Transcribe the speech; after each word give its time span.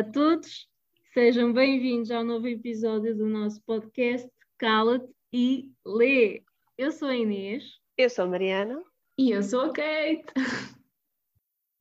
Olá 0.00 0.08
a 0.08 0.12
todos, 0.12 0.66
sejam 1.12 1.52
bem-vindos 1.52 2.10
ao 2.10 2.24
novo 2.24 2.48
episódio 2.48 3.14
do 3.14 3.26
nosso 3.26 3.60
podcast 3.66 4.26
Cala-te 4.56 5.12
e 5.30 5.70
Lê. 5.84 6.42
Eu 6.78 6.90
sou 6.90 7.08
a 7.08 7.14
Inês. 7.14 7.78
Eu 7.98 8.08
sou 8.08 8.24
a 8.24 8.28
Mariana. 8.28 8.82
E 9.18 9.30
eu 9.30 9.42
sou 9.42 9.60
a 9.60 9.72
Kate. 9.74 10.24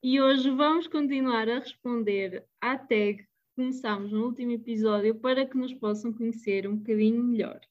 E 0.04 0.20
hoje 0.20 0.50
vamos 0.50 0.86
continuar 0.88 1.48
a 1.48 1.60
responder 1.60 2.44
à 2.60 2.78
tag 2.78 3.20
que 3.20 3.28
começámos 3.56 4.12
no 4.12 4.26
último 4.26 4.52
episódio 4.52 5.16
para 5.16 5.46
que 5.46 5.58
nos 5.58 5.74
possam 5.74 6.12
conhecer 6.12 6.68
um 6.68 6.76
bocadinho 6.76 7.24
melhor. 7.24 7.62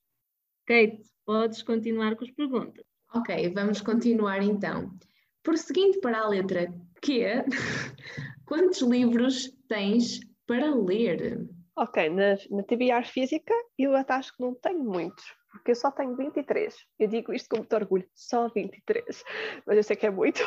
Kate, 0.65 1.03
podes 1.27 1.63
continuar 1.63 2.17
com 2.17 2.25
as 2.25 2.31
perguntas. 2.31 2.87
Ok, 3.15 3.53
vamos 3.53 3.83
continuar 3.83 4.43
então. 4.43 4.99
Prosseguindo 5.43 6.01
para 6.01 6.21
a 6.21 6.29
letra 6.29 6.73
Q, 7.03 7.45
quantos 8.47 8.81
livros 8.81 9.55
tens 9.69 10.21
para 10.49 10.75
ler? 10.75 11.47
Ok, 11.77 12.09
na, 12.09 12.37
na 12.51 12.63
TBR 12.65 13.07
física 13.07 13.55
eu 13.79 13.95
até 13.95 14.15
acho 14.15 14.35
que 14.35 14.43
não 14.43 14.55
tenho 14.55 14.83
muitos, 14.83 15.25
porque 15.53 15.71
eu 15.71 15.77
só 15.77 15.93
tenho 15.93 16.17
23. 16.17 16.75
Eu 16.99 17.07
digo 17.07 17.33
isto 17.33 17.49
com 17.51 17.59
muito 17.59 17.73
orgulho, 17.77 18.09
só 18.15 18.49
23. 18.49 19.23
Mas 19.65 19.77
eu 19.77 19.83
sei 19.85 19.95
que 19.95 20.07
é 20.07 20.11
muito, 20.11 20.43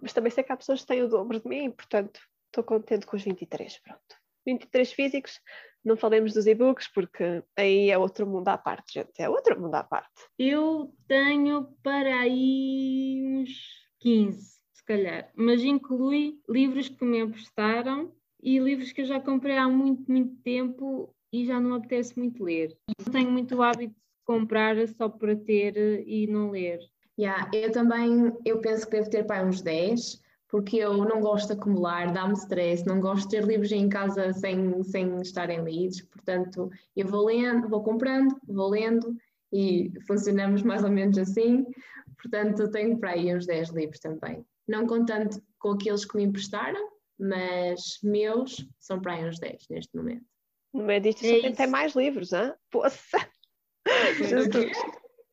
mas 0.00 0.12
também 0.12 0.30
sei 0.30 0.44
que 0.44 0.52
há 0.52 0.56
pessoas 0.56 0.82
que 0.82 0.86
têm 0.86 1.02
o 1.02 1.08
dobro 1.08 1.40
de 1.40 1.48
mim, 1.48 1.70
portanto 1.72 2.20
estou 2.46 2.62
contente 2.62 3.06
com 3.06 3.16
os 3.16 3.24
23, 3.24 3.80
pronto. 3.80 4.16
23 4.46 4.92
físicos, 4.92 5.40
não 5.84 5.96
falemos 5.96 6.32
dos 6.32 6.46
e-books, 6.46 6.88
porque 6.88 7.42
aí 7.56 7.90
é 7.90 7.98
outro 7.98 8.26
mundo 8.26 8.48
à 8.48 8.56
parte, 8.56 8.94
gente, 8.94 9.12
é 9.18 9.28
outro 9.28 9.60
mundo 9.60 9.74
à 9.74 9.82
parte. 9.82 10.08
Eu 10.38 10.94
tenho 11.06 11.74
para 11.82 12.20
aí 12.20 13.20
uns 13.26 13.50
15, 14.00 14.40
se 14.72 14.84
calhar, 14.84 15.30
mas 15.34 15.62
inclui 15.62 16.40
livros 16.48 16.88
que 16.88 17.04
me 17.04 17.18
emprestaram 17.18 18.14
e 18.42 18.58
livros 18.58 18.92
que 18.92 19.02
eu 19.02 19.06
já 19.06 19.20
comprei 19.20 19.56
há 19.56 19.68
muito, 19.68 20.10
muito 20.10 20.34
tempo 20.42 21.14
e 21.32 21.44
já 21.44 21.60
não 21.60 21.74
apetece 21.74 22.18
muito 22.18 22.42
ler. 22.44 22.76
Não 23.04 23.12
tenho 23.12 23.30
muito 23.30 23.60
hábito 23.62 23.94
de 23.94 24.24
comprar 24.24 24.76
só 24.88 25.08
para 25.08 25.36
ter 25.36 26.04
e 26.06 26.26
não 26.26 26.50
ler. 26.50 26.80
Yeah, 27.18 27.50
eu 27.52 27.72
também, 27.72 28.32
eu 28.44 28.60
penso 28.60 28.86
que 28.86 28.92
devo 28.92 29.10
ter 29.10 29.26
para 29.26 29.44
uns 29.44 29.60
10, 29.60 30.22
porque 30.48 30.76
eu 30.76 30.96
não 30.96 31.20
gosto 31.20 31.48
de 31.48 31.54
acumular, 31.54 32.12
dá-me 32.12 32.34
stress, 32.34 32.86
não 32.86 33.00
gosto 33.00 33.28
de 33.28 33.36
ter 33.36 33.44
livros 33.44 33.72
em 33.72 33.88
casa 33.88 34.32
sem, 34.32 34.82
sem 34.84 35.20
estarem 35.20 35.62
lidos, 35.64 36.00
portanto 36.02 36.70
eu 36.96 37.06
vou 37.06 37.26
lendo, 37.26 37.68
vou 37.68 37.82
comprando, 37.82 38.36
vou 38.46 38.70
lendo 38.70 39.16
e 39.52 39.92
funcionamos 40.06 40.62
mais 40.62 40.84
ou 40.84 40.90
menos 40.90 41.18
assim, 41.18 41.66
portanto 42.20 42.70
tenho 42.70 42.98
para 42.98 43.10
aí 43.10 43.34
uns 43.34 43.46
10 43.46 43.70
livros 43.70 43.98
também. 43.98 44.44
Não 44.66 44.86
contando 44.86 45.42
com 45.58 45.72
aqueles 45.72 46.04
que 46.04 46.16
me 46.16 46.24
emprestaram, 46.24 46.88
mas 47.18 47.98
meus 48.02 48.66
são 48.78 49.00
para 49.00 49.14
aí 49.14 49.24
uns 49.24 49.38
10 49.38 49.68
neste 49.68 49.96
momento. 49.96 50.24
No 50.72 50.84
meio 50.84 51.00
disto 51.00 51.24
eu 51.24 51.30
sou 51.30 51.38
é 51.38 51.42
quem 51.42 51.54
tem 51.54 51.66
mais 51.66 51.94
livros, 51.94 52.32
hein? 52.32 52.54
Poça! 52.70 53.18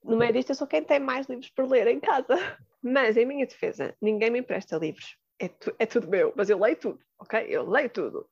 no 0.04 0.18
meio 0.18 0.34
disto 0.34 0.52
eu 0.52 0.56
sou 0.56 0.68
quem 0.68 0.84
tem 0.84 1.00
mais 1.00 1.28
livros 1.28 1.50
por 1.50 1.70
ler 1.70 1.88
em 1.88 2.00
casa. 2.00 2.36
Mas, 2.82 3.18
em 3.18 3.26
minha 3.26 3.48
defesa, 3.48 3.96
ninguém 4.00 4.30
me 4.30 4.40
empresta 4.40 4.78
livros. 4.78 5.18
É, 5.40 5.48
tu, 5.48 5.76
é 5.80 5.88
tudo 5.88 6.08
meu, 6.08 6.32
mas 6.36 6.52
eu 6.52 6.60
leio 6.60 6.78
tudo, 6.78 7.00
ok? 7.20 7.44
Eu 7.50 7.68
leio 7.68 7.90
tudo. 7.90 8.30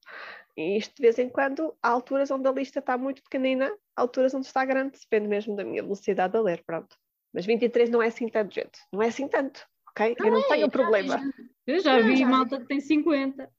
E 0.56 0.78
isto 0.78 0.96
de 0.96 1.02
vez 1.02 1.18
em 1.18 1.28
quando, 1.28 1.76
há 1.82 1.90
alturas 1.90 2.30
onde 2.30 2.48
a 2.48 2.52
lista 2.52 2.78
está 2.78 2.96
muito 2.96 3.24
pequenina, 3.24 3.76
há 3.96 4.02
alturas 4.02 4.34
onde 4.36 4.46
está 4.46 4.64
grande, 4.64 5.00
depende 5.00 5.28
mesmo 5.28 5.56
da 5.56 5.64
minha 5.64 5.82
velocidade 5.82 6.38
a 6.38 6.42
ler, 6.42 6.64
pronto. 6.64 6.96
Mas 7.34 7.48
23 7.48 7.90
não 7.90 8.02
é 8.02 8.08
assim 8.08 8.30
tanto, 8.30 8.54
gente. 8.54 8.80
Não 8.92 9.02
é 9.02 9.08
assim 9.08 9.28
tanto, 9.28 9.68
ok? 9.96 10.16
Não 10.20 10.26
eu 10.28 10.32
não 10.34 10.40
é, 10.40 10.48
tenho 10.48 10.70
problema. 10.70 11.34
Eu 11.66 11.80
já 11.80 12.00
vi 12.00 12.18
já 12.18 12.28
malta 12.28 12.60
que 12.60 12.68
tem 12.68 12.80
50. 12.80 13.50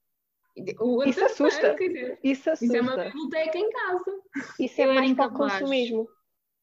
Isso 1.05 1.25
assusta. 1.25 1.75
Isso 2.23 2.49
assusta. 2.49 2.65
Isso 2.65 2.75
é 2.75 2.81
uma 2.81 2.97
biblioteca 2.97 3.57
em 3.57 3.69
casa. 3.69 4.21
Isso 4.59 4.81
é 4.81 4.85
eu 4.85 4.93
mais 4.93 5.13
para 5.13 5.27
o 5.27 5.33
consumismo. 5.33 6.07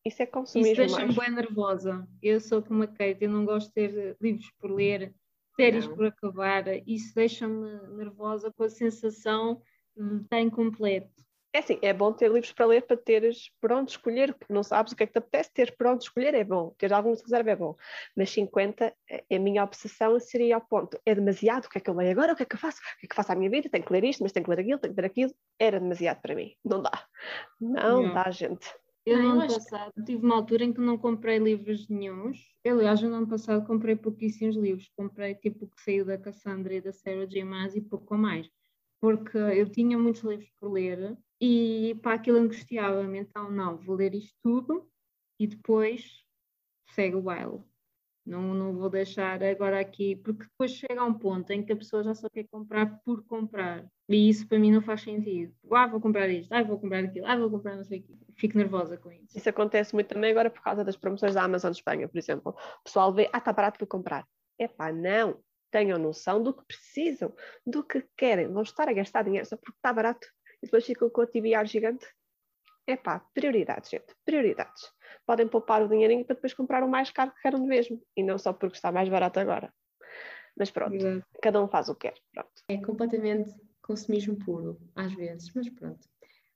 Isso 0.05 0.23
é 0.23 0.27
consumismo. 0.27 0.83
Isso 0.85 0.97
deixa-me 0.97 1.15
bem 1.15 1.31
nervosa. 1.31 2.09
Eu 2.23 2.41
sou 2.41 2.63
como 2.63 2.83
a 2.83 2.87
Kate, 2.87 3.19
eu 3.21 3.31
não 3.31 3.45
gosto 3.45 3.69
de 3.69 3.75
ter 3.75 4.17
livros 4.21 4.51
por 4.59 4.71
ler, 4.71 5.15
séries 5.57 5.87
não. 5.87 5.95
por 5.95 6.07
acabar. 6.07 6.65
Isso 6.87 7.15
deixa-me 7.15 7.71
nervosa 7.97 8.51
com 8.51 8.65
a 8.65 8.71
sensação 8.71 9.63
de 9.97 10.23
estar 10.23 10.41
incompleto. 10.41 11.23
É 11.55 11.59
assim, 11.59 11.79
é 11.83 11.93
bom 11.93 12.13
ter 12.13 12.31
livros 12.31 12.51
para 12.53 12.65
ler 12.65 12.83
para 12.87 12.97
teres 12.97 13.51
por 13.61 13.73
onde 13.73 13.91
escolher, 13.91 14.35
não 14.49 14.63
sabes 14.63 14.93
o 14.93 14.97
que 14.97 15.03
é 15.03 15.07
que 15.07 15.13
te 15.13 15.19
apetece, 15.19 15.53
ter 15.53 15.77
por 15.77 15.87
onde 15.87 16.05
escolher 16.05 16.33
é 16.33 16.43
bom, 16.43 16.75
ter 16.79 16.91
alguma 16.93 17.15
reserva 17.15 17.51
é 17.51 17.57
bom, 17.57 17.77
mas 18.17 18.31
50, 18.31 18.95
é, 19.11 19.37
a 19.37 19.39
minha 19.39 19.63
obsessão 19.63 20.19
seria 20.19 20.55
ao 20.55 20.63
ponto, 20.63 20.99
é 21.05 21.15
demasiado, 21.15 21.67
o 21.67 21.69
que 21.69 21.77
é 21.77 21.81
que 21.81 21.91
eu 21.91 21.95
leio 21.95 22.11
agora, 22.11 22.33
o 22.33 22.37
que 22.37 22.43
é 22.43 22.47
que 22.47 22.55
eu 22.55 22.59
faço, 22.59 22.79
o 22.79 23.01
que 23.01 23.05
é 23.05 23.09
que 23.09 23.13
eu 23.13 23.17
faço 23.17 23.33
à 23.33 23.35
minha 23.35 23.51
vida, 23.51 23.69
tenho 23.69 23.85
que 23.85 23.93
ler 23.93 24.03
isto, 24.05 24.23
mas 24.23 24.33
tenho 24.33 24.45
que 24.45 24.51
ler 24.51 24.61
aquilo, 24.61 24.79
tenho 24.79 24.95
que 24.95 25.01
ler 25.01 25.07
aquilo, 25.07 25.35
era 25.59 25.79
demasiado 25.79 26.23
para 26.23 26.35
mim, 26.35 26.55
não 26.65 26.81
dá, 26.81 27.07
não, 27.61 28.03
não. 28.03 28.15
dá 28.15 28.31
gente. 28.31 28.75
Eu 29.05 29.21
no 29.21 29.31
ano 29.31 29.49
passado 29.49 29.93
que... 29.95 30.05
tive 30.05 30.25
uma 30.25 30.37
altura 30.37 30.65
em 30.65 30.73
que 30.73 30.81
não 30.81 30.97
comprei 30.97 31.39
livros 31.39 31.89
nenhums. 31.89 32.39
Eu, 32.63 32.79
aliás, 32.79 33.03
no 33.03 33.13
ano 33.13 33.27
passado 33.27 33.67
comprei 33.67 33.97
pouquíssimos 33.97 34.57
livros. 34.57 34.89
Comprei 34.97 35.35
tipo 35.35 35.65
o 35.65 35.69
que 35.69 35.83
saiu 35.83 36.05
da 36.05 36.17
Cassandra 36.17 36.75
e 36.75 36.81
da 36.81 36.93
Sarah 36.93 37.27
J. 37.27 37.43
Maas 37.43 37.75
e 37.75 37.81
pouco 37.81 38.17
mais. 38.17 38.49
Porque 39.01 39.37
eu 39.37 39.69
tinha 39.69 39.99
muitos 39.99 40.23
livros 40.23 40.49
por 40.61 40.71
ler 40.71 41.19
e 41.43 41.97
para 41.97 42.15
aquilo 42.15 42.39
angustiava-me. 42.39 43.19
Então, 43.19 43.51
não, 43.51 43.77
vou 43.77 43.97
ler 43.97 44.15
isto 44.15 44.33
tudo 44.41 44.89
e 45.41 45.49
depois 45.49 46.23
segue 46.95 47.17
o 47.17 47.23
baile. 47.23 47.61
Não, 48.25 48.55
não 48.55 48.73
vou 48.73 48.89
deixar 48.89 49.43
agora 49.43 49.81
aqui, 49.81 50.15
porque 50.15 50.45
depois 50.45 50.71
chega 50.71 51.01
a 51.01 51.05
um 51.05 51.13
ponto 51.13 51.51
em 51.51 51.65
que 51.65 51.73
a 51.73 51.77
pessoa 51.77 52.05
já 52.05 52.15
só 52.15 52.29
quer 52.31 52.45
comprar 52.45 53.01
por 53.05 53.25
comprar. 53.25 53.85
E 54.09 54.29
isso 54.29 54.47
para 54.47 54.61
mim 54.61 54.71
não 54.71 54.81
faz 54.81 55.01
sentido. 55.01 55.53
Ah, 55.73 55.89
vou 55.89 56.01
comprar 56.01 56.29
isto, 56.29 56.53
ah, 56.53 56.63
vou 56.63 56.79
comprar 56.79 57.03
aquilo, 57.03 57.27
ah, 57.27 57.37
vou 57.37 57.51
comprar 57.51 57.75
não 57.75 57.83
sei 57.83 57.99
o 57.99 58.03
quê. 58.05 58.17
Fico 58.37 58.57
nervosa 58.57 58.97
com 58.97 59.11
isso. 59.11 59.37
Isso 59.37 59.49
acontece 59.49 59.93
muito 59.95 60.07
também 60.07 60.31
agora 60.31 60.49
por 60.49 60.63
causa 60.63 60.85
das 60.85 60.97
promoções 60.97 61.35
da 61.35 61.43
Amazon 61.43 61.73
Espanha, 61.73 62.07
por 62.09 62.17
exemplo. 62.17 62.55
O 62.81 62.85
pessoal 62.85 63.13
vê, 63.13 63.29
ah, 63.33 63.39
está 63.39 63.53
barato, 63.53 63.81
vou 63.81 63.89
comprar. 63.89 64.25
Epá, 64.57 64.93
não. 64.93 65.43
Tenham 65.73 65.99
noção 65.99 66.41
do 66.41 66.55
que 66.55 66.65
precisam, 66.67 67.35
do 67.67 67.83
que 67.83 68.07
querem. 68.17 68.47
Vão 68.47 68.63
estar 68.63 68.89
a 68.89 68.93
gastar 68.93 69.25
dinheiro 69.25 69.49
só 69.49 69.57
porque 69.57 69.77
está 69.77 69.93
barato. 69.93 70.29
E 70.63 70.67
depois 70.67 70.85
ficam 70.87 71.11
com 71.11 71.23
a 71.23 71.27
TBR 71.27 71.67
gigante. 71.67 72.07
Epá, 72.87 73.21
prioridades, 73.35 73.91
gente. 73.91 74.15
Prioridades 74.25 74.93
podem 75.27 75.49
poupar 75.49 75.83
o 75.83 75.89
dinheirinho 75.89 76.25
para 76.25 76.35
depois 76.35 76.55
comprar 76.55 76.83
o 76.83 76.89
mais 76.89 77.11
caro 77.11 77.33
que 77.33 77.43
querem 77.43 77.63
mesmo 77.63 78.03
e 78.17 78.23
não 78.23 78.39
só 78.39 78.53
porque 78.53 78.77
está 78.77 78.91
mais 78.91 79.09
barato 79.09 79.39
agora. 79.41 79.73
Mas 80.57 80.71
pronto, 80.71 80.95
Exato. 80.95 81.27
cada 81.41 81.63
um 81.63 81.69
faz 81.69 81.89
o 81.89 81.95
que 81.95 82.09
quer. 82.09 82.15
Pronto. 82.33 82.51
É 82.69 82.77
completamente 82.79 83.55
consumismo 83.81 84.37
puro, 84.45 84.79
às 84.95 85.13
vezes, 85.15 85.53
mas 85.55 85.69
pronto. 85.71 86.09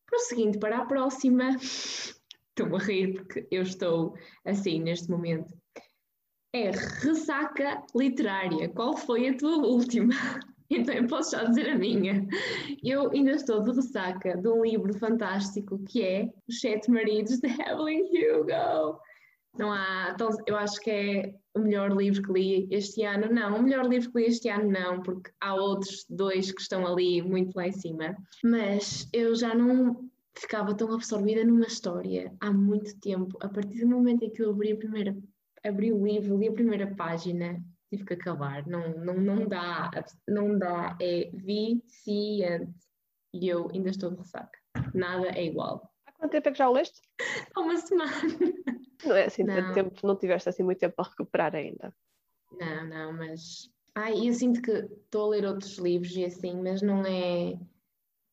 Prosseguindo 0.04 0.58
para 0.58 0.78
a 0.78 0.86
próxima, 0.86 1.56
estou 1.58 2.76
a 2.76 2.78
rir 2.78 3.14
porque 3.14 3.46
eu 3.50 3.62
estou 3.62 4.16
assim 4.44 4.80
neste 4.80 5.10
momento. 5.10 5.56
É 6.52 6.70
ressaca 6.70 7.84
literária. 7.94 8.68
Qual 8.68 8.96
foi 8.96 9.28
a 9.28 9.36
tua 9.36 9.56
última? 9.58 10.14
Então 10.68 10.94
eu 10.94 11.06
posso 11.06 11.32
já 11.32 11.44
dizer 11.44 11.70
a 11.70 11.78
minha. 11.78 12.26
Eu 12.82 13.10
ainda 13.10 13.32
estou 13.32 13.62
de 13.62 13.72
ressaca 13.72 14.36
de 14.36 14.48
um 14.48 14.64
livro 14.64 14.92
fantástico 14.98 15.78
que 15.84 16.02
é 16.02 16.32
Os 16.48 16.60
Sete 16.60 16.90
Maridos 16.90 17.38
de 17.38 17.48
Evelyn 17.48 18.02
Hugo. 18.02 19.00
Não 19.58 19.72
há, 19.72 20.10
então, 20.14 20.28
eu 20.46 20.56
acho 20.56 20.78
que 20.80 20.90
é 20.90 21.34
o 21.54 21.60
melhor 21.60 21.90
livro 21.96 22.22
que 22.22 22.32
li 22.32 22.68
este 22.70 23.04
ano. 23.04 23.32
Não, 23.32 23.56
o 23.56 23.62
melhor 23.62 23.86
livro 23.86 24.10
que 24.12 24.18
li 24.18 24.26
este 24.26 24.48
ano 24.48 24.70
não, 24.70 25.02
porque 25.02 25.30
há 25.40 25.54
outros 25.54 26.04
dois 26.10 26.52
que 26.52 26.60
estão 26.60 26.86
ali 26.86 27.22
muito 27.22 27.54
lá 27.56 27.66
em 27.66 27.72
cima. 27.72 28.14
Mas 28.44 29.08
eu 29.12 29.34
já 29.34 29.54
não 29.54 30.10
ficava 30.38 30.74
tão 30.74 30.92
absorvida 30.92 31.44
numa 31.44 31.66
história 31.66 32.32
há 32.40 32.52
muito 32.52 32.98
tempo. 33.00 33.38
A 33.40 33.48
partir 33.48 33.80
do 33.80 33.88
momento 33.88 34.24
em 34.24 34.30
que 34.30 34.42
eu 34.42 34.50
abri 34.50 34.72
a 34.72 34.76
primeira, 34.76 35.16
abri 35.64 35.92
o 35.92 36.04
livro, 36.04 36.36
li 36.36 36.48
a 36.48 36.52
primeira 36.52 36.94
página, 36.94 37.64
tive 37.90 38.04
que 38.04 38.14
acabar. 38.14 38.66
Não, 38.66 38.88
não, 38.98 39.14
não 39.14 39.48
dá, 39.48 39.90
não 40.28 40.58
dá, 40.58 40.96
é 41.00 41.30
viciante. 41.32 42.74
E 43.32 43.48
eu 43.48 43.68
ainda 43.72 43.90
estou 43.90 44.10
de 44.10 44.16
ressaca. 44.16 44.58
Nada 44.94 45.28
é 45.28 45.44
igual. 45.44 45.90
Há 46.06 46.12
quanto 46.12 46.32
tempo 46.32 46.48
é 46.48 46.52
que 46.52 46.58
já 46.58 46.68
o 46.68 46.72
leste? 46.72 47.00
Há 47.54 47.60
uma 47.60 47.76
semana. 47.76 48.12
Não 49.04 49.14
é 49.14 49.26
assim 49.26 49.44
não. 49.44 49.54
tanto 49.54 49.74
tempo, 49.74 50.06
não 50.06 50.16
tiveste 50.16 50.48
assim 50.48 50.62
muito 50.62 50.78
tempo 50.78 50.96
para 50.96 51.10
recuperar 51.10 51.54
ainda. 51.54 51.94
Não, 52.52 52.88
não, 52.88 53.12
mas. 53.12 53.70
Ai, 53.94 54.28
eu 54.28 54.32
sinto 54.32 54.62
que 54.62 54.70
estou 54.70 55.26
a 55.26 55.28
ler 55.28 55.44
outros 55.44 55.78
livros 55.78 56.14
e 56.16 56.24
assim, 56.24 56.60
mas 56.62 56.82
não 56.82 57.04
é. 57.04 57.58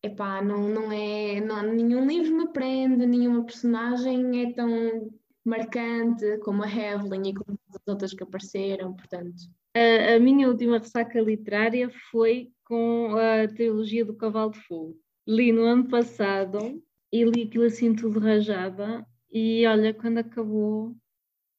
Epá, 0.01 0.41
não, 0.41 0.67
não 0.69 0.91
é. 0.91 1.39
Não, 1.41 1.61
nenhum 1.63 2.05
livro 2.05 2.35
me 2.35 2.47
prende, 2.51 3.05
nenhuma 3.05 3.45
personagem 3.45 4.41
é 4.41 4.53
tão 4.53 5.11
marcante 5.45 6.37
como 6.39 6.63
a 6.63 6.67
Evelyn 6.67 7.29
e 7.29 7.33
como 7.33 7.59
as 7.85 7.91
outras 7.91 8.13
que 8.13 8.23
apareceram, 8.23 8.93
portanto. 8.93 9.43
A, 9.75 10.15
a, 10.15 10.19
minha 10.19 10.47
última 10.47 10.77
ressaca 10.77 11.19
literária 11.19 11.89
foi 12.11 12.51
com 12.65 13.15
a 13.15 13.47
trilogia 13.47 14.05
do 14.05 14.15
Cavalo 14.15 14.51
de 14.51 14.59
Fogo. 14.61 14.97
Li 15.27 15.51
no 15.51 15.63
ano 15.63 15.87
passado 15.87 16.81
e 17.11 17.23
li 17.23 17.43
aquilo 17.43 17.65
assim 17.65 17.95
tudo 17.95 18.19
rajada 18.19 19.05
e 19.31 19.65
olha, 19.65 19.93
quando 19.93 20.19
acabou, 20.19 20.95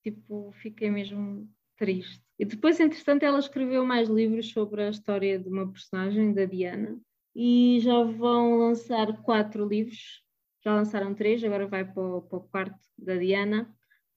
tipo, 0.02 0.52
fiquei 0.52 0.90
mesmo 0.90 1.48
triste. 1.76 2.22
E 2.38 2.44
depois, 2.44 2.78
entretanto, 2.78 3.24
ela 3.24 3.38
escreveu 3.38 3.84
mais 3.84 4.08
livros 4.08 4.50
sobre 4.50 4.82
a 4.82 4.90
história 4.90 5.38
de 5.38 5.48
uma 5.48 5.70
personagem, 5.70 6.32
da 6.32 6.44
Diana, 6.44 7.00
e 7.34 7.78
já 7.80 8.02
vão 8.04 8.58
lançar 8.58 9.22
quatro 9.22 9.66
livros. 9.66 10.22
Já 10.64 10.74
lançaram 10.74 11.14
três, 11.14 11.42
agora 11.42 11.66
vai 11.66 11.84
para 11.84 12.02
o, 12.02 12.22
para 12.22 12.38
o 12.38 12.48
quarto 12.48 12.78
da 12.96 13.16
Diana. 13.16 13.72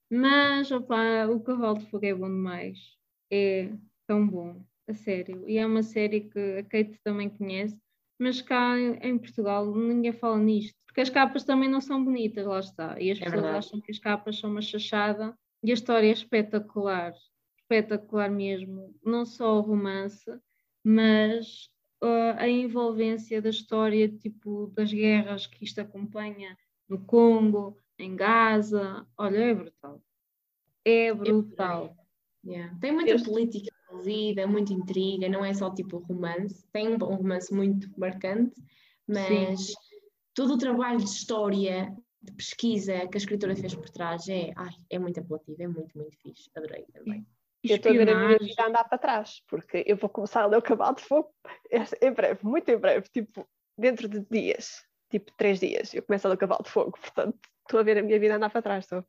Mas 0.09 0.71
opa, 0.71 1.27
o 1.27 1.39
Cavalo 1.41 1.79
de 1.79 1.89
Fogo 1.89 2.05
é 2.05 2.13
bom 2.13 2.27
demais. 2.27 2.79
É 3.31 3.69
tão 4.07 4.27
bom, 4.27 4.63
a 4.87 4.93
sério. 4.93 5.43
E 5.47 5.57
é 5.57 5.65
uma 5.65 5.83
série 5.83 6.21
que 6.21 6.39
a 6.59 6.63
Kate 6.63 6.99
também 7.03 7.29
conhece, 7.29 7.79
mas 8.17 8.41
cá 8.41 8.79
em 8.79 9.17
Portugal 9.17 9.73
ninguém 9.75 10.13
fala 10.13 10.37
nisto. 10.37 10.75
Porque 10.85 11.01
as 11.01 11.09
capas 11.09 11.43
também 11.43 11.69
não 11.69 11.81
são 11.81 12.03
bonitas, 12.03 12.45
lá 12.45 12.59
está. 12.59 12.99
E 12.99 13.11
as 13.11 13.17
É 13.19 13.25
pessoas 13.25 13.41
verdade. 13.43 13.57
acham 13.57 13.81
que 13.81 13.91
as 13.91 13.99
capas 13.99 14.39
são 14.39 14.49
uma 14.49 14.61
chachada. 14.61 15.37
E 15.63 15.71
a 15.71 15.73
história 15.73 16.07
é 16.07 16.11
espetacular, 16.11 17.13
espetacular 17.59 18.29
mesmo. 18.29 18.95
Não 19.03 19.25
só 19.25 19.57
o 19.57 19.61
romance, 19.61 20.25
mas 20.83 21.69
uh, 22.01 22.37
a 22.37 22.47
envolvência 22.47 23.41
da 23.41 23.49
história, 23.49 24.07
tipo, 24.07 24.71
das 24.75 24.91
guerras 24.93 25.45
que 25.45 25.63
isto 25.63 25.79
acompanha 25.81 26.57
no 26.87 27.03
Congo, 27.05 27.77
em 27.99 28.15
Gaza. 28.15 29.05
Olha, 29.17 29.37
é 29.37 29.53
brutal. 29.53 30.01
É 30.85 31.13
brutal. 31.13 31.95
Yeah. 32.45 32.77
Tem 32.79 32.91
muita 32.93 33.11
Este- 33.11 33.27
política 33.29 33.75
envolvida, 33.89 34.47
muita 34.47 34.73
intriga, 34.73 35.27
não 35.27 35.43
é 35.43 35.53
só 35.53 35.73
tipo 35.73 35.97
romance. 35.97 36.65
Tem 36.71 36.87
um 36.87 36.97
romance 36.97 37.53
muito 37.53 37.89
marcante, 37.99 38.61
mas 39.07 39.73
todo 40.33 40.53
o 40.53 40.57
trabalho 40.57 40.99
de 40.99 41.05
história, 41.05 41.93
de 42.21 42.31
pesquisa 42.33 43.07
que 43.07 43.17
a 43.17 43.19
escritora 43.19 43.55
fez 43.55 43.75
por 43.75 43.89
trás 43.89 44.27
é, 44.29 44.51
ai, 44.55 44.73
é 44.89 44.99
muito 44.99 45.19
apelativo, 45.19 45.61
é 45.61 45.67
muito, 45.67 45.97
muito 45.97 46.15
fixe. 46.21 46.49
Adorei 46.55 46.85
também. 46.93 47.25
Eu 47.63 47.75
estou 47.75 47.91
a 47.91 47.95
ver 47.95 48.09
a 48.09 48.15
minha 48.27 48.37
vida 48.37 48.65
andar 48.65 48.83
para 48.85 48.97
trás, 48.97 49.41
porque 49.47 49.83
eu 49.85 49.97
vou 49.97 50.09
começar 50.09 50.43
a 50.43 50.45
ler 50.45 50.57
o 50.57 50.61
Cavalo 50.61 50.95
de 50.95 51.03
Fogo 51.03 51.33
em 52.01 52.11
breve, 52.11 52.39
muito 52.43 52.69
em 52.69 52.77
breve, 52.77 53.09
tipo, 53.09 53.45
dentro 53.77 54.07
de 54.07 54.21
dias, 54.29 54.85
tipo 55.09 55.31
três 55.37 55.59
dias, 55.59 55.93
eu 55.93 56.03
começo 56.03 56.27
a 56.27 56.29
ler 56.29 56.35
o 56.35 56.39
Cavalo 56.39 56.63
de 56.63 56.69
Fogo, 56.69 56.91
portanto, 56.91 57.37
estou 57.67 57.79
a 57.79 57.83
ver 57.83 57.97
a 57.97 58.01
minha 58.01 58.19
vida 58.19 58.35
andar 58.35 58.49
para 58.49 58.61
trás, 58.61 58.85
estou. 58.85 59.03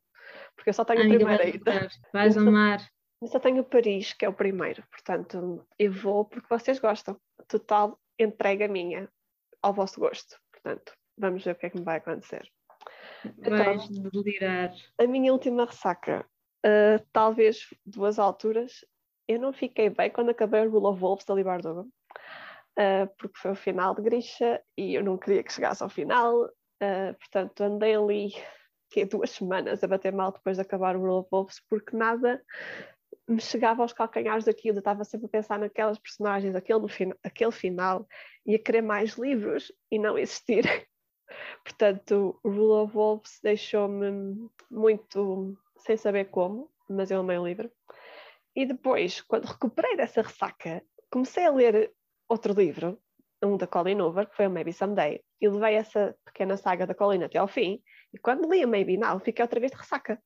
Porque 0.55 0.69
eu 0.69 0.73
só 0.73 0.85
tenho 0.85 0.99
o 0.99 1.03
Amiga, 1.03 1.17
primeiro 1.17 1.43
ainda. 1.43 1.57
gostar, 1.81 1.89
Vais 2.13 2.35
Eu 2.35 2.41
sou- 2.41 2.49
amar. 2.49 2.79
Eu 3.21 3.27
só 3.27 3.39
tenho 3.39 3.61
o 3.61 3.65
Paris, 3.65 4.13
que 4.13 4.23
é 4.23 4.29
o 4.29 4.33
primeiro, 4.33 4.81
portanto, 4.89 5.65
eu 5.77 5.91
vou 5.91 6.23
porque 6.25 6.47
vocês 6.49 6.79
gostam. 6.79 7.19
Total 7.49 7.99
entrega 8.17 8.67
minha 8.67 9.09
ao 9.61 9.73
vosso 9.73 9.99
gosto, 9.99 10.37
portanto, 10.51 10.93
vamos 11.17 11.43
ver 11.43 11.51
o 11.51 11.55
que 11.55 11.65
é 11.65 11.69
que 11.69 11.77
me 11.77 11.83
vai 11.83 11.97
acontecer. 11.97 12.49
Vais 13.37 13.89
delirar. 13.89 14.71
a 14.97 15.05
minha 15.07 15.33
última 15.33 15.65
ressaca, 15.65 16.25
uh, 16.65 17.05
talvez 17.11 17.67
duas 17.85 18.17
alturas, 18.19 18.85
eu 19.27 19.37
não 19.39 19.51
fiquei 19.51 19.89
bem 19.89 20.09
quando 20.09 20.29
acabei 20.29 20.65
o 20.65 20.69
Rule 20.71 20.85
of 20.85 20.99
Wolves 21.01 21.25
da 21.25 21.33
Libardoga, 21.35 21.81
uh, 21.81 23.07
porque 23.17 23.37
foi 23.37 23.51
o 23.51 23.55
final 23.55 23.93
de 23.95 24.01
Grisha 24.01 24.61
e 24.77 24.95
eu 24.95 25.03
não 25.03 25.17
queria 25.17 25.43
que 25.43 25.51
chegasse 25.51 25.83
ao 25.83 25.89
final, 25.89 26.49
uh, 26.81 27.13
portanto 27.17 27.61
andei 27.61 27.95
ali 27.95 28.33
que 28.89 29.05
duas 29.05 29.29
semanas 29.31 29.83
a 29.83 29.87
bater 29.87 30.13
mal 30.13 30.31
depois 30.31 30.57
de 30.57 30.61
acabar 30.61 30.95
o 30.95 30.99
Rule 30.99 31.19
of 31.19 31.29
Wolves, 31.31 31.61
porque 31.69 31.95
nada 31.95 32.43
me 33.27 33.39
chegava 33.39 33.83
aos 33.83 33.93
calcanhares 33.93 34.45
daquilo, 34.45 34.77
eu 34.77 34.79
estava 34.79 35.03
sempre 35.03 35.27
a 35.27 35.29
pensar 35.29 35.59
naquelas 35.59 35.99
personagens, 35.99 36.55
aquele, 36.55 36.85
aquele 37.23 37.51
final, 37.51 38.07
e 38.45 38.55
a 38.55 38.59
querer 38.59 38.81
mais 38.81 39.11
livros 39.13 39.71
e 39.91 39.99
não 39.99 40.17
existir. 40.17 40.63
Portanto, 41.63 42.39
o 42.43 42.49
Rule 42.49 42.83
of 42.83 42.93
Wolves 42.93 43.39
deixou-me 43.43 44.49
muito 44.71 45.55
sem 45.77 45.95
saber 45.95 46.25
como, 46.25 46.71
mas 46.89 47.11
eu 47.11 47.19
amei 47.19 47.37
o 47.37 47.45
livro. 47.45 47.71
E 48.55 48.65
depois, 48.65 49.21
quando 49.21 49.45
recuperei 49.45 49.95
dessa 49.95 50.23
ressaca, 50.23 50.83
comecei 51.11 51.45
a 51.45 51.51
ler 51.51 51.93
outro 52.27 52.53
livro, 52.53 52.99
um 53.43 53.57
da 53.57 53.67
Colin 53.67 54.01
Hoover, 54.01 54.27
que 54.27 54.35
foi 54.35 54.47
o 54.47 54.49
Maybe 54.49 54.73
Someday, 54.73 55.21
e 55.39 55.47
levei 55.47 55.75
essa 55.75 56.15
pequena 56.25 56.57
saga 56.57 56.85
da 56.85 56.93
Colin 56.93 57.23
até 57.23 57.37
ao 57.37 57.47
fim. 57.47 57.81
E 58.13 58.17
quando 58.17 58.49
li 58.49 58.63
a 58.63 58.67
Maybe 58.67 58.97
Now, 58.97 59.19
fiquei 59.19 59.43
outra 59.43 59.59
vez 59.59 59.71
de 59.71 59.77
ressaca, 59.77 60.21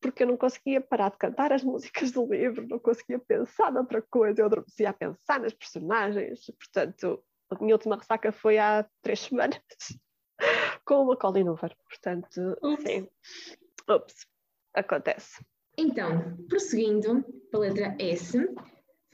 porque 0.00 0.22
eu 0.22 0.26
não 0.28 0.36
conseguia 0.36 0.80
parar 0.80 1.10
de 1.10 1.18
cantar 1.18 1.52
as 1.52 1.62
músicas 1.62 2.10
do 2.12 2.26
livro, 2.26 2.66
não 2.68 2.78
conseguia 2.78 3.18
pensar 3.18 3.72
noutra 3.72 4.00
coisa, 4.02 4.40
eu 4.40 4.46
adormecia 4.46 4.90
a 4.90 4.92
pensar 4.92 5.40
nas 5.40 5.52
personagens. 5.52 6.46
Portanto, 6.58 7.22
a 7.50 7.58
minha 7.60 7.74
última 7.74 7.96
ressaca 7.96 8.32
foi 8.32 8.58
há 8.58 8.86
três 9.02 9.20
semanas 9.20 9.60
com 10.86 11.02
uma 11.02 11.16
Colin 11.16 11.48
Hoover. 11.48 11.74
Portanto, 11.88 12.58
Ups. 12.62 12.82
sim. 12.82 13.08
Ups, 13.88 14.26
acontece. 14.72 15.44
Então, 15.76 16.36
prosseguindo 16.48 17.24
para 17.50 17.58
a 17.58 17.62
letra 17.62 17.96
S, 17.98 18.38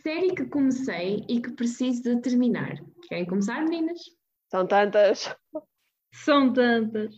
série 0.03 0.35
que 0.35 0.47
comecei 0.47 1.25
e 1.29 1.41
que 1.41 1.53
preciso 1.53 2.03
de 2.03 2.21
terminar. 2.21 2.83
Querem 3.09 3.27
começar, 3.27 3.63
meninas? 3.63 4.01
São 4.51 4.67
tantas. 4.67 5.35
São 6.13 6.53
tantas. 6.53 7.15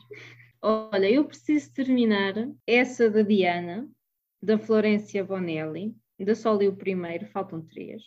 Olha, 0.61 1.11
eu 1.11 1.25
preciso 1.25 1.73
terminar 1.73 2.34
essa 2.67 3.11
da 3.11 3.23
Diana, 3.23 3.88
da 4.43 4.58
Florência 4.58 5.25
Bonelli, 5.25 5.94
ainda 6.19 6.34
só 6.34 6.55
li 6.55 6.69
o 6.69 6.76
primeiro, 6.76 7.26
faltam 7.26 7.67
três. 7.67 8.02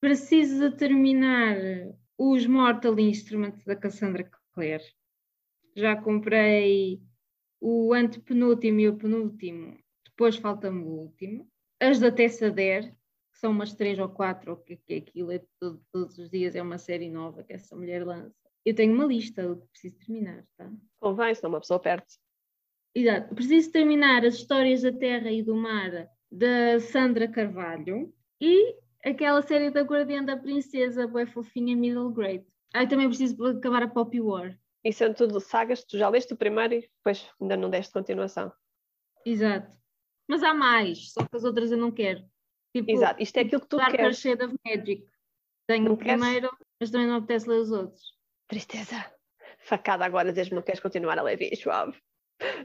Preciso 0.00 0.70
de 0.70 0.76
terminar 0.76 1.56
os 2.18 2.46
Mortal 2.46 2.98
Instruments 2.98 3.64
da 3.64 3.76
Cassandra 3.76 4.28
Clare. 4.52 4.84
Já 5.74 5.96
comprei 5.96 7.00
o 7.60 7.94
antepenúltimo 7.94 8.80
e 8.80 8.88
o 8.88 8.96
penúltimo, 8.96 9.78
depois 10.04 10.36
falta-me 10.36 10.82
o 10.82 10.88
último. 10.88 11.48
As 11.78 11.98
da 11.98 12.10
Tessa 12.10 12.50
Dare, 12.50 12.94
são 13.40 13.50
umas 13.52 13.72
três 13.74 13.98
ou 13.98 14.08
quatro, 14.08 14.56
que 14.64 14.76
que 14.76 14.94
aquilo, 14.94 15.32
é 15.32 15.42
todo- 15.58 15.82
todos 15.90 16.18
os 16.18 16.30
dias 16.30 16.54
é 16.54 16.62
uma 16.62 16.76
série 16.78 17.08
nova 17.08 17.42
que 17.42 17.54
essa 17.54 17.74
mulher 17.74 18.04
lança. 18.06 18.34
Eu 18.64 18.74
tenho 18.74 18.92
uma 18.92 19.06
lista 19.06 19.42
do 19.48 19.56
que 19.62 19.66
preciso 19.68 19.96
terminar, 19.98 20.44
tá? 20.56 20.70
Convém, 21.00 21.34
senão 21.34 21.50
uma 21.50 21.60
pessoa 21.60 21.80
perde. 21.80 22.06
Exato. 22.94 23.34
Preciso 23.34 23.72
terminar 23.72 24.24
as 24.24 24.34
histórias 24.34 24.82
da 24.82 24.92
Terra 24.92 25.30
e 25.30 25.42
do 25.42 25.54
Mar 25.56 26.10
da 26.30 26.78
Sandra 26.80 27.26
Carvalho 27.26 28.12
e 28.40 28.76
aquela 29.04 29.40
série 29.42 29.70
da 29.70 29.80
Guardiã 29.80 30.22
da 30.22 30.36
Princesa, 30.36 31.06
boa 31.06 31.26
fofinha, 31.26 31.74
middle 31.74 32.10
grade. 32.12 32.44
Ah, 32.74 32.86
também 32.86 33.08
preciso 33.08 33.42
acabar 33.46 33.82
a 33.82 33.88
Poppy 33.88 34.20
War. 34.20 34.56
E 34.84 34.92
são 34.92 35.12
tudo 35.14 35.40
sagas, 35.40 35.84
tu 35.84 35.96
já 35.96 36.08
leste 36.08 36.34
o 36.34 36.36
primeiro 36.36 36.74
e 36.74 36.80
depois 36.80 37.28
ainda 37.40 37.56
não 37.56 37.70
deste 37.70 37.92
continuação. 37.92 38.52
Exato. 39.24 39.70
Mas 40.28 40.42
há 40.42 40.54
mais, 40.54 41.12
só 41.12 41.26
que 41.26 41.36
as 41.36 41.44
outras 41.44 41.72
eu 41.72 41.78
não 41.78 41.90
quero. 41.90 42.24
Tipo, 42.74 42.90
Exato, 42.90 43.22
isto 43.22 43.36
é 43.36 43.40
aquilo 43.40 43.60
que 43.60 43.68
tu 43.68 43.76
Dark 43.76 43.90
queres. 43.94 44.18
Shade 44.18 44.44
of 44.44 44.54
Magic. 44.64 45.06
Tenho 45.66 45.84
Não 45.84 45.92
o 45.92 45.96
queres? 45.96 46.20
primeiro, 46.20 46.50
mas 46.80 46.90
também 46.90 47.06
não 47.06 47.16
apetece 47.16 47.48
ler 47.48 47.58
os 47.58 47.70
outros. 47.70 48.02
Tristeza. 48.48 49.04
Facada 49.58 50.04
agora, 50.04 50.32
diz-me 50.32 50.56
não 50.56 50.62
queres 50.62 50.80
continuar 50.80 51.18
a 51.18 51.22
ler 51.22 51.38
Suave. 51.56 52.00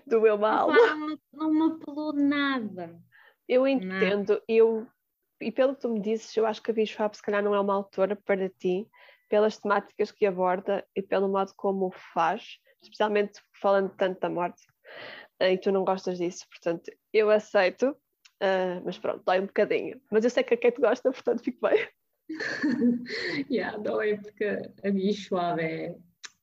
Do 0.07 0.21
meu 0.21 0.37
mal. 0.37 0.71
Não, 0.71 1.07
me- 1.07 1.19
não 1.33 1.53
me 1.53 1.75
apelou 1.75 2.13
nada. 2.13 2.99
Eu 3.47 3.67
entendo, 3.67 4.41
eu, 4.47 4.87
e 5.41 5.51
pelo 5.51 5.75
que 5.75 5.81
tu 5.81 5.89
me 5.89 5.99
dizes, 5.99 6.35
eu 6.35 6.45
acho 6.45 6.61
que 6.63 6.71
a 6.71 6.73
Bishop 6.73 7.15
se 7.15 7.21
calhar 7.21 7.43
não 7.43 7.53
é 7.53 7.59
uma 7.59 7.73
autora 7.75 8.15
para 8.15 8.49
ti, 8.49 8.87
pelas 9.29 9.57
temáticas 9.57 10.11
que 10.11 10.25
aborda 10.25 10.85
e 10.95 11.01
pelo 11.01 11.27
modo 11.27 11.51
como 11.55 11.87
o 11.87 11.91
faz, 12.13 12.57
especialmente 12.81 13.39
falando 13.61 13.89
tanto 13.95 14.19
da 14.19 14.29
morte, 14.29 14.63
eh, 15.39 15.53
e 15.53 15.57
tu 15.57 15.71
não 15.71 15.83
gostas 15.83 16.17
disso, 16.17 16.45
portanto, 16.49 16.91
eu 17.13 17.29
aceito, 17.29 17.95
eh, 18.39 18.81
mas 18.83 18.97
pronto, 18.97 19.23
dói 19.25 19.39
um 19.39 19.45
bocadinho. 19.45 20.01
Mas 20.11 20.23
eu 20.23 20.29
sei 20.29 20.43
que 20.43 20.53
a 20.53 20.57
Kate 20.57 20.81
gosta, 20.81 21.11
portanto, 21.11 21.43
fico 21.43 21.59
bem. 21.67 21.87
yeah, 23.51 23.77
dói 23.77 24.17
porque 24.17 24.45
a 24.45 25.13
suave 25.13 25.61
é 25.61 25.95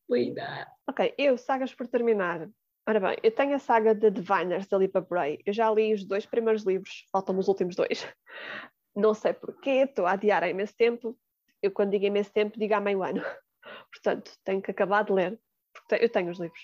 linda. 0.08 0.66
Ok, 0.88 1.14
eu, 1.18 1.36
sagas 1.36 1.74
por 1.74 1.86
terminar. 1.86 2.48
Ora 2.86 2.98
bem, 2.98 3.16
eu 3.22 3.30
tenho 3.30 3.54
a 3.54 3.58
saga 3.58 3.94
de 3.94 4.10
Diviners 4.10 4.66
da 4.66 4.78
Lipa 4.78 5.00
Bray. 5.00 5.38
Eu 5.46 5.52
já 5.52 5.70
li 5.70 5.94
os 5.94 6.04
dois 6.04 6.26
primeiros 6.26 6.64
livros, 6.64 7.06
faltam 7.12 7.38
os 7.38 7.46
últimos 7.46 7.76
dois. 7.76 8.06
Não 8.94 9.14
sei 9.14 9.32
porquê, 9.32 9.84
estou 9.84 10.06
a 10.06 10.12
adiar 10.12 10.42
há 10.42 10.48
imenso 10.48 10.74
tempo. 10.76 11.16
Eu, 11.62 11.70
quando 11.70 11.92
digo 11.92 12.04
imenso 12.04 12.32
tempo, 12.32 12.58
digo 12.58 12.74
há 12.74 12.80
meio 12.80 13.02
ano. 13.02 13.22
Portanto, 13.92 14.32
tenho 14.44 14.60
que 14.60 14.70
acabar 14.70 15.04
de 15.04 15.12
ler. 15.12 15.40
Porque 15.72 16.04
eu 16.04 16.08
tenho 16.08 16.30
os 16.30 16.38
livros. 16.38 16.60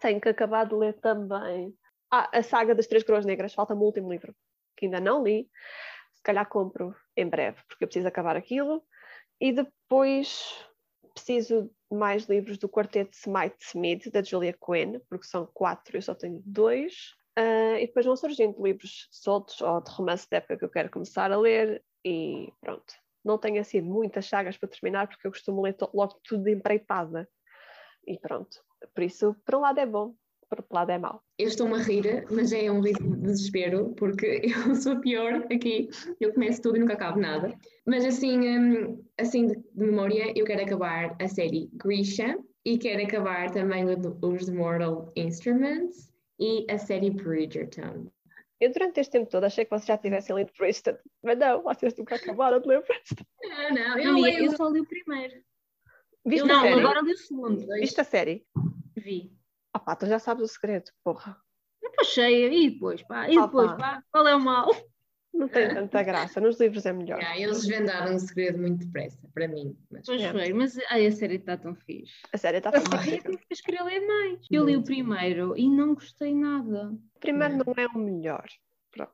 Tenho 0.00 0.20
que 0.20 0.28
acabar 0.28 0.66
de 0.66 0.74
ler 0.74 0.94
também. 0.94 1.72
Ah, 2.14 2.28
a 2.30 2.42
saga 2.42 2.74
das 2.74 2.86
Três 2.86 3.02
Coroas 3.02 3.24
Negras, 3.24 3.54
falta-me 3.54 3.80
o 3.80 3.84
último 3.84 4.12
livro, 4.12 4.34
que 4.76 4.84
ainda 4.84 5.00
não 5.00 5.24
li. 5.24 5.48
Se 6.12 6.22
calhar 6.22 6.46
compro 6.46 6.94
em 7.16 7.26
breve, 7.26 7.62
porque 7.66 7.84
eu 7.84 7.88
preciso 7.88 8.06
acabar 8.06 8.36
aquilo. 8.36 8.84
E 9.40 9.50
depois 9.50 10.62
preciso 11.14 11.70
de 11.90 11.96
mais 11.96 12.24
livros 12.26 12.58
do 12.58 12.68
quarteto 12.68 13.16
Smite 13.16 13.56
Smith, 13.60 14.10
da 14.10 14.22
Julia 14.22 14.52
Quinn, 14.52 15.00
porque 15.08 15.26
são 15.26 15.46
quatro, 15.54 15.96
eu 15.96 16.02
só 16.02 16.14
tenho 16.14 16.42
dois. 16.44 17.14
Ah, 17.34 17.80
e 17.80 17.86
depois 17.86 18.04
vão 18.04 18.14
surgindo 18.14 18.62
livros 18.62 19.08
soltos 19.10 19.58
ou 19.62 19.80
de 19.80 19.90
romance 19.90 20.28
de 20.28 20.36
época 20.36 20.58
que 20.58 20.64
eu 20.66 20.70
quero 20.70 20.90
começar 20.90 21.32
a 21.32 21.38
ler 21.38 21.82
e 22.04 22.52
pronto. 22.60 22.92
Não 23.24 23.38
tenho 23.38 23.58
assim 23.58 23.80
muitas 23.80 24.26
chagas 24.26 24.58
para 24.58 24.68
terminar 24.68 25.08
porque 25.08 25.26
eu 25.26 25.30
costumo 25.30 25.62
ler 25.62 25.76
logo 25.94 26.20
tudo 26.22 26.44
de 26.44 26.52
empreitada. 26.52 27.26
E 28.06 28.18
pronto. 28.18 28.62
Por 28.94 29.02
isso, 29.02 29.34
por 29.46 29.54
um 29.54 29.60
lado 29.60 29.78
é 29.78 29.86
bom, 29.86 30.14
por 30.52 30.58
outro 30.58 30.74
lado 30.74 30.90
é 30.90 30.98
mau. 30.98 31.22
Eu 31.38 31.48
estou-me 31.48 31.76
a 31.76 31.78
rir, 31.78 32.26
mas 32.30 32.52
é 32.52 32.70
um 32.70 32.82
rir 32.82 32.92
de 32.92 33.16
desespero, 33.22 33.94
porque 33.96 34.42
eu 34.68 34.74
sou 34.74 35.00
pior 35.00 35.46
aqui. 35.50 35.88
Eu 36.20 36.34
começo 36.34 36.60
tudo 36.60 36.76
e 36.76 36.80
nunca 36.80 36.92
acabo 36.92 37.18
nada. 37.18 37.54
Mas 37.86 38.04
assim, 38.04 38.38
hum, 38.46 39.02
assim 39.18 39.46
de 39.46 39.62
memória, 39.74 40.30
eu 40.36 40.44
quero 40.44 40.62
acabar 40.62 41.16
a 41.18 41.26
série 41.26 41.70
Grisha 41.72 42.38
e 42.66 42.76
quero 42.76 43.02
acabar 43.02 43.50
também 43.50 43.86
os 44.20 44.44
The 44.44 44.52
Mortal 44.52 45.10
Instruments 45.16 46.12
e 46.38 46.66
a 46.70 46.76
série 46.76 47.10
Bridgerton. 47.10 48.08
Eu 48.60 48.70
durante 48.70 49.00
este 49.00 49.12
tempo 49.12 49.30
todo 49.30 49.44
achei 49.44 49.64
que 49.64 49.70
vocês 49.70 49.86
já 49.86 49.96
tivessem 49.96 50.36
lido 50.36 50.52
Princeton, 50.52 50.98
mas 51.22 51.38
não, 51.38 51.62
vocês 51.62 51.96
nunca 51.96 52.16
acabaram 52.16 52.60
de 52.60 52.68
ler 52.68 52.82
Princeton. 52.82 53.24
Não, 53.42 53.70
não, 53.70 53.98
eu 53.98 54.18
leio. 54.18 54.44
eu 54.44 54.56
só 54.56 54.68
li 54.68 54.80
o 54.80 54.86
primeiro. 54.86 55.34
Viste 56.26 56.46
não, 56.46 56.58
a 56.58 56.62
série? 56.62 56.80
agora 56.80 57.00
li 57.00 57.12
o 57.12 57.16
segundo. 57.16 57.66
Viste 57.80 58.00
a 58.02 58.04
série? 58.04 58.46
Vi. 58.94 59.32
Opá, 59.74 59.96
tu 59.96 60.06
já 60.06 60.18
sabes 60.18 60.44
o 60.44 60.48
segredo, 60.48 60.90
porra. 61.02 61.36
Depois 61.80 62.08
cheia, 62.08 62.52
e 62.52 62.70
depois, 62.70 63.02
pá, 63.02 63.28
e 63.28 63.40
depois, 63.40 63.70
Opa. 63.70 63.78
pá, 63.78 64.04
qual 64.10 64.28
é 64.28 64.36
o 64.36 64.40
mal? 64.40 64.68
Não 65.32 65.48
tem 65.48 65.72
tanta 65.72 66.02
graça, 66.02 66.40
nos 66.42 66.60
livros 66.60 66.84
é 66.84 66.92
melhor. 66.92 67.18
Yeah, 67.18 67.40
eles 67.40 67.66
desvendaram 67.66 68.14
o 68.14 68.18
segredo 68.18 68.58
muito 68.58 68.84
depressa, 68.84 69.26
para 69.32 69.48
mim. 69.48 69.74
Mas 69.90 70.04
Pois 70.04 70.22
foi, 70.26 70.52
mas 70.52 70.78
ai, 70.90 71.06
a 71.06 71.12
série 71.12 71.36
está 71.36 71.56
tão 71.56 71.74
fixe. 71.74 72.12
A 72.30 72.36
série 72.36 72.58
está 72.58 72.70
Ai, 72.72 72.80
fantástica. 72.82 73.30
eu 73.30 73.38
depois 73.38 73.60
queria 73.62 73.82
ler 73.82 74.06
mais. 74.06 74.46
Eu 74.50 74.66
li 74.66 74.76
o 74.76 74.84
primeiro 74.84 75.56
e 75.56 75.70
não 75.70 75.94
gostei 75.94 76.34
nada. 76.34 76.90
O 77.16 77.18
primeiro 77.18 77.56
não 77.56 77.74
é 77.78 77.86
o 77.86 77.98
melhor, 77.98 78.44
pronto. 78.90 79.10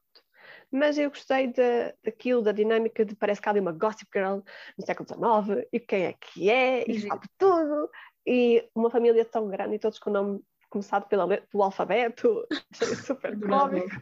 Mas 0.72 0.98
eu 0.98 1.08
gostei 1.08 1.52
da, 1.52 1.94
daquilo, 2.02 2.42
da 2.42 2.50
dinâmica 2.52 3.04
de 3.04 3.14
parece 3.14 3.40
que 3.40 3.48
há 3.48 3.52
ali 3.52 3.60
uma 3.60 3.72
gossip 3.72 4.10
girl 4.12 4.40
no 4.76 4.84
século 4.84 5.08
XIX 5.08 5.66
e 5.72 5.78
quem 5.78 6.02
é 6.06 6.12
que 6.14 6.50
é, 6.50 6.84
e 6.90 7.00
Sim. 7.00 7.08
sabe 7.08 7.28
tudo, 7.38 7.88
e 8.28 8.68
uma 8.74 8.90
família 8.90 9.24
tão 9.24 9.48
grande 9.48 9.76
e 9.76 9.78
todos 9.78 9.98
com 9.98 10.10
o 10.10 10.12
nome 10.12 10.40
começado 10.68 11.08
pela 11.08 11.24
letra 11.24 11.48
do 11.50 11.62
alfabeto, 11.62 12.46
achei 12.70 12.94
super 12.94 13.32
Adorava. 13.32 13.68
cómico. 13.70 13.96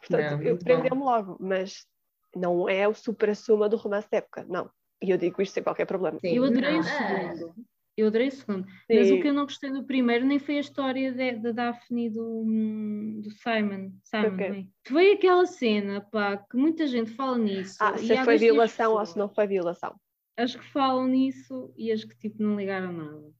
Portanto, 0.00 0.36
Não, 0.38 0.42
eu 0.42 0.58
prendeu-me 0.58 1.02
logo, 1.02 1.36
mas 1.38 1.86
não 2.34 2.68
é 2.68 2.88
o 2.88 2.94
super-suma 2.94 3.68
do 3.68 3.76
romance 3.76 4.08
da 4.10 4.18
época, 4.18 4.44
não. 4.48 4.68
E 5.00 5.10
eu 5.10 5.16
digo 5.16 5.40
isto 5.40 5.54
sem 5.54 5.62
qualquer 5.62 5.86
problema. 5.86 6.18
Sim, 6.18 6.34
eu 6.34 6.44
adorei 6.44 6.72
não, 6.72 6.80
o 6.80 6.80
ah, 6.80 6.82
segundo. 6.82 7.54
Eu 7.96 8.06
adorei 8.08 8.28
o 8.28 8.32
segundo. 8.32 8.66
Mas 8.90 9.10
o 9.10 9.14
Sim. 9.14 9.20
que 9.20 9.28
eu 9.28 9.34
não 9.34 9.44
gostei 9.44 9.70
do 9.70 9.84
primeiro 9.84 10.24
nem 10.26 10.40
foi 10.40 10.56
a 10.56 10.60
história 10.60 11.12
de- 11.12 11.36
da 11.36 11.52
Daphne 11.52 12.06
e 12.06 12.10
do, 12.10 12.42
hum, 12.44 13.20
do 13.22 13.30
Simon. 13.30 13.92
Simon 14.02 14.34
O 14.34 14.36
quê? 14.36 14.48
não 14.48 14.56
é? 14.56 14.66
Foi 14.88 15.12
aquela 15.12 15.46
cena, 15.46 16.00
pá, 16.00 16.36
que 16.38 16.56
muita 16.56 16.86
gente 16.88 17.10
fala 17.12 17.38
nisso. 17.38 17.76
Ah, 17.80 17.96
se 17.96 18.16
foi 18.24 18.36
violação 18.38 18.92
ou 18.92 18.98
pessoas. 18.98 19.08
se 19.10 19.18
não 19.18 19.28
foi 19.28 19.46
violação. 19.46 19.94
As 20.38 20.54
que 20.54 20.64
falam 20.66 21.08
nisso 21.08 21.74
e 21.76 21.90
as 21.90 22.04
que 22.04 22.16
tipo 22.16 22.40
não 22.40 22.56
ligaram 22.56 22.92
nada. 22.92 23.32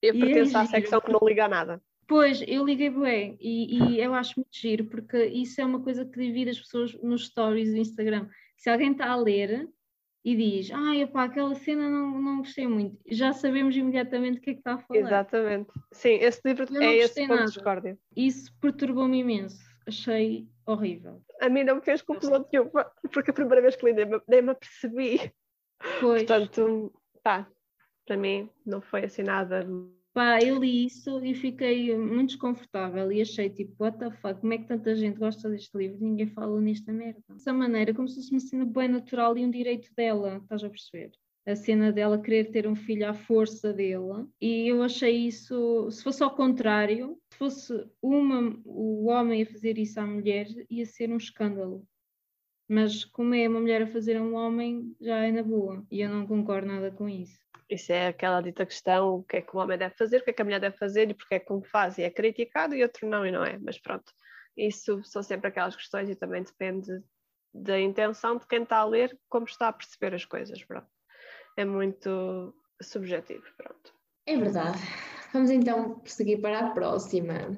Eu 0.00 0.14
E 0.14 0.22
é 0.22 0.24
pertenço 0.24 0.56
à 0.56 0.62
giro. 0.62 0.74
secção 0.74 1.00
que 1.02 1.12
não 1.12 1.20
liga 1.22 1.44
a 1.44 1.48
nada. 1.48 1.82
Pois, 2.08 2.42
eu 2.46 2.64
liguei 2.64 2.88
bem 2.88 3.36
e, 3.40 3.78
e 3.96 4.00
eu 4.00 4.14
acho 4.14 4.34
muito 4.38 4.56
giro, 4.56 4.84
porque 4.86 5.22
isso 5.26 5.60
é 5.60 5.64
uma 5.66 5.82
coisa 5.82 6.04
que 6.04 6.18
divide 6.18 6.50
as 6.50 6.58
pessoas 6.58 6.94
nos 7.02 7.26
stories 7.26 7.70
do 7.72 7.76
Instagram. 7.76 8.28
Se 8.56 8.70
alguém 8.70 8.92
está 8.92 9.10
a 9.10 9.16
ler 9.16 9.68
e 10.24 10.34
diz, 10.34 10.70
ai, 10.72 11.02
epá, 11.02 11.24
aquela 11.24 11.54
cena 11.54 11.90
não, 11.90 12.20
não 12.22 12.38
gostei 12.38 12.66
muito, 12.66 12.98
já 13.10 13.32
sabemos 13.32 13.76
imediatamente 13.76 14.38
o 14.38 14.40
que 14.40 14.50
é 14.50 14.52
que 14.54 14.60
está 14.60 14.74
a 14.74 14.78
falar. 14.78 15.00
Exatamente. 15.00 15.70
Sim, 15.92 16.14
esse 16.14 16.40
livro 16.44 16.66
Eu 16.72 16.80
é 16.82 16.96
esse 16.96 17.26
ponto 17.26 17.38
de 17.38 17.52
discórdia. 17.52 17.98
Isso 18.16 18.52
perturbou-me 18.60 19.18
imenso, 19.18 19.62
achei 19.86 20.48
horrível. 20.64 21.22
A 21.40 21.48
mim 21.48 21.64
não 21.64 21.76
me 21.76 21.82
fez 21.82 22.02
confusão 22.02 22.46
nenhuma, 22.50 22.90
porque 23.12 23.30
a 23.30 23.34
primeira 23.34 23.60
vez 23.60 23.76
que 23.76 23.84
li 23.84 23.92
nem 23.92 24.06
me, 24.06 24.20
nem 24.26 24.42
me 24.42 24.50
apercebi. 24.50 25.32
Pois, 26.00 26.24
Portanto, 26.24 26.92
pá, 27.22 27.48
para 28.06 28.16
mim 28.16 28.48
não 28.64 28.80
foi 28.80 29.04
assim 29.04 29.22
nada. 29.22 29.66
pá, 30.12 30.38
eu 30.40 30.58
li 30.58 30.86
isso 30.86 31.22
e 31.24 31.34
fiquei 31.34 31.96
muito 31.96 32.28
desconfortável 32.30 33.12
e 33.12 33.20
achei 33.20 33.50
tipo, 33.50 33.74
what 33.78 33.98
the 33.98 34.10
fuck, 34.10 34.40
como 34.40 34.52
é 34.54 34.58
que 34.58 34.66
tanta 34.66 34.94
gente 34.94 35.18
gosta 35.18 35.48
deste 35.50 35.76
livro 35.76 35.98
e 35.98 36.04
ninguém 36.04 36.26
fala 36.28 36.60
nesta 36.60 36.92
merda? 36.92 37.20
Dessa 37.28 37.52
maneira, 37.52 37.92
como 37.94 38.08
se 38.08 38.16
fosse 38.16 38.30
uma 38.30 38.40
cena 38.40 38.64
bem 38.64 38.88
natural 38.88 39.36
e 39.36 39.44
um 39.44 39.50
direito 39.50 39.90
dela, 39.94 40.38
estás 40.42 40.64
a 40.64 40.70
perceber? 40.70 41.12
A 41.46 41.54
cena 41.54 41.92
dela 41.92 42.20
querer 42.20 42.50
ter 42.50 42.66
um 42.66 42.74
filho 42.74 43.08
à 43.08 43.14
força 43.14 43.72
dele, 43.72 44.26
e 44.40 44.66
eu 44.66 44.82
achei 44.82 45.28
isso, 45.28 45.88
se 45.92 46.02
fosse 46.02 46.20
ao 46.22 46.34
contrário, 46.34 47.16
se 47.30 47.38
fosse 47.38 47.86
uma, 48.02 48.58
o 48.64 49.06
homem 49.06 49.42
a 49.42 49.46
fazer 49.46 49.78
isso 49.78 50.00
à 50.00 50.06
mulher, 50.06 50.48
ia 50.68 50.84
ser 50.84 51.08
um 51.10 51.16
escândalo. 51.16 51.86
Mas 52.68 53.04
como 53.04 53.34
é 53.34 53.48
uma 53.48 53.60
mulher 53.60 53.82
a 53.82 53.86
fazer 53.86 54.16
a 54.16 54.22
um 54.22 54.34
homem, 54.34 54.96
já 55.00 55.18
é 55.18 55.30
na 55.30 55.42
boa, 55.42 55.86
e 55.90 56.00
eu 56.00 56.08
não 56.08 56.26
concordo 56.26 56.66
nada 56.66 56.90
com 56.90 57.08
isso. 57.08 57.38
Isso 57.68 57.92
é 57.92 58.08
aquela 58.08 58.40
dita 58.40 58.66
questão: 58.66 59.16
o 59.16 59.22
que 59.22 59.38
é 59.38 59.42
que 59.42 59.56
o 59.56 59.60
homem 59.60 59.78
deve 59.78 59.94
fazer, 59.94 60.18
o 60.18 60.24
que 60.24 60.30
é 60.30 60.32
que 60.32 60.42
a 60.42 60.44
mulher 60.44 60.60
deve 60.60 60.76
fazer 60.76 61.10
e 61.10 61.14
porque 61.14 61.36
é 61.36 61.40
que 61.40 61.52
um 61.52 61.62
faz 61.62 61.98
e 61.98 62.02
é 62.02 62.10
criticado 62.10 62.74
e 62.74 62.82
outro 62.82 63.08
não 63.08 63.26
e 63.26 63.30
não 63.30 63.44
é. 63.44 63.58
Mas 63.58 63.78
pronto, 63.78 64.12
isso 64.56 65.02
são 65.04 65.22
sempre 65.22 65.48
aquelas 65.48 65.76
questões 65.76 66.08
e 66.08 66.14
também 66.14 66.42
depende 66.42 67.02
da 67.52 67.80
intenção 67.80 68.36
de 68.36 68.46
quem 68.46 68.62
está 68.62 68.78
a 68.78 68.84
ler, 68.84 69.18
como 69.28 69.46
está 69.46 69.68
a 69.68 69.72
perceber 69.72 70.14
as 70.14 70.24
coisas. 70.24 70.62
Pronto. 70.64 70.88
É 71.56 71.64
muito 71.64 72.54
subjetivo. 72.82 73.44
Pronto. 73.56 73.94
É 74.26 74.36
verdade. 74.36 74.78
Vamos 75.32 75.50
então 75.50 75.98
prosseguir 76.00 76.40
para 76.40 76.60
a 76.60 76.70
próxima. 76.70 77.56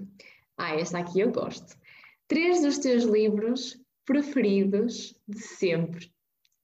Ah, 0.57 0.75
esta 0.75 0.99
aqui 0.99 1.21
eu 1.21 1.31
gosto. 1.31 1.77
Três 2.27 2.63
dos 2.63 2.79
teus 2.79 3.05
livros 3.05 3.79
preferidos 4.09 5.15
de 5.29 5.39
sempre. 5.39 6.11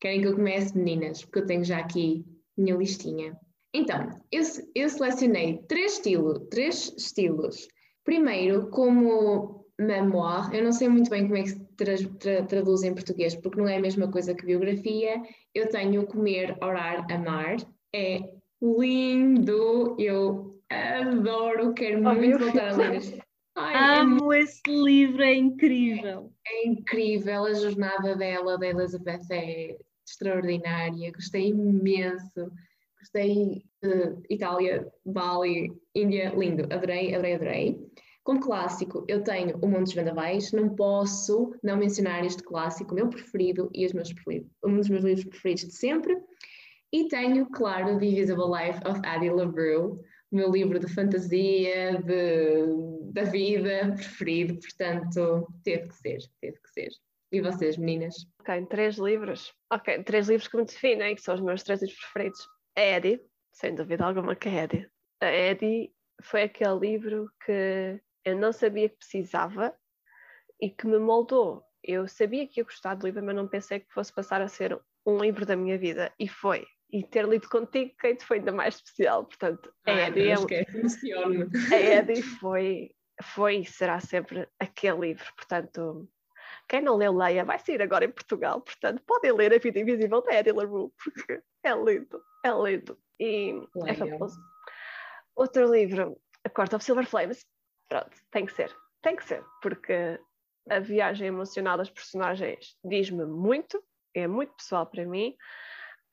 Querem 0.01 0.23
que 0.23 0.29
eu 0.29 0.35
comece, 0.35 0.75
meninas? 0.77 1.23
Porque 1.23 1.41
eu 1.41 1.47
tenho 1.47 1.63
já 1.63 1.79
aqui 1.79 2.25
minha 2.57 2.75
listinha. 2.75 3.37
Então, 3.75 4.09
eu, 4.33 4.43
eu 4.75 4.89
selecionei 4.89 5.59
três, 5.69 5.95
estilo, 5.95 6.41
três 6.49 6.91
estilos. 6.97 7.69
Primeiro, 8.03 8.71
como 8.71 9.67
memoir, 9.79 10.55
eu 10.55 10.65
não 10.65 10.73
sei 10.73 10.89
muito 10.89 11.11
bem 11.11 11.25
como 11.25 11.37
é 11.37 11.43
que 11.43 11.51
se 11.51 11.65
tra- 11.77 11.97
tra- 12.19 12.47
traduz 12.47 12.83
em 12.83 12.95
português, 12.95 13.35
porque 13.35 13.59
não 13.61 13.69
é 13.69 13.77
a 13.77 13.81
mesma 13.81 14.11
coisa 14.11 14.35
que 14.35 14.47
biografia. 14.47 15.21
Eu 15.55 15.69
tenho 15.69 16.07
Comer, 16.07 16.57
Orar, 16.63 17.07
Amar. 17.13 17.57
É 17.95 18.21
lindo, 18.63 19.97
eu 19.99 20.59
adoro, 20.71 21.75
quero 21.75 21.99
Oh, 22.09 22.15
muito 22.15 22.39
voltar 22.39 22.71
a 22.71 22.77
ler. 22.77 23.03
Ai, 23.57 23.75
é 23.77 23.99
Amo 24.01 24.33
esse 24.33 24.63
livro, 24.67 25.23
é 25.23 25.35
incrível. 25.35 26.33
É 26.47 26.67
incrível, 26.67 27.45
a 27.45 27.55
jornada 27.55 28.15
dela, 28.17 28.59
da 28.59 28.67
Elizabeth, 28.67 29.27
é 29.31 29.77
extraordinária. 30.07 31.13
Gostei 31.13 31.49
imenso. 31.49 32.53
Gostei 32.99 33.65
de 33.83 34.19
Itália, 34.31 34.87
Bali, 35.05 35.71
Índia, 35.95 36.33
lindo. 36.37 36.65
Adorei, 36.73 37.15
adorei, 37.15 37.35
adorei. 37.35 37.91
Como 38.23 38.41
clássico, 38.41 39.05
eu 39.07 39.23
tenho 39.23 39.59
O 39.59 39.69
Mundo 39.69 39.85
dos 39.85 39.95
Vendavais. 39.95 40.53
Não 40.53 40.75
posso 40.75 41.55
não 41.63 41.77
mencionar 41.77 42.25
este 42.25 42.43
clássico, 42.43 42.95
meu 42.95 43.09
preferido 43.09 43.71
e 43.75 43.85
os 43.85 43.93
meus 43.93 44.09
um 44.65 44.77
dos 44.77 44.89
meus 44.89 45.05
livros 45.05 45.27
preferidos 45.27 45.65
de 45.65 45.75
sempre. 45.75 46.17
E 46.93 47.09
tenho, 47.09 47.47
claro, 47.51 47.99
The 47.99 48.07
Invisible 48.07 48.47
Life 48.47 48.81
of 48.89 49.01
Addie 49.05 49.31
LaRue, 49.31 49.99
meu 50.35 50.51
livro 50.51 50.79
de 50.79 50.93
fantasia, 50.93 52.03
de, 52.03 53.13
da 53.13 53.23
vida 53.25 53.93
preferido, 53.95 54.59
portanto, 54.59 55.47
teve 55.63 55.89
que 55.89 55.95
ser, 55.95 56.19
teve 56.41 56.59
que 56.61 56.71
ser. 56.71 56.89
E 57.33 57.41
vocês, 57.41 57.77
meninas? 57.77 58.15
Ok, 58.41 58.67
três 58.67 58.97
livros. 58.97 59.53
Ok, 59.73 60.03
três 60.05 60.29
livros 60.29 60.49
que 60.49 60.57
me 60.57 60.65
definem, 60.65 61.15
que 61.15 61.23
são 61.23 61.35
os 61.35 61.41
meus 61.41 61.63
três 61.63 61.83
livros 61.83 61.99
preferidos. 61.99 62.49
A 62.77 62.81
Eddie, 62.81 63.21
sem 63.53 63.75
dúvida 63.75 64.05
alguma 64.05 64.37
que 64.37 64.49
é 64.49 64.65
Eddie. 64.65 64.89
A 65.21 65.33
Eddie 65.33 65.93
foi 66.23 66.43
aquele 66.43 66.79
livro 66.79 67.31
que 67.45 68.01
eu 68.25 68.37
não 68.37 68.53
sabia 68.53 68.89
que 68.89 68.97
precisava 68.97 69.75
e 70.61 70.71
que 70.71 70.87
me 70.87 70.99
moldou. 70.99 71.63
Eu 71.83 72.09
sabia 72.09 72.47
que 72.47 72.61
ia 72.61 72.65
gostar 72.65 72.95
do 72.95 73.07
livro, 73.07 73.25
mas 73.25 73.37
não 73.37 73.49
pensei 73.49 73.81
que 73.81 73.93
fosse 73.93 74.13
passar 74.13 74.41
a 74.41 74.49
ser 74.49 74.81
um 75.05 75.19
livro 75.19 75.45
da 75.45 75.57
minha 75.57 75.77
vida. 75.77 76.13
E 76.19 76.27
foi. 76.27 76.65
E 76.97 77.03
ter 77.03 77.27
lido 77.27 77.49
contigo, 77.49 77.93
Kate, 77.99 78.25
foi 78.25 78.39
ainda 78.39 78.53
mais 78.53 78.77
especial. 78.77 79.25
Portanto, 79.25 79.75
a 79.85 79.91
Ai, 79.91 80.07
Eddie, 80.07 80.29
é 80.31 80.39
um- 80.39 80.47
emociono-me. 80.79 81.47
a 81.73 81.77
Eddie 81.81 82.23
foi, 82.23 82.91
foi 83.21 83.57
e 83.57 83.65
será 83.67 83.99
sempre 83.99 84.49
aquele 84.61 85.01
livro. 85.09 85.25
Portanto, 85.35 86.09
quem 86.69 86.81
não 86.81 86.95
leu, 86.97 87.13
leia. 87.13 87.45
Vai 87.45 87.59
sair 87.59 87.83
agora 87.83 88.05
em 88.05 88.13
Portugal. 88.13 88.61
Portanto, 88.61 89.03
podem 89.05 89.33
ler 89.33 89.53
A 89.53 89.59
Vida 89.59 89.81
Invisível 89.81 90.23
da 90.23 90.35
Eddie 90.35 90.53
LaRue, 90.53 90.93
porque 91.03 91.43
é 91.65 91.75
lindo, 91.75 92.23
é 92.45 92.51
lindo. 92.53 92.97
E 93.19 93.61
é 93.87 93.95
famoso. 93.95 94.39
Outro 95.35 95.69
livro, 95.73 96.17
A 96.45 96.49
Court 96.49 96.73
of 96.75 96.85
Silver 96.85 97.07
Flames. 97.07 97.45
Pronto, 97.89 98.17
tem 98.31 98.47
que 98.47 98.53
ser. 98.53 98.73
Tem 99.03 99.17
que 99.17 99.25
ser, 99.25 99.45
porque 99.61 100.19
a 100.71 100.79
viagem 100.79 101.27
emocional 101.27 101.77
das 101.77 101.91
personagens 101.91 102.77
diz-me 102.85 103.27
muito, 103.27 103.83
é 104.15 104.27
muito 104.29 104.55
pessoal 104.55 104.87
para 104.87 105.05
mim. 105.05 105.37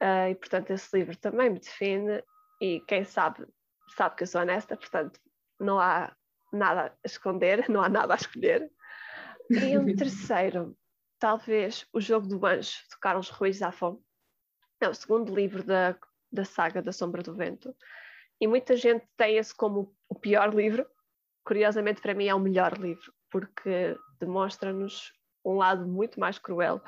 Ah, 0.02 0.32
e, 0.32 0.36
portanto, 0.36 0.72
esse 0.72 0.98
livro 0.98 1.16
também 1.16 1.52
me 1.52 1.60
define. 1.60 2.24
E 2.60 2.80
quem 2.82 3.04
sabe, 3.04 3.46
sabe 3.96 4.16
que 4.16 4.24
eu 4.24 4.28
sou 4.28 4.42
honesta, 4.42 4.76
portanto, 4.76 5.20
não 5.60 5.80
há 5.80 6.16
nada 6.52 6.88
a 6.88 7.08
esconder, 7.08 7.66
não 7.70 7.84
há 7.84 7.88
nada 7.88 8.14
a 8.14 8.18
escolher. 8.18 8.70
E 9.50 9.78
um 9.78 9.86
terceiro, 9.96 10.76
talvez 11.20 11.88
O 11.94 12.02
Jogo 12.02 12.28
do 12.28 12.44
Anjo, 12.46 12.80
de 12.90 13.00
Carlos 13.00 13.30
Ruiz 13.30 13.58
Zafón. 13.58 14.00
É 14.80 14.90
o 14.90 14.94
segundo 14.96 15.36
livro 15.36 15.64
da, 15.64 15.96
da 16.32 16.44
saga 16.44 16.82
da 16.82 16.92
Sombra 16.92 17.22
do 17.22 17.36
Vento. 17.36 17.76
E 18.40 18.48
muita 18.48 18.76
gente 18.76 19.06
tem 19.16 19.38
esse 19.38 19.56
como 19.56 19.96
o 20.10 20.16
pior 20.16 20.52
livro, 20.52 20.88
curiosamente 21.46 22.02
para 22.02 22.16
mim 22.16 22.26
é 22.26 22.34
o 22.34 22.40
melhor 22.40 22.76
livro, 22.80 23.14
porque 23.30 23.96
demonstra-nos 24.20 25.14
um 25.46 25.54
lado 25.54 25.88
muito 25.88 26.20
mais 26.20 26.40
cruel 26.40 26.82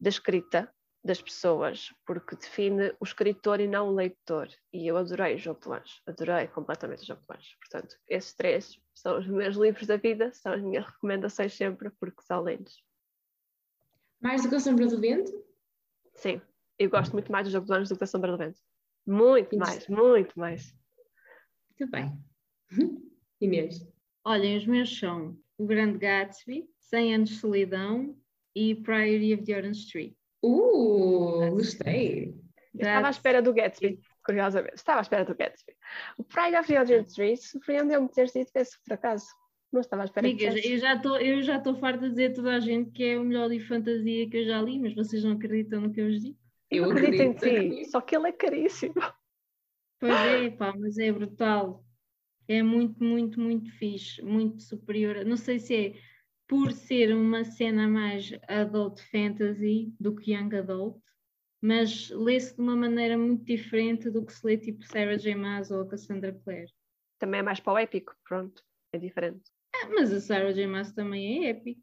da 0.00 0.08
escrita 0.08 0.72
das 1.04 1.22
pessoas, 1.22 1.92
porque 2.04 2.36
define 2.36 2.94
o 3.00 3.04
escritor 3.04 3.60
e 3.60 3.68
não 3.68 3.88
o 3.88 3.94
leitor. 3.94 4.48
E 4.72 4.86
eu 4.86 4.96
adorei 4.96 5.36
o 5.36 5.38
Jogo 5.38 5.60
de 5.60 5.68
Lanche, 5.68 6.00
adorei 6.06 6.48
completamente 6.48 7.02
o 7.02 7.06
Jogo 7.06 7.22
de 7.22 7.26
Lanche. 7.30 7.56
Portanto, 7.58 7.96
esses 8.08 8.34
três 8.34 8.80
são 8.94 9.18
os 9.18 9.26
meus 9.26 9.56
livros 9.56 9.86
da 9.86 9.96
vida, 9.96 10.32
são 10.32 10.52
as 10.52 10.62
minhas 10.62 10.84
recomendações 10.84 11.54
sempre, 11.54 11.90
porque 11.98 12.22
são 12.22 12.44
lindos. 12.44 12.82
Mais 14.20 14.42
do 14.42 14.48
que 14.48 14.56
a 14.56 14.60
Sombra 14.60 14.86
do 14.86 15.00
Vento? 15.00 15.32
Sim, 16.14 16.42
eu 16.78 16.90
gosto 16.90 17.12
muito 17.12 17.30
mais 17.30 17.46
do 17.46 17.52
Jogo 17.52 17.66
de 17.66 17.72
Lanche 17.72 17.88
do 17.88 17.94
que 17.94 18.00
da 18.00 18.06
Sombra 18.06 18.32
do 18.32 18.38
Vento. 18.38 18.60
Muito 19.06 19.56
mais, 19.56 19.86
muito 19.88 20.38
mais. 20.38 20.74
Muito 21.70 21.90
bem. 21.90 22.12
Inês? 23.40 23.86
Olhem, 24.24 24.58
os 24.58 24.66
meus 24.66 24.98
são 24.98 25.38
O 25.56 25.64
Grande 25.64 25.98
Gatsby, 25.98 26.68
100 26.80 27.14
Anos 27.14 27.30
de 27.30 27.36
Solidão 27.36 28.18
e 28.54 28.74
Priory 28.74 29.32
of 29.34 29.44
the 29.44 29.56
Orange 29.56 29.78
Street. 29.78 30.17
Uh, 30.42 31.50
gostei. 31.50 32.34
Estava 32.74 33.08
à 33.08 33.10
espera 33.10 33.42
do 33.42 33.52
Gatsby, 33.52 33.98
curiosamente. 34.24 34.76
Estava 34.76 35.00
à 35.00 35.02
espera 35.02 35.24
do 35.24 35.34
Gatsby. 35.34 35.72
O 36.16 36.24
Pride 36.24 36.56
of 36.56 36.68
the 36.68 36.80
Orange 36.80 37.08
Street 37.08 37.40
surpreendeu-me 37.40 38.08
ter 38.08 38.28
sido 38.28 38.48
esse 38.54 38.78
por 38.84 38.94
acaso. 38.94 39.26
Não 39.72 39.80
estava 39.80 40.02
à 40.02 40.04
espera 40.04 40.26
Amigas, 40.26 40.54
que 40.60 40.72
eu 40.72 40.78
já 40.78 40.94
estou 40.94 41.18
eu 41.18 41.42
já 41.42 41.56
estou 41.58 41.76
farta 41.76 42.04
de 42.04 42.10
dizer 42.10 42.30
a 42.30 42.34
toda 42.34 42.54
a 42.54 42.60
gente 42.60 42.90
que 42.90 43.04
é 43.04 43.18
o 43.18 43.24
melhor 43.24 43.48
livro 43.48 43.64
de 43.64 43.68
fantasia 43.68 44.30
que 44.30 44.36
eu 44.38 44.44
já 44.46 44.62
li, 44.62 44.78
mas 44.78 44.94
vocês 44.94 45.22
não 45.24 45.32
acreditam 45.32 45.80
no 45.80 45.92
que 45.92 46.00
eu 46.00 46.06
vos 46.06 46.22
digo. 46.22 46.38
Eu, 46.70 46.84
Eu 46.84 46.90
acredito 46.92 47.20
em 47.22 47.30
acredito. 47.32 47.84
ti, 47.84 47.90
só 47.90 48.00
que 48.00 48.16
ele 48.16 48.28
é 48.28 48.32
caríssimo. 48.32 48.94
Pois 49.98 50.14
é, 50.14 50.50
pá, 50.56 50.72
mas 50.76 50.98
é 50.98 51.12
brutal. 51.12 51.84
É 52.46 52.62
muito, 52.62 53.02
muito, 53.04 53.38
muito 53.40 53.70
fixe, 53.72 54.22
muito 54.22 54.62
superior. 54.62 55.24
Não 55.24 55.36
sei 55.36 55.58
se 55.58 55.74
é 55.76 55.94
por 56.48 56.72
ser 56.72 57.14
uma 57.14 57.44
cena 57.44 57.86
mais 57.86 58.32
adult 58.48 59.00
fantasy 59.10 59.94
do 60.00 60.16
que 60.16 60.32
young 60.32 60.56
adult, 60.56 60.98
mas 61.60 62.08
lê-se 62.10 62.56
de 62.56 62.62
uma 62.62 62.74
maneira 62.74 63.18
muito 63.18 63.44
diferente 63.44 64.10
do 64.10 64.24
que 64.24 64.32
se 64.32 64.46
lê 64.46 64.56
tipo 64.56 64.82
Sarah 64.84 65.18
J. 65.18 65.34
Maas 65.34 65.70
ou 65.70 65.82
a 65.82 65.88
Cassandra 65.88 66.32
Clare. 66.32 66.72
Também 67.18 67.40
é 67.40 67.42
mais 67.42 67.60
para 67.60 67.74
o 67.74 67.78
épico, 67.78 68.14
pronto, 68.24 68.64
é 68.92 68.98
diferente. 68.98 69.50
Ah, 69.74 69.88
mas 69.94 70.12
a 70.12 70.20
Sarah 70.20 70.52
J. 70.52 70.66
Maas 70.66 70.92
também 70.92 71.44
é 71.44 71.50
épico. 71.50 71.82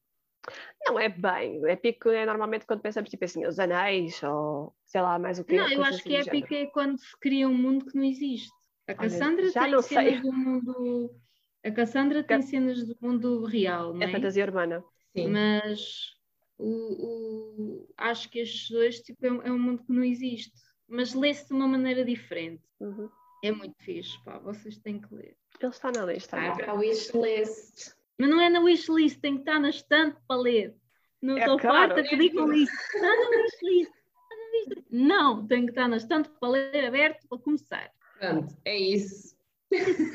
Não 0.85 0.99
é 0.99 1.09
bem, 1.09 1.63
épico 1.67 2.09
é 2.09 2.25
normalmente 2.25 2.65
quando 2.65 2.81
pensamos 2.81 3.09
tipo 3.09 3.25
assim, 3.25 3.45
os 3.45 3.59
anéis 3.59 4.21
ou 4.23 4.75
sei 4.85 5.01
lá, 5.01 5.17
mais 5.17 5.39
o 5.39 5.43
que 5.43 5.55
Não, 5.55 5.67
eu 5.71 5.83
acho 5.83 6.03
que 6.03 6.15
épico 6.15 6.53
é 6.53 6.65
quando 6.67 6.99
se 6.99 7.19
cria 7.19 7.47
um 7.47 7.57
mundo 7.57 7.85
que 7.85 7.95
não 7.95 8.03
existe. 8.03 8.51
A 8.87 8.91
Olha, 8.91 8.97
Cassandra 9.01 9.51
já 9.51 9.63
tem 9.63 9.71
não 9.71 9.81
cenas 9.81 10.13
sei. 10.13 10.21
do 10.21 10.31
mundo. 10.33 11.21
A 11.65 11.71
Cassandra 11.71 12.23
tem 12.23 12.41
cenas 12.41 12.85
do 12.85 12.95
mundo 13.01 13.43
real, 13.45 13.93
não 13.93 14.01
É 14.03 14.05
é? 14.05 14.11
fantasia 14.11 14.43
urbana. 14.45 14.83
Sim. 15.15 15.29
Mas 15.29 16.13
o, 16.57 16.67
o- 16.69 17.93
acho 17.97 18.29
que 18.29 18.39
estes 18.39 18.69
dois 18.69 18.99
tipo, 19.01 19.25
é, 19.25 19.31
um- 19.31 19.41
é 19.41 19.51
um 19.51 19.59
mundo 19.59 19.83
que 19.83 19.91
não 19.91 20.03
existe. 20.03 20.53
Mas 20.87 21.13
lê-se 21.13 21.47
de 21.47 21.53
uma 21.53 21.67
maneira 21.67 22.05
diferente. 22.05 22.61
Uhum. 22.79 23.09
É 23.43 23.51
muito 23.51 23.75
fixe, 23.79 24.17
pá, 24.23 24.37
vocês 24.37 24.77
têm 24.77 24.99
que 25.01 25.13
ler. 25.13 25.35
Ele 25.59 25.71
está 25.71 25.91
na 25.91 26.05
lista. 26.05 26.37
Vai 26.37 26.55
para 26.55 26.71
a 26.71 26.75
wishlist. 26.75 27.93
Mas 28.17 28.29
não 28.29 28.39
é 28.39 28.49
na 28.49 28.59
wishlist, 28.61 29.19
tem 29.19 29.33
que 29.35 29.39
estar 29.41 29.59
na 29.59 29.69
estante 29.69 30.17
para 30.27 30.39
ler. 30.41 30.75
Não 31.21 31.35
É 31.37 31.41
estou 31.41 31.57
farta 31.59 32.03
que 32.03 32.15
digam 32.15 32.51
isso. 32.53 32.71
Está 32.73 33.01
na 33.07 33.29
wishlist. 33.29 33.89
está 33.91 34.35
na 34.35 34.51
wishlist. 34.53 34.85
Não, 34.91 35.47
tem 35.47 35.65
que 35.65 35.71
estar 35.71 35.87
na 35.87 35.97
estante 35.97 36.29
para 36.39 36.49
ler 36.49 36.85
aberto 36.85 37.27
para 37.27 37.39
começar. 37.39 37.91
Pronto, 38.19 38.55
é 38.63 38.77
isso. 38.77 39.34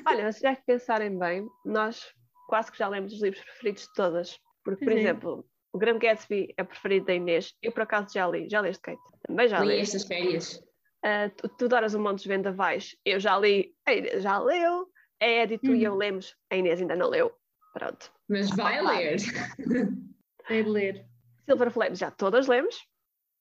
Olha, 0.06 0.24
mas 0.24 0.36
se 0.36 0.42
já 0.42 0.54
que 0.56 0.62
pensarem 0.64 1.18
bem, 1.18 1.46
nós 1.64 2.12
quase 2.48 2.70
que 2.70 2.78
já 2.78 2.88
lemos 2.88 3.12
os 3.12 3.22
livros 3.22 3.42
preferidos 3.42 3.82
de 3.84 3.92
todas. 3.94 4.38
Porque, 4.64 4.84
por 4.84 4.92
é. 4.92 5.00
exemplo, 5.00 5.46
o 5.72 5.78
Grande 5.78 6.00
Gatsby 6.00 6.52
é 6.56 6.64
preferido 6.64 7.06
da 7.06 7.14
Inês. 7.14 7.54
Eu, 7.62 7.72
por 7.72 7.82
acaso, 7.82 8.12
já 8.12 8.26
li. 8.28 8.48
Já 8.48 8.60
leste, 8.60 8.82
Kate? 8.82 9.00
Também 9.26 9.48
já 9.48 9.60
Li 9.60 9.76
li. 9.76 9.80
estas 9.80 10.04
férias. 10.04 10.62
Ah, 11.04 11.30
tu, 11.36 11.48
tu 11.48 11.64
adoras 11.66 11.94
o 11.94 12.00
Montes 12.00 12.26
Vendavais. 12.26 12.96
Eu 13.04 13.20
já 13.20 13.38
li. 13.38 13.74
A 13.86 13.94
Inês 13.94 14.22
já 14.22 14.38
leu. 14.38 14.88
A 15.22 15.26
Edith 15.26 15.64
e 15.64 15.84
eu 15.84 15.94
lemos. 15.94 16.34
A 16.50 16.56
Inês 16.56 16.80
ainda 16.80 16.96
não 16.96 17.08
leu. 17.08 17.32
Pronto. 17.72 18.12
Mas 18.28 18.50
vai 18.50 18.80
Opa. 18.80 18.92
ler. 18.92 19.16
Tem 20.48 20.64
de 20.64 20.70
ler. 20.70 21.06
Silver 21.44 21.70
Flames 21.70 21.98
já 21.98 22.10
todas 22.10 22.48
lemos. 22.48 22.76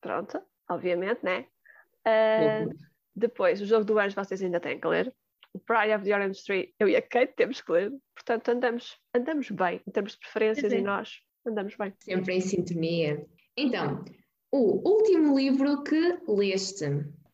Pronto. 0.02 0.42
Obviamente, 0.70 1.24
né? 1.24 1.48
Ah, 2.06 2.60
Loucura. 2.64 2.78
depois, 3.16 3.62
o 3.62 3.66
Jogo 3.66 3.86
do 3.86 3.98
Anjo 4.00 4.16
vocês 4.16 4.42
ainda 4.42 4.60
têm 4.60 4.80
que 4.80 4.88
ler. 4.88 5.14
O 5.54 5.60
Pride 5.60 5.94
of 5.96 6.04
the 6.04 6.14
Orange 6.14 6.40
Street, 6.40 6.70
eu 6.80 6.88
e 6.88 6.96
a 6.96 7.02
Kate 7.02 7.34
temos 7.36 7.62
que 7.62 7.72
ler. 7.72 7.92
Portanto, 8.16 8.50
andamos, 8.50 8.98
andamos 9.16 9.50
bem 9.50 9.82
em 9.88 9.92
termos 9.92 10.14
de 10.14 10.20
preferências 10.20 10.72
é. 10.72 10.78
e 10.78 10.82
nós 10.82 11.22
andamos 11.46 11.76
bem. 11.76 11.94
Sempre 12.00 12.36
em 12.36 12.42
sintonia. 12.42 13.26
Então, 13.58 14.06
o 14.52 14.88
último 14.88 15.38
livro 15.38 15.84
que 15.84 16.18
leste. 16.28 16.86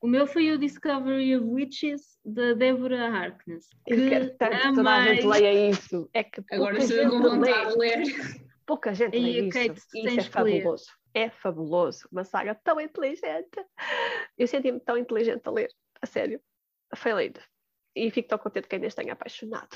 O 0.02 0.08
meu 0.08 0.28
foi 0.28 0.52
o 0.52 0.58
Discovery 0.58 1.36
of 1.36 1.46
Witches, 1.48 2.20
da 2.24 2.54
Débora 2.54 3.08
Harkness. 3.08 3.68
Eu 3.88 3.98
que 3.98 4.10
quero 4.10 4.38
tanto 4.38 4.58
que 4.58 4.74
toda 4.76 4.94
a 4.94 5.08
gente 5.08 5.26
leia 5.26 5.70
isso. 5.70 6.10
É 6.14 6.24
que 6.24 6.44
Agora 6.52 6.78
estou 6.78 7.10
com 7.10 7.22
vontade 7.22 7.72
de 7.72 7.78
ler. 7.78 8.04
Pouca 8.66 8.94
gente 8.94 9.18
lê 9.18 9.42
isso. 9.42 9.50
Kate, 9.50 9.82
e 9.96 10.08
isso 10.08 10.20
é 10.20 10.24
fabuloso. 10.24 10.86
É 11.14 11.30
fabuloso. 11.30 12.08
Uma 12.12 12.24
saga 12.24 12.54
tão 12.56 12.80
inteligente. 12.80 13.66
Eu 14.38 14.48
senti-me 14.48 14.80
tão 14.80 14.98
inteligente 14.98 15.42
a 15.46 15.52
ler. 15.52 15.70
A 16.02 16.06
sério. 16.06 16.40
Foi 16.96 17.14
lindo. 17.14 17.40
E 17.96 18.12
fico 18.12 18.28
tão 18.30 18.38
contente 18.38 18.68
que 18.68 18.76
ainda 18.76 18.90
tenha 18.90 19.14
apaixonado. 19.14 19.76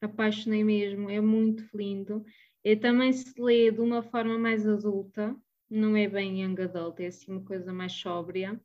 apaixonei 0.00 0.64
mesmo, 0.64 1.10
é 1.10 1.20
muito 1.20 1.64
lindo. 1.74 2.24
E 2.64 2.76
também 2.76 3.12
se 3.12 3.40
lê 3.40 3.70
de 3.70 3.80
uma 3.80 4.02
forma 4.02 4.38
mais 4.38 4.66
adulta, 4.66 5.36
não 5.70 5.96
é 5.96 6.08
bem 6.08 6.42
young 6.42 6.60
adult, 6.62 7.00
é 7.00 7.06
assim 7.06 7.32
uma 7.32 7.44
coisa 7.44 7.72
mais 7.72 7.92
sóbria. 7.92 8.60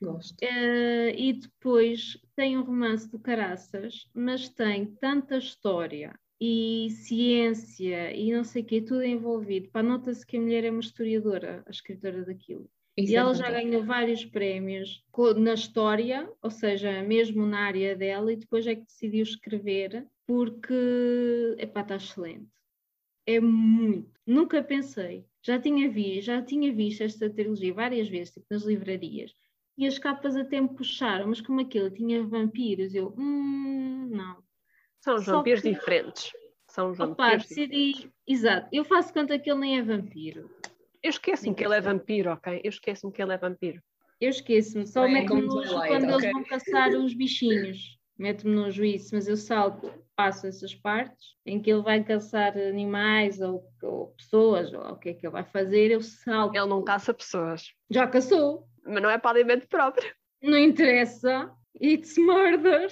Gosto. 0.00 0.36
Eh, 0.42 1.14
e 1.16 1.32
depois 1.34 2.18
tem 2.36 2.56
um 2.56 2.62
romance 2.62 3.10
do 3.10 3.18
Caraças, 3.18 4.08
mas 4.14 4.48
tem 4.48 4.86
tanta 4.96 5.38
história 5.38 6.18
e 6.40 6.88
ciência 6.90 8.12
e 8.14 8.32
não 8.32 8.44
sei 8.44 8.62
o 8.62 8.64
quê, 8.64 8.80
tudo 8.80 9.02
envolvido. 9.02 9.68
Pá, 9.70 9.82
Nota-se 9.82 10.24
que 10.24 10.36
a 10.36 10.40
mulher 10.40 10.64
é 10.64 10.70
uma 10.70 10.80
historiadora, 10.80 11.64
a 11.66 11.70
escritora 11.70 12.24
daquilo. 12.24 12.70
Isso 12.98 13.12
E 13.12 13.16
é 13.16 13.18
ela 13.18 13.32
já 13.34 13.48
ganhou 13.50 13.84
vários 13.84 14.24
prémios 14.24 15.04
na 15.36 15.54
história, 15.54 16.28
ou 16.42 16.50
seja, 16.50 17.02
mesmo 17.02 17.46
na 17.46 17.60
área 17.60 17.94
dela, 17.94 18.32
e 18.32 18.36
depois 18.36 18.66
é 18.66 18.74
que 18.74 18.84
decidiu 18.84 19.22
escrever, 19.22 20.04
porque, 20.26 20.74
epá, 21.58 21.82
está 21.82 21.96
excelente. 21.96 22.50
É 23.26 23.38
muito. 23.40 24.10
Nunca 24.26 24.62
pensei. 24.62 25.24
Já 25.42 25.60
tinha 25.60 25.88
visto, 25.88 26.26
já 26.26 26.42
tinha 26.42 26.72
visto 26.72 27.02
esta 27.02 27.30
trilogia 27.30 27.72
várias 27.72 28.08
vezes, 28.08 28.34
tipo, 28.34 28.46
nas 28.50 28.64
livrarias, 28.64 29.32
e 29.76 29.86
as 29.86 29.96
capas 29.98 30.34
até 30.34 30.60
me 30.60 30.68
puxaram, 30.68 31.28
mas 31.28 31.40
como 31.40 31.60
aquilo 31.60 31.90
tinha 31.90 32.22
vampiros, 32.24 32.94
eu, 32.94 33.14
hum, 33.16 34.08
não. 34.10 34.42
São 35.00 35.14
os 35.14 35.24
vampiros 35.26 35.60
que- 35.62 35.70
diferentes. 35.70 36.32
São 36.66 36.90
os 36.90 36.98
Opa, 36.98 37.28
vampiros 37.36 37.48
diferentes. 37.48 37.78
decidi, 37.96 38.12
exato, 38.26 38.68
eu 38.72 38.84
faço 38.84 39.12
conta 39.14 39.38
que 39.38 39.48
ele 39.48 39.60
nem 39.60 39.78
é 39.78 39.82
vampiro. 39.82 40.50
Eu 41.02 41.10
esqueço-me 41.10 41.54
que 41.54 41.64
ele 41.64 41.76
é 41.76 41.80
vampiro, 41.80 42.30
ok? 42.32 42.60
Eu 42.64 42.68
esqueço-me 42.70 43.12
que 43.12 43.22
ele 43.22 43.32
é 43.32 43.38
vampiro. 43.38 43.80
Eu 44.20 44.30
esqueço-me, 44.30 44.86
só 44.86 45.04
É 45.06 45.12
meto-me 45.12 45.46
Twilight, 45.48 45.86
quando 45.88 46.04
ok. 46.04 46.14
eles 46.14 46.32
vão 46.32 46.44
caçar 46.44 46.90
os 46.90 47.14
bichinhos. 47.14 47.96
Mete-me 48.18 48.52
nojo 48.52 48.84
isso, 48.84 49.14
mas 49.14 49.28
eu 49.28 49.36
salto, 49.36 49.92
passo 50.16 50.48
essas 50.48 50.74
partes 50.74 51.36
em 51.46 51.62
que 51.62 51.70
ele 51.70 51.82
vai 51.82 52.02
caçar 52.02 52.58
animais 52.58 53.40
ou, 53.40 53.62
ou 53.80 54.08
pessoas, 54.16 54.72
ou 54.72 54.80
o 54.90 54.96
que 54.98 55.10
é 55.10 55.14
que 55.14 55.24
ele 55.24 55.32
vai 55.32 55.44
fazer, 55.44 55.92
eu 55.92 56.00
salto. 56.02 56.56
Ele 56.56 56.66
não 56.66 56.82
caça 56.82 57.14
pessoas. 57.14 57.72
Já 57.88 58.08
caçou, 58.08 58.66
Mas 58.84 59.00
não 59.00 59.08
é 59.08 59.18
para 59.18 59.30
alimento 59.38 59.68
próprio. 59.68 60.12
não 60.42 60.58
interessa. 60.58 61.52
It's 61.80 62.18
murder. 62.18 62.90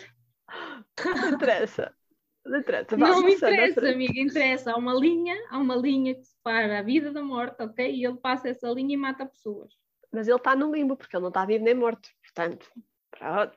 Não 1.05 1.31
interessa. 1.35 1.92
Não 2.97 3.23
me 3.23 3.33
à 3.33 3.35
interessa, 3.35 3.89
amiga, 3.89 4.21
interessa. 4.21 4.73
Há 4.73 4.77
uma 4.77 4.95
linha, 4.95 5.37
há 5.51 5.59
uma 5.59 5.77
linha 5.77 6.15
que 6.15 6.25
separa 6.25 6.79
a 6.79 6.83
vida 6.83 7.13
da 7.13 7.23
morte, 7.23 7.63
ok? 7.63 7.93
E 7.93 8.05
ele 8.05 8.17
passa 8.17 8.49
essa 8.49 8.69
linha 8.71 8.95
e 8.95 8.97
mata 8.97 9.27
pessoas. 9.27 9.75
Mas 10.13 10.29
ele 10.29 10.37
está 10.37 10.55
no 10.55 10.73
limbo, 10.73 10.97
porque 10.97 11.17
ele 11.17 11.23
não 11.23 11.29
está 11.29 11.45
vivo 11.45 11.65
nem 11.65 11.75
morto. 11.75 12.09
Portanto, 12.23 12.71
pronto. 13.11 13.57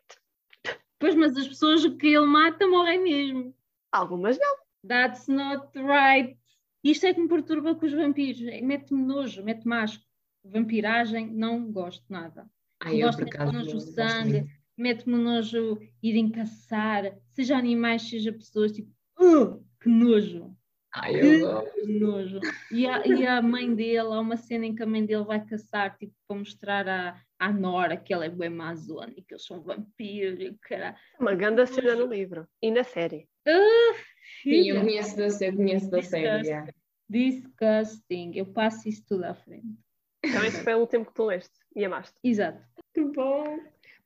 Pois, 0.98 1.16
mas 1.16 1.38
as 1.38 1.48
pessoas 1.48 1.86
que 1.86 2.08
ele 2.08 2.26
mata 2.26 2.68
morrem 2.68 3.02
mesmo. 3.02 3.56
Algumas 3.92 4.38
não. 4.38 4.58
That's 4.88 5.28
not 5.28 5.68
right. 5.78 6.38
Isto 6.84 7.08
é 7.08 7.14
que 7.14 7.22
me 7.22 7.28
perturba 7.28 7.76
com 7.76 7.86
os 7.86 7.94
vampiros. 7.94 8.42
Mete-me 8.62 9.04
nojo, 9.04 9.44
mete-me 9.44 9.76
asco. 9.76 10.04
Vampiragem, 10.44 11.30
não 11.32 11.72
gosto 11.72 12.06
nada. 12.10 12.50
Ai, 12.82 13.04
eu 13.04 13.08
gosto 13.08 13.26
de 13.26 13.38
gosto 13.38 13.80
sangue. 13.80 14.50
Mete-me 14.80 15.18
nojo 15.18 15.80
irem 16.02 16.30
caçar, 16.30 17.16
seja 17.34 17.58
animais, 17.58 18.04
seja 18.04 18.32
pessoas, 18.32 18.72
tipo, 18.72 18.90
"Uh, 19.20 19.64
que 19.82 19.90
nojo, 19.90 20.56
Ai, 20.92 21.14
que 21.14 22.00
nojo. 22.00 22.40
E 22.72 22.88
a, 22.88 23.06
e 23.06 23.26
a 23.26 23.42
mãe 23.42 23.74
dele, 23.76 24.00
há 24.00 24.20
uma 24.20 24.36
cena 24.36 24.66
em 24.66 24.74
que 24.74 24.82
a 24.82 24.88
mãe 24.88 25.06
dele 25.06 25.24
vai 25.24 25.46
caçar, 25.46 25.96
tipo, 25.98 26.14
para 26.28 26.38
mostrar 26.38 26.88
à, 26.88 27.22
à 27.38 27.54
Nora 27.54 27.96
que 27.96 28.12
ela 28.12 28.26
é 28.26 28.30
bem 28.30 28.48
amazônica, 28.48 29.22
que 29.22 29.34
eles 29.34 29.46
são 29.46 29.62
vampiros 29.62 30.40
e 30.40 30.48
o 30.48 30.58
caralho. 30.60 30.98
Uma 31.20 31.36
grande 31.36 31.66
cena 31.68 31.96
no 31.96 32.08
livro. 32.08 32.48
E 32.62 32.72
na 32.72 32.84
série. 32.84 33.30
Ah, 33.48 33.96
Sim, 34.42 34.70
eu 34.70 34.82
conheço 34.82 35.16
da, 35.16 35.46
eu 35.46 35.56
conheço 35.56 35.92
da 35.92 36.02
série. 36.02 36.74
Disgusting. 37.08 38.32
Eu 38.36 38.48
passo 38.48 38.90
isso 38.90 39.04
tudo 39.08 39.26
à 39.26 39.34
frente. 39.36 39.78
Então 40.24 40.44
esse 40.44 40.64
foi 40.64 40.74
o 40.74 40.80
último 40.80 41.06
que 41.06 41.14
tu 41.14 41.26
leste 41.26 41.54
e 41.76 41.86
amaste. 41.86 42.16
Exato. 42.24 42.62
Que 42.94 43.04
bom. 43.04 43.60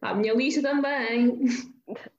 A 0.03 0.13
minha 0.13 0.33
lista 0.33 0.61
também. 0.61 1.39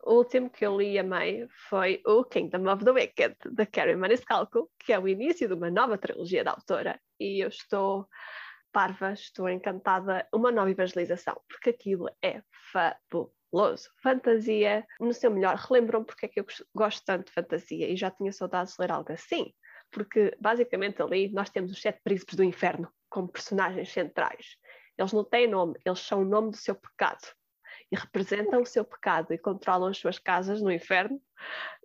O 0.03 0.15
último 0.15 0.49
que 0.49 0.65
eu 0.65 0.75
li 0.79 0.93
e 0.93 0.99
amei 0.99 1.47
foi 1.69 2.01
o 2.07 2.25
Kingdom 2.25 2.73
of 2.73 2.83
the 2.83 2.91
Wicked, 2.91 3.37
da 3.51 3.67
Carrie 3.67 3.95
Maniscalco, 3.95 4.71
que 4.79 4.91
é 4.91 4.99
o 4.99 5.07
início 5.07 5.47
de 5.47 5.53
uma 5.53 5.71
nova 5.71 5.99
trilogia 5.99 6.43
da 6.43 6.53
autora. 6.53 6.99
E 7.21 7.45
eu 7.45 7.49
estou 7.49 8.09
parva, 8.73 9.13
estou 9.13 9.51
encantada. 9.51 10.27
Uma 10.33 10.51
nova 10.51 10.71
evangelização, 10.71 11.39
porque 11.47 11.71
aquilo 11.71 12.09
é 12.23 12.43
fabuloso. 12.73 13.91
Fantasia, 14.03 14.87
no 14.99 15.13
seu 15.13 15.31
melhor. 15.31 15.57
Relembram 15.57 16.05
porque 16.05 16.25
é 16.25 16.29
que 16.31 16.41
eu 16.41 16.47
gosto 16.75 17.05
tanto 17.05 17.27
de 17.27 17.33
fantasia 17.33 17.87
e 17.87 17.97
já 17.97 18.11
tinha 18.11 18.33
saudades 18.33 18.75
de 18.75 18.81
ler 18.81 18.93
algo 18.93 19.13
assim. 19.13 19.53
Porque 19.91 20.35
basicamente 20.41 21.03
ali 21.03 21.31
nós 21.31 21.51
temos 21.51 21.71
os 21.71 21.83
sete 21.83 22.01
príncipes 22.03 22.35
do 22.35 22.45
inferno 22.45 22.91
como 23.11 23.29
personagens 23.29 23.93
centrais. 23.93 24.57
Eles 24.97 25.13
não 25.13 25.25
têm 25.25 25.49
nome, 25.49 25.79
eles 25.85 26.01
são 26.01 26.23
o 26.23 26.25
nome 26.25 26.51
do 26.51 26.57
seu 26.57 26.75
pecado 26.75 27.35
e 27.93 27.97
representam 27.97 28.63
o 28.63 28.67
seu 28.67 28.85
pecado 28.85 29.33
e 29.33 29.39
controlam 29.39 29.89
as 29.89 29.99
suas 29.99 30.19
casas 30.19 30.61
no 30.63 30.71
inferno. 30.73 31.21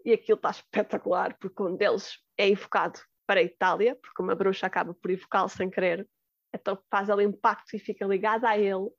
E 0.05 0.13
aquilo 0.13 0.37
está 0.37 0.49
espetacular, 0.51 1.35
porque 1.39 1.61
um 1.61 1.75
deles 1.75 2.19
é 2.37 2.47
invocado 2.49 2.99
para 3.27 3.39
a 3.39 3.43
Itália, 3.43 3.95
porque 4.01 4.21
uma 4.21 4.35
bruxa 4.35 4.65
acaba 4.67 4.93
por 4.93 5.11
invocá-lo 5.11 5.49
sem 5.49 5.69
querer, 5.69 6.07
então 6.53 6.77
faz 6.89 7.09
ali 7.09 7.23
impacto 7.25 7.75
e 7.75 7.79
fica 7.79 8.05
ligada 8.05 8.49
a 8.49 8.57
ele. 8.57 8.89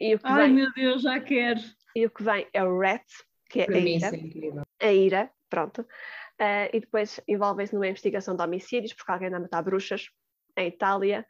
E 0.00 0.14
o 0.14 0.18
que 0.18 0.26
Ai 0.26 0.44
vem, 0.46 0.52
meu 0.54 0.72
Deus, 0.72 1.02
já 1.02 1.20
quero. 1.20 1.60
e 1.94 2.06
o 2.06 2.10
que 2.10 2.22
vem 2.22 2.48
é 2.52 2.64
o 2.64 2.78
Rat, 2.78 3.04
que 3.50 3.60
é 3.60 3.66
Para 3.66 3.76
a 3.76 3.80
mim 3.80 3.96
ira 3.96 4.06
é 4.08 4.16
incrível. 4.16 4.62
a 4.80 4.92
ira, 4.92 5.30
pronto, 5.50 5.86
Eh, 6.38 6.76
e 6.76 6.80
depois 6.80 7.20
envolvem-se 7.28 7.72
numa 7.74 7.86
investigação 7.86 8.34
de 8.34 8.42
homicídios, 8.42 8.94
porque 8.94 9.12
alguém 9.12 9.28
anda 9.28 9.36
a 9.36 9.40
matar 9.40 9.62
bruxas 9.62 10.08
em 10.56 10.66
Itália, 10.68 11.24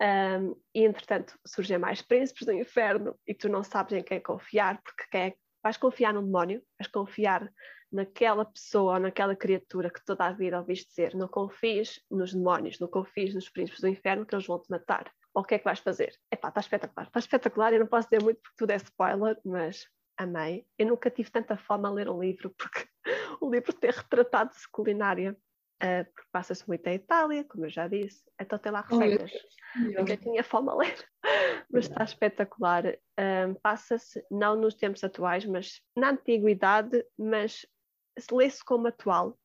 Um, 0.00 0.60
e 0.74 0.84
entretanto 0.84 1.38
surgem 1.46 1.78
mais 1.78 2.02
príncipes 2.02 2.44
do 2.44 2.52
inferno 2.52 3.16
e 3.26 3.32
tu 3.32 3.48
não 3.48 3.62
sabes 3.62 3.92
em 3.92 4.02
quem 4.02 4.20
confiar, 4.20 4.82
porque 4.82 5.04
quem 5.10 5.20
é, 5.20 5.34
vais 5.62 5.76
confiar 5.76 6.12
num 6.12 6.24
demónio, 6.24 6.62
vais 6.78 6.90
confiar 6.90 7.50
naquela 7.94 8.44
pessoa 8.44 8.94
ou 8.94 9.00
naquela 9.00 9.36
criatura 9.36 9.88
que 9.88 10.04
toda 10.04 10.26
a 10.26 10.32
vida 10.32 10.58
ouviste 10.58 10.88
dizer, 10.88 11.14
não 11.14 11.28
confies 11.28 12.00
nos 12.10 12.34
demónios, 12.34 12.80
não 12.80 12.88
confies 12.88 13.34
nos 13.34 13.48
príncipes 13.48 13.80
do 13.80 13.88
inferno 13.88 14.26
que 14.26 14.34
eles 14.34 14.46
vão 14.46 14.60
te 14.60 14.68
matar. 14.68 15.10
Ou 15.32 15.42
o 15.42 15.44
que 15.44 15.54
é 15.54 15.58
que 15.58 15.64
vais 15.64 15.78
fazer? 15.78 16.12
Epá, 16.30 16.48
está 16.48 16.60
espetacular, 16.60 17.06
está 17.06 17.18
espetacular, 17.20 17.72
eu 17.72 17.80
não 17.80 17.86
posso 17.86 18.08
dizer 18.08 18.22
muito 18.22 18.40
porque 18.40 18.56
tudo 18.56 18.70
é 18.70 18.76
spoiler, 18.76 19.38
mas 19.44 19.86
amei. 20.16 20.66
Eu 20.76 20.86
nunca 20.86 21.10
tive 21.10 21.30
tanta 21.30 21.56
fome 21.56 21.86
a 21.86 21.90
ler 21.90 22.08
um 22.08 22.20
livro, 22.20 22.50
porque 22.50 22.86
o 23.40 23.50
livro 23.50 23.72
tem 23.72 23.90
retratado 23.90 24.50
de 24.50 24.68
culinária, 24.70 25.36
uh, 25.82 26.04
porque 26.04 26.28
passa-se 26.32 26.66
muito 26.66 26.86
em 26.86 26.94
Itália, 26.94 27.44
como 27.44 27.66
eu 27.66 27.70
já 27.70 27.88
disse, 27.88 28.22
então 28.40 28.58
tem 28.58 28.72
lá 28.72 28.86
Oh, 28.90 28.98
receitas. 28.98 29.32
Eu 29.96 30.06
já 30.06 30.16
tinha 30.16 30.44
fome 30.44 30.70
a 30.70 30.74
ler, 30.74 31.08
mas 31.70 31.86
está 31.86 32.04
espetacular. 32.04 32.84
Um, 33.18 33.54
Passa-se 33.54 34.24
não 34.30 34.56
nos 34.56 34.74
tempos 34.74 35.02
atuais, 35.02 35.44
mas 35.44 35.80
na 35.96 36.10
antiguidade, 36.10 37.04
mas 37.18 37.66
lê-se 38.30 38.64
como 38.64 38.88
atual. 38.88 39.38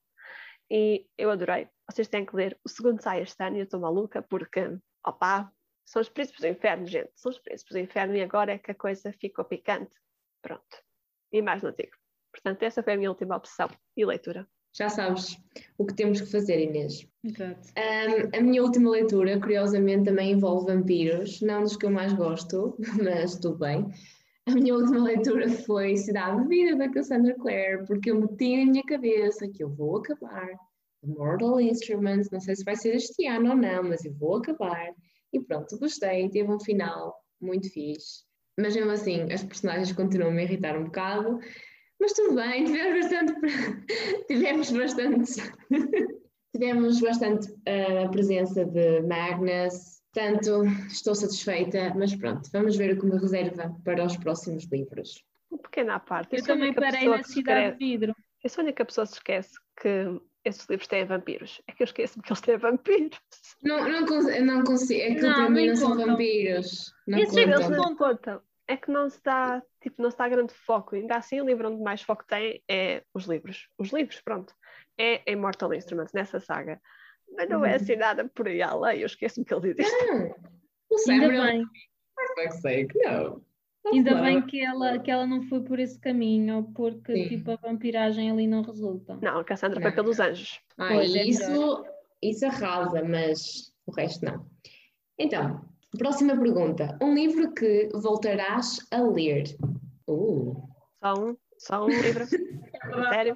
E 0.72 1.08
eu 1.18 1.32
adorei. 1.32 1.68
Vocês 1.90 2.08
têm 2.08 2.26
que 2.26 2.36
ler. 2.36 2.60
O 2.64 2.70
segundo 2.70 3.02
sai 3.02 3.22
este 3.22 3.44
ano 3.44 3.58
e 3.58 3.60
eu 3.60 3.64
estou 3.64 3.80
maluca 3.80 4.22
porque, 4.22 4.78
opá, 5.06 5.52
são 5.84 6.00
os 6.00 6.10
príncipes 6.10 6.42
do 6.42 6.48
inferno, 6.48 6.86
gente. 6.86 7.12
São 7.16 7.32
os 7.32 7.40
príncipes 7.40 7.74
do 7.74 7.80
inferno 7.80 8.16
e 8.16 8.22
agora 8.22 8.54
é 8.54 8.60
que 8.60 8.70
a 8.70 8.76
coisa 8.76 9.12
ficou 9.14 9.44
picante. 9.46 9.96
Pronto. 10.44 10.84
E 11.32 11.42
mais 11.42 11.64
não 11.64 11.72
digo. 11.72 11.98
Portanto, 12.32 12.62
essa 12.62 12.84
foi 12.84 12.94
a 12.94 12.98
minha 12.98 13.10
última 13.10 13.36
opção 13.36 13.68
e 13.98 14.06
leitura. 14.06 14.48
Já 14.80 14.88
sabes 14.88 15.38
o 15.78 15.86
que 15.86 15.94
temos 15.94 16.22
que 16.22 16.32
fazer, 16.32 16.62
Inês. 16.62 17.06
Exato. 17.22 17.68
Um, 17.78 18.38
a 18.38 18.42
minha 18.42 18.64
última 18.64 18.90
leitura, 18.90 19.38
curiosamente, 19.38 20.06
também 20.06 20.32
envolve 20.32 20.74
vampiros, 20.74 21.42
não 21.42 21.64
dos 21.64 21.76
que 21.76 21.86
eu 21.86 21.92
mais 21.92 22.14
gosto, 22.14 22.78
mas 23.04 23.38
tudo 23.38 23.58
bem. 23.58 23.86
A 24.48 24.52
minha 24.52 24.74
última 24.74 25.04
leitura 25.04 25.50
foi 25.50 25.98
Cidade 25.98 26.42
de 26.42 26.48
Vida, 26.48 26.78
da 26.78 26.90
Cassandra 26.90 27.36
Clare, 27.36 27.86
porque 27.86 28.10
eu 28.10 28.22
meti 28.22 28.66
na 28.66 28.72
minha 28.72 28.84
cabeça 28.84 29.50
que 29.50 29.62
eu 29.62 29.70
vou 29.70 29.98
acabar 29.98 30.48
Mortal 31.04 31.60
Instruments, 31.60 32.30
não 32.32 32.40
sei 32.40 32.56
se 32.56 32.64
vai 32.64 32.78
ser 32.78 32.96
este 32.96 33.28
ano 33.28 33.50
ou 33.50 33.58
não, 33.58 33.84
mas 33.84 34.06
eu 34.06 34.14
vou 34.14 34.38
acabar. 34.38 34.94
E 35.34 35.42
pronto, 35.42 35.78
gostei, 35.78 36.30
teve 36.30 36.50
um 36.50 36.60
final 36.60 37.16
muito 37.42 37.70
fixe. 37.70 38.24
Mas 38.58 38.76
mesmo 38.76 38.92
assim, 38.92 39.32
as 39.32 39.44
personagens 39.44 39.92
continuam 39.92 40.32
a 40.32 40.34
me 40.34 40.44
irritar 40.44 40.78
um 40.78 40.86
bocado, 40.86 41.40
mas 42.00 42.14
tudo 42.14 42.36
bem, 42.36 42.66
tivemos 42.66 43.02
bastante. 43.12 43.34
tivemos 44.28 44.72
bastante. 44.72 45.32
tivemos 46.54 47.00
bastante 47.02 47.52
uh, 47.52 48.06
a 48.06 48.10
presença 48.10 48.66
de 48.66 49.02
Magnus, 49.02 50.02
portanto, 50.14 50.64
estou 50.88 51.14
satisfeita, 51.16 51.94
mas 51.96 52.16
pronto, 52.16 52.50
vamos 52.52 52.76
ver 52.76 52.96
o 52.96 53.00
que 53.00 53.06
me 53.06 53.18
reserva 53.20 53.76
para 53.84 54.04
os 54.06 54.18
próximos 54.18 54.66
livros. 54.72 55.24
Um 55.52 55.58
pequeno 55.58 55.92
à 55.92 56.00
parte. 56.00 56.36
Eu 56.36 56.44
a 56.44 56.48
também 56.48 56.74
parei 56.74 57.08
na 57.08 57.24
Cidade 57.24 57.74
de 57.74 57.78
Vidro. 57.78 58.16
Eu 58.44 58.50
sou 58.50 58.62
a 58.62 58.66
única 58.66 58.86
pessoa 58.86 59.06
que 59.06 59.12
se 59.14 59.18
esquece 59.20 59.52
que 59.82 60.22
esses 60.46 60.66
livros 60.70 60.88
têm 60.88 61.06
vampiros. 61.06 61.62
É 61.68 61.72
que 61.74 61.84
eu 61.84 61.86
esqueço-me 61.86 62.24
que 62.24 62.32
eles 62.32 62.42
têm 62.42 62.58
vampiros. 62.58 63.20
Não, 63.64 63.90
não, 63.90 64.06
cons- 64.06 64.42
não 64.42 64.64
consigo, 64.64 65.02
é 65.02 65.16
que 65.16 65.22
Não, 65.22 65.34
para 65.34 65.50
mim 65.50 65.56
nem 65.56 65.68
não 65.70 65.76
são 65.76 65.98
vampiros. 65.98 66.94
Não 67.08 67.20
Esses 67.20 67.36
eles 67.36 67.56
contam. 67.60 67.78
não 67.78 67.96
contam. 67.96 68.42
É 68.70 68.78
que 68.78 68.92
não 68.92 69.10
se 69.10 69.20
dá, 69.24 69.64
tipo, 69.82 70.00
não 70.00 70.12
se 70.12 70.18
dá 70.18 70.30
grande 70.30 70.54
foco. 70.54 70.96
Ainda 70.96 71.16
assim, 71.16 71.42
o 71.42 71.46
livro 71.46 71.72
onde 71.72 71.82
mais 71.82 72.04
foco 72.04 72.24
tem 72.28 72.62
é 72.70 73.04
os 73.16 73.26
livros. 73.26 73.68
Os 73.80 73.92
livros, 73.92 74.22
pronto. 74.22 74.54
É 74.96 75.24
em 75.26 75.36
Mortal 75.36 75.74
Instruments, 75.74 76.14
nessa 76.14 76.40
saga. 76.40 76.80
Mas 77.36 77.50
não 77.50 77.66
é 77.66 77.70
Uhum. 77.70 77.76
assim 77.76 77.96
nada 77.96 78.30
por 78.30 78.48
aí 78.48 78.62
além. 78.62 79.00
Eu 79.00 79.08
esqueço-me 79.08 79.44
que 79.46 79.54
ele 79.54 79.70
existe. 79.70 79.92
Não, 80.06 80.36
o 80.92 81.12
Ainda 81.12 81.28
bem, 81.30 81.66
fuck's 82.36 82.62
sake, 82.62 83.00
não. 83.00 83.44
ainda 83.88 84.22
bem 84.22 84.46
que 84.46 84.64
ela, 84.64 85.00
que 85.00 85.10
ela 85.10 85.26
não 85.26 85.42
foi 85.42 85.64
por 85.64 85.80
esse 85.80 86.00
caminho, 86.00 86.72
porque 86.76 87.14
Sim. 87.16 87.28
tipo, 87.30 87.52
a 87.52 87.56
vampiragem 87.56 88.30
ali 88.30 88.46
não 88.46 88.62
resulta. 88.62 89.16
Não, 89.20 89.40
a 89.40 89.44
Cassandra 89.44 89.82
foi 89.82 89.90
Não. 89.90 89.96
pelos 89.96 90.20
anjos. 90.20 90.60
Ah, 90.78 90.90
Pois, 90.90 91.16
é 91.16 91.24
isso, 91.24 91.86
isso 92.22 92.46
arrasa, 92.46 93.04
mas 93.04 93.74
o 93.88 93.92
resto 93.92 94.26
não. 94.26 94.48
Então, 95.18 95.69
próxima 95.98 96.38
pergunta. 96.38 96.98
Um 97.02 97.14
livro 97.14 97.54
que 97.54 97.90
voltarás 97.94 98.80
a 98.92 99.02
ler? 99.02 99.46
Uh, 100.08 100.68
Só 101.04 101.14
um, 101.14 101.38
só 101.58 101.86
um 101.86 101.90
livro. 101.90 102.26
Sério? 103.14 103.36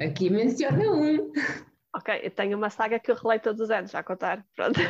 aqui 0.00 0.30
menciona 0.30 0.90
um. 0.90 1.32
Ok, 1.94 2.20
eu 2.22 2.30
tenho 2.30 2.56
uma 2.56 2.70
saga 2.70 2.98
que 2.98 3.10
eu 3.10 3.14
releio 3.14 3.42
todos 3.42 3.60
os 3.60 3.70
anos, 3.70 3.90
já 3.90 3.98
a 3.98 4.04
contar. 4.04 4.44
Pronto. 4.56 4.80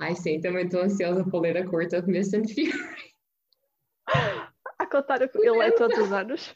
Ai 0.00 0.14
sim, 0.14 0.40
também 0.40 0.64
estou 0.64 0.82
ansiosa 0.82 1.24
para 1.28 1.40
ler 1.40 1.56
a 1.58 1.66
Court 1.66 1.92
of 1.92 2.08
Mist 2.08 2.34
and 2.34 2.44
Fury. 2.46 2.72
a 4.78 4.86
contar 4.86 5.22
o 5.22 5.28
que 5.28 5.38
eu 5.38 5.56
leio 5.56 5.74
todos 5.74 5.98
os 5.98 6.12
anos. 6.12 6.54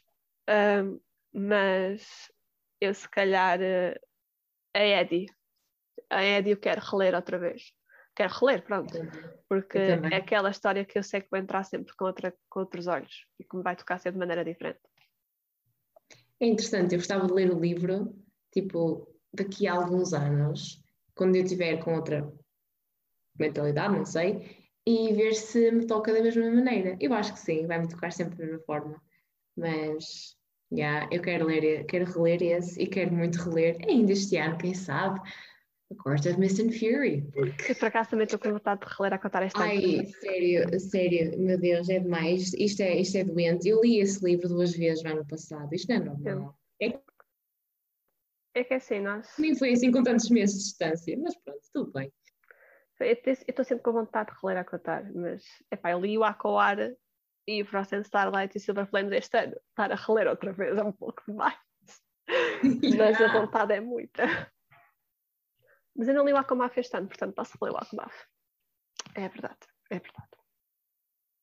Ahm, 0.48 0.98
mas 1.32 2.30
eu 2.80 2.94
se 2.94 3.08
calhar 3.08 3.60
eh, 3.60 4.00
a 4.74 4.80
Eddie. 4.80 5.26
A 6.08 6.24
Eddie 6.24 6.52
eu 6.52 6.56
quero 6.56 6.80
reler 6.80 7.14
outra 7.14 7.38
vez. 7.38 7.72
Quero 8.14 8.32
reler, 8.34 8.62
pronto. 8.64 8.94
Porque 9.50 9.78
é 9.78 10.14
aquela 10.14 10.48
história 10.48 10.84
que 10.84 10.96
eu 10.96 11.02
sei 11.02 11.20
que 11.20 11.28
vou 11.28 11.40
entrar 11.40 11.64
sempre 11.64 11.92
com, 11.96 12.04
outra, 12.04 12.32
com 12.48 12.60
outros 12.60 12.86
olhos 12.86 13.26
e 13.36 13.42
que 13.42 13.56
me 13.56 13.64
vai 13.64 13.74
tocar 13.74 13.98
sempre 13.98 14.12
de 14.12 14.18
maneira 14.20 14.44
diferente. 14.44 14.78
É 16.38 16.46
interessante, 16.46 16.94
eu 16.94 17.00
gostava 17.00 17.26
de 17.26 17.32
ler 17.32 17.50
o 17.50 17.58
livro, 17.58 18.14
tipo, 18.52 19.12
daqui 19.34 19.66
a 19.66 19.74
alguns 19.74 20.14
anos, 20.14 20.80
quando 21.16 21.34
eu 21.34 21.42
estiver 21.42 21.82
com 21.82 21.96
outra 21.96 22.32
mentalidade, 23.36 23.96
não 23.96 24.06
sei, 24.06 24.68
e 24.86 25.12
ver 25.14 25.34
se 25.34 25.72
me 25.72 25.84
toca 25.84 26.12
da 26.12 26.22
mesma 26.22 26.48
maneira. 26.48 26.96
Eu 27.00 27.12
acho 27.12 27.32
que 27.32 27.40
sim, 27.40 27.66
vai-me 27.66 27.88
tocar 27.88 28.12
sempre 28.12 28.36
da 28.36 28.44
mesma 28.44 28.60
forma. 28.60 29.02
Mas, 29.56 30.36
já, 30.70 31.08
eu 31.10 31.20
quero 31.20 31.46
ler, 31.46 31.86
quero 31.86 32.04
reler 32.04 32.40
esse 32.40 32.80
e 32.80 32.86
quero 32.86 33.12
muito 33.12 33.42
reler, 33.42 33.78
ainda 33.88 34.12
este 34.12 34.36
ano, 34.36 34.56
quem 34.58 34.74
sabe, 34.74 35.20
Of 35.92 36.38
Mist 36.38 36.60
and 36.60 36.70
Fury. 36.70 37.22
Porque, 37.32 37.72
Eu 37.72 37.76
por 37.76 37.86
acaso 37.86 38.10
também 38.10 38.24
estou 38.24 38.38
com 38.38 38.52
vontade 38.52 38.80
de 38.80 38.94
reler 38.96 39.14
a 39.14 39.18
contar 39.18 39.42
esta 39.42 39.60
ai, 39.60 40.06
sério, 40.06 40.80
sério, 40.80 41.38
meu 41.38 41.58
Deus, 41.58 41.88
é 41.88 41.98
demais. 41.98 42.52
Isto 42.54 42.82
é, 42.82 43.00
isto 43.00 43.16
é 43.16 43.24
doente. 43.24 43.68
Eu 43.68 43.80
li 43.80 43.98
esse 44.00 44.24
livro 44.24 44.48
duas 44.48 44.72
vezes 44.72 45.02
no 45.02 45.10
ano 45.10 45.26
passado, 45.26 45.72
isto 45.74 45.88
não 45.88 45.96
é 45.96 46.04
normal. 46.04 46.58
É 48.54 48.64
que 48.64 48.74
é 48.74 48.76
assim, 48.76 49.00
nós. 49.00 49.28
Nem 49.38 49.54
foi 49.54 49.72
assim 49.72 49.92
com 49.92 50.02
tantos 50.02 50.28
meses 50.28 50.56
de 50.56 50.62
distância, 50.64 51.16
mas 51.18 51.36
pronto, 51.36 51.60
tudo 51.72 51.92
bem. 51.92 52.12
Eu 52.98 53.16
estou 53.24 53.64
sempre 53.64 53.82
com 53.82 53.92
vontade 53.92 54.30
de 54.30 54.38
reler 54.40 54.58
a 54.58 54.64
contar, 54.64 55.10
mas 55.14 55.42
epá, 55.70 55.92
eu 55.92 56.00
li 56.00 56.18
o 56.18 56.24
Acoar 56.24 56.76
e 57.48 57.62
o 57.62 57.66
Frost 57.66 57.94
and 57.94 58.02
Starlight 58.02 58.56
e 58.56 58.60
Silver 58.60 58.86
Flames 58.86 59.12
este 59.12 59.38
ano. 59.38 59.56
Estar 59.70 59.90
a 59.90 59.94
reler 59.94 60.28
outra 60.28 60.52
vez 60.52 60.76
é 60.76 60.82
um 60.82 60.92
pouco 60.92 61.22
demais. 61.26 61.56
Mas 62.98 63.20
a 63.20 63.32
vontade 63.32 63.72
é 63.72 63.80
muita. 63.80 64.24
Mas 65.96 66.08
eu 66.08 66.14
não 66.14 66.24
li 66.24 66.32
o 66.32 66.36
Akomaf 66.36 66.78
este 66.78 66.96
ano, 66.96 67.08
portanto 67.08 67.34
posso 67.34 67.58
ler 67.62 67.72
o 67.72 67.76
Akomaf. 67.76 68.14
É 69.14 69.28
verdade, 69.28 69.66
é 69.90 69.98
verdade. 69.98 70.28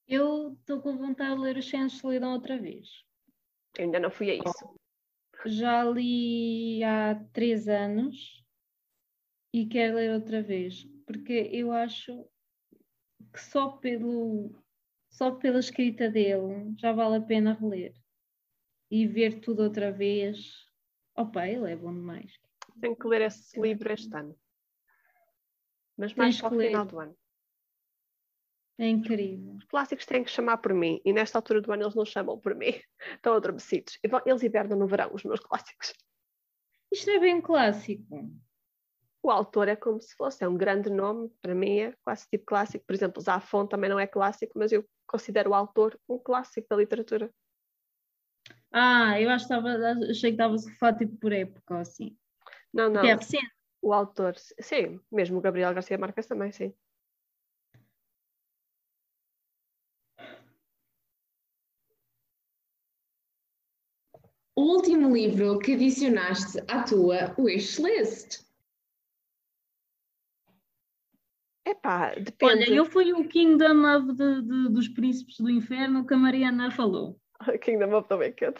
Eu 0.07 0.53
estou 0.53 0.81
com 0.81 0.97
vontade 0.97 1.35
de 1.35 1.41
ler 1.41 1.57
o 1.57 1.61
Chance 1.61 1.95
de 1.95 2.01
Solidão 2.01 2.33
outra 2.33 2.57
vez. 2.57 3.03
Eu 3.77 3.85
ainda 3.85 3.99
não 3.99 4.09
fui 4.09 4.31
a 4.31 4.35
isso. 4.35 4.79
já 5.45 5.83
li 5.83 6.83
há 6.83 7.15
três 7.33 7.67
anos 7.67 8.43
e 9.53 9.65
quero 9.67 9.95
ler 9.95 10.11
outra 10.13 10.41
vez, 10.41 10.85
porque 11.05 11.49
eu 11.51 11.71
acho 11.71 12.25
que 13.33 13.39
só 13.39 13.69
pelo 13.69 14.51
só 15.09 15.31
pela 15.31 15.59
escrita 15.59 16.09
dele 16.09 16.73
já 16.77 16.91
vale 16.91 17.17
a 17.17 17.21
pena 17.21 17.53
reler 17.53 17.93
e 18.89 19.05
ver 19.07 19.39
tudo 19.39 19.63
outra 19.63 19.91
vez. 19.91 20.65
Opa, 21.15 21.47
ele 21.47 21.71
é 21.71 21.75
bom 21.75 21.93
demais. 21.93 22.31
Tenho 22.79 22.95
que 22.95 23.07
ler 23.07 23.21
esse 23.21 23.59
livro 23.59 23.91
este 23.91 24.15
ano. 24.15 24.37
Mas 25.97 26.13
mais 26.13 26.35
Tens 26.35 26.41
para 26.41 26.55
o 26.55 26.59
final 26.59 26.85
do 26.85 26.99
ano. 26.99 27.17
É 28.79 28.87
incrível. 28.87 29.55
Os 29.55 29.65
clássicos 29.65 30.05
têm 30.05 30.23
que 30.23 30.29
chamar 30.29 30.57
por 30.57 30.73
mim 30.73 31.01
e 31.03 31.11
nesta 31.11 31.39
altura 31.39 31.61
do 31.61 31.71
ano 31.71 31.83
eles 31.83 31.95
não 31.95 32.05
chamam 32.05 32.39
por 32.39 32.53
mim. 32.53 32.79
Estão 33.15 33.33
adormecidos. 33.33 33.97
Eles 34.25 34.43
hibernam 34.43 34.77
no 34.77 34.87
verão, 34.87 35.09
os 35.13 35.23
meus 35.23 35.39
clássicos. 35.39 35.93
Isto 36.91 37.09
é 37.09 37.19
bem 37.19 37.35
um 37.35 37.41
clássico. 37.41 38.29
O 39.23 39.31
autor 39.31 39.67
é 39.67 39.75
como 39.75 39.99
se 39.99 40.15
fosse, 40.15 40.43
é 40.43 40.47
um 40.47 40.55
grande 40.55 40.89
nome, 40.89 41.29
para 41.41 41.55
mim 41.55 41.79
é 41.79 41.93
quase 42.03 42.27
tipo 42.29 42.45
clássico. 42.45 42.85
Por 42.85 42.93
exemplo, 42.93 43.21
Zafon 43.21 43.65
também 43.65 43.89
não 43.89 43.99
é 43.99 44.05
clássico, 44.05 44.57
mas 44.57 44.71
eu 44.71 44.87
considero 45.07 45.49
o 45.49 45.53
autor 45.55 45.99
um 46.07 46.19
clássico 46.19 46.67
da 46.69 46.75
literatura. 46.75 47.33
Ah, 48.71 49.19
eu 49.19 49.29
acho 49.29 49.47
que 49.47 49.53
estava, 49.53 49.75
achei 50.09 50.31
que 50.31 50.35
estava-se 50.35 50.69
a 50.69 50.75
falar 50.75 50.97
tipo 50.97 51.17
por 51.17 51.31
época 51.31 51.79
assim. 51.79 52.15
Não, 52.77 52.91
não, 52.91 53.01
Que 53.01 53.07
é 53.37 53.41
o 53.81 53.91
autor, 53.91 54.35
sim, 54.37 54.99
mesmo 55.11 55.39
o 55.39 55.41
Gabriel 55.41 55.73
Garcia 55.73 55.97
Marques 55.97 56.27
também, 56.27 56.51
sim. 56.51 56.71
O 64.55 64.61
último 64.75 65.11
livro 65.15 65.57
que 65.57 65.73
adicionaste 65.73 66.59
à 66.67 66.83
tua 66.83 67.33
wishlist. 67.39 68.45
Epá, 71.65 72.13
depende. 72.13 72.45
Olha, 72.45 72.69
eu 72.75 72.85
fui 72.85 73.11
o 73.11 73.27
Kingdom 73.27 73.85
of 73.85 74.13
de- 74.13 74.41
de- 74.43 74.69
dos 74.69 74.87
Príncipes 74.87 75.37
do 75.39 75.49
Inferno 75.49 76.05
que 76.05 76.13
a 76.13 76.17
Mariana 76.17 76.69
falou. 76.69 77.19
Kingdom 77.61 77.93
of 77.97 78.07
the 78.07 78.15
Wicked. 78.15 78.55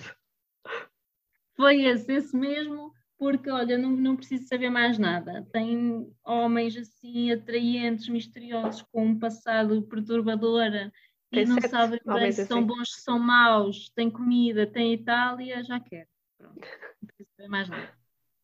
Foi 1.56 1.84
esse, 1.84 2.12
esse 2.14 2.36
mesmo, 2.36 2.94
porque 3.18 3.50
olha, 3.50 3.78
não, 3.78 3.92
não 3.92 4.16
preciso 4.16 4.48
saber 4.48 4.70
mais 4.70 4.98
nada. 4.98 5.48
Tem 5.52 6.08
homens 6.24 6.78
assim 6.78 7.32
atraentes, 7.32 8.08
misteriosos, 8.10 8.84
com 8.92 9.06
um 9.06 9.20
passado 9.20 9.82
perturbador 9.84 10.92
e 11.32 11.46
não 11.46 11.60
sabem 11.62 12.00
bem 12.06 12.32
se 12.32 12.46
são 12.46 12.60
assim. 12.60 12.68
bons, 12.68 12.94
se 12.94 13.02
são 13.02 13.20
maus, 13.20 13.90
tem 13.90 14.10
comida, 14.10 14.68
tem 14.68 14.94
Itália, 14.94 15.64
já 15.64 15.80
quero. 15.80 16.08
Pronto, 16.38 16.60
não 17.02 17.08
preciso 17.08 17.30
saber 17.36 17.50
mais 17.50 17.70
nada. 17.70 17.94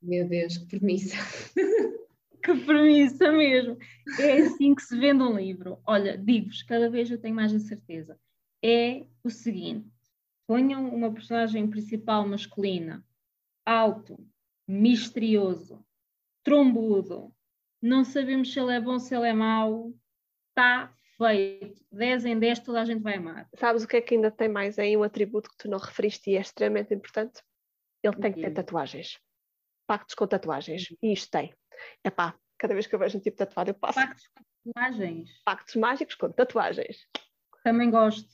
Meu 0.02 0.28
Deus, 0.28 0.58
que 0.58 0.66
premissa. 0.66 1.16
Que 2.44 2.54
premissa 2.54 3.32
mesmo! 3.32 3.78
É 4.20 4.42
assim 4.42 4.76
que 4.76 4.82
se 4.82 5.00
vende 5.00 5.24
um 5.24 5.38
livro. 5.38 5.80
Olha, 5.88 6.18
digo-vos, 6.18 6.62
cada 6.64 6.90
vez 6.90 7.10
eu 7.10 7.18
tenho 7.18 7.34
mais 7.34 7.54
a 7.54 7.60
certeza. 7.60 8.20
É 8.62 9.06
o 9.24 9.30
seguinte: 9.30 9.90
ponham 10.46 10.94
uma 10.94 11.10
personagem 11.10 11.66
principal 11.70 12.28
masculina, 12.28 13.02
alto, 13.66 14.20
misterioso, 14.68 15.86
trombudo, 16.44 17.34
não 17.82 18.04
sabemos 18.04 18.54
se 18.54 18.60
ele 18.60 18.74
é 18.74 18.80
bom, 18.80 18.98
se 18.98 19.16
ele 19.16 19.28
é 19.28 19.34
mau, 19.34 19.94
está 20.50 20.94
feito. 21.18 21.84
10 21.92 22.26
em 22.26 22.40
10 22.40 22.60
toda 22.60 22.82
a 22.82 22.86
gente 22.86 23.02
vai 23.02 23.16
amar. 23.16 23.50
Sabes 23.56 23.84
o 23.84 23.88
que 23.88 23.98
é 23.98 24.02
que 24.02 24.16
ainda 24.16 24.32
tem 24.32 24.48
mais 24.48 24.80
aí? 24.80 24.96
Um 24.96 25.04
atributo 25.04 25.50
que 25.50 25.58
tu 25.58 25.70
não 25.70 25.78
referiste 25.78 26.30
e 26.32 26.38
é 26.38 26.42
extremamente 26.42 26.94
importante? 26.94 27.42
Ele 28.02 28.16
tem 28.18 28.34
que 28.34 28.42
ter 28.42 28.52
tatuagens. 28.52 29.20
Pactos 29.88 30.16
com 30.16 30.28
tatuagens. 30.28 30.94
E 31.02 31.14
isto 31.14 31.30
tem. 31.30 31.54
Epá, 32.04 32.38
cada 32.58 32.74
vez 32.74 32.88
que 32.88 32.96
eu 32.96 33.00
vejo 33.00 33.18
um 33.18 33.22
tipo 33.22 33.38
tatuado, 33.38 33.72
eu 33.72 33.76
passo. 33.76 34.00
Pactos 34.00 34.28
com 34.28 34.44
personagens, 34.64 35.42
Pactos 35.44 35.76
mágicos 35.76 36.16
com 36.16 36.32
tatuagens. 36.32 37.08
também 37.64 37.90
gosto. 37.90 38.30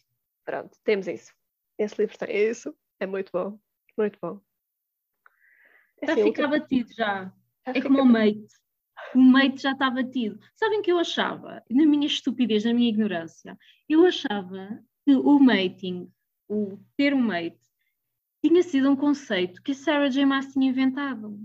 Pronto, 0.46 0.78
temos 0.84 1.08
isso. 1.08 1.34
Esse 1.78 2.00
livro 2.02 2.18
tem 2.18 2.36
isso. 2.50 2.76
É 3.00 3.06
muito 3.06 3.32
bom. 3.32 3.60
Muito 3.98 4.18
bom. 4.22 4.42
É 6.02 6.10
a 6.10 6.14
assim, 6.14 6.24
ficar 6.24 6.44
outra- 6.44 6.60
batido 6.60 6.90
já. 6.94 7.24
já 7.66 7.74
É 7.74 7.82
como 7.82 8.02
o 8.02 8.06
mate. 8.06 8.48
O 9.16 9.20
mate 9.20 9.62
já 9.62 9.72
está 9.72 9.90
batido. 9.90 10.40
Sabem 10.56 10.82
que 10.82 10.92
eu 10.92 11.00
achava, 11.00 11.64
na 11.70 11.86
minha 11.86 12.06
estupidez, 12.08 12.64
na 12.66 12.74
minha 12.74 12.90
ignorância, 12.90 13.58
eu 13.88 14.06
achava 14.06 14.80
que 15.06 15.16
o 15.16 15.40
mating, 15.40 16.12
o 16.48 16.78
ter 16.96 17.14
um 17.14 17.22
mate, 17.22 17.60
tinha 18.44 18.62
sido 18.64 18.90
um 18.92 18.96
conceito 18.96 19.62
que 19.64 19.72
a 19.72 19.76
Sarah 19.76 20.10
J. 20.10 20.26
Maas 20.26 20.54
tinha 20.54 20.70
inventado. 20.70 21.40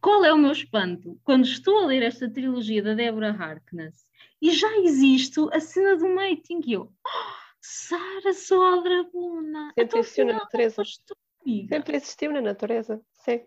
Qual 0.00 0.24
é 0.24 0.32
o 0.32 0.38
meu 0.38 0.52
espanto? 0.52 1.18
Quando 1.24 1.44
estou 1.44 1.78
a 1.78 1.86
ler 1.86 2.02
esta 2.02 2.30
trilogia 2.30 2.82
da 2.82 2.94
Deborah 2.94 3.30
Harkness 3.36 4.06
e 4.40 4.52
já 4.52 4.78
existe 4.78 5.40
a 5.52 5.58
cena 5.60 5.96
do 5.96 6.08
mating 6.14 6.60
e 6.64 6.74
eu, 6.74 6.82
"Oh, 7.04 7.10
Sara 7.60 8.32
Sodrabuna, 8.32 9.72
Sempre 9.76 9.98
existiu 9.98 10.26
na 10.26 10.32
natureza. 10.34 10.76
foste 10.76 11.02
tu, 11.04 11.16
amiga." 11.42 11.76
Sempre 11.76 11.96
existiu 11.96 12.32
na 12.32 12.40
natureza. 12.40 13.02
Sim. 13.12 13.40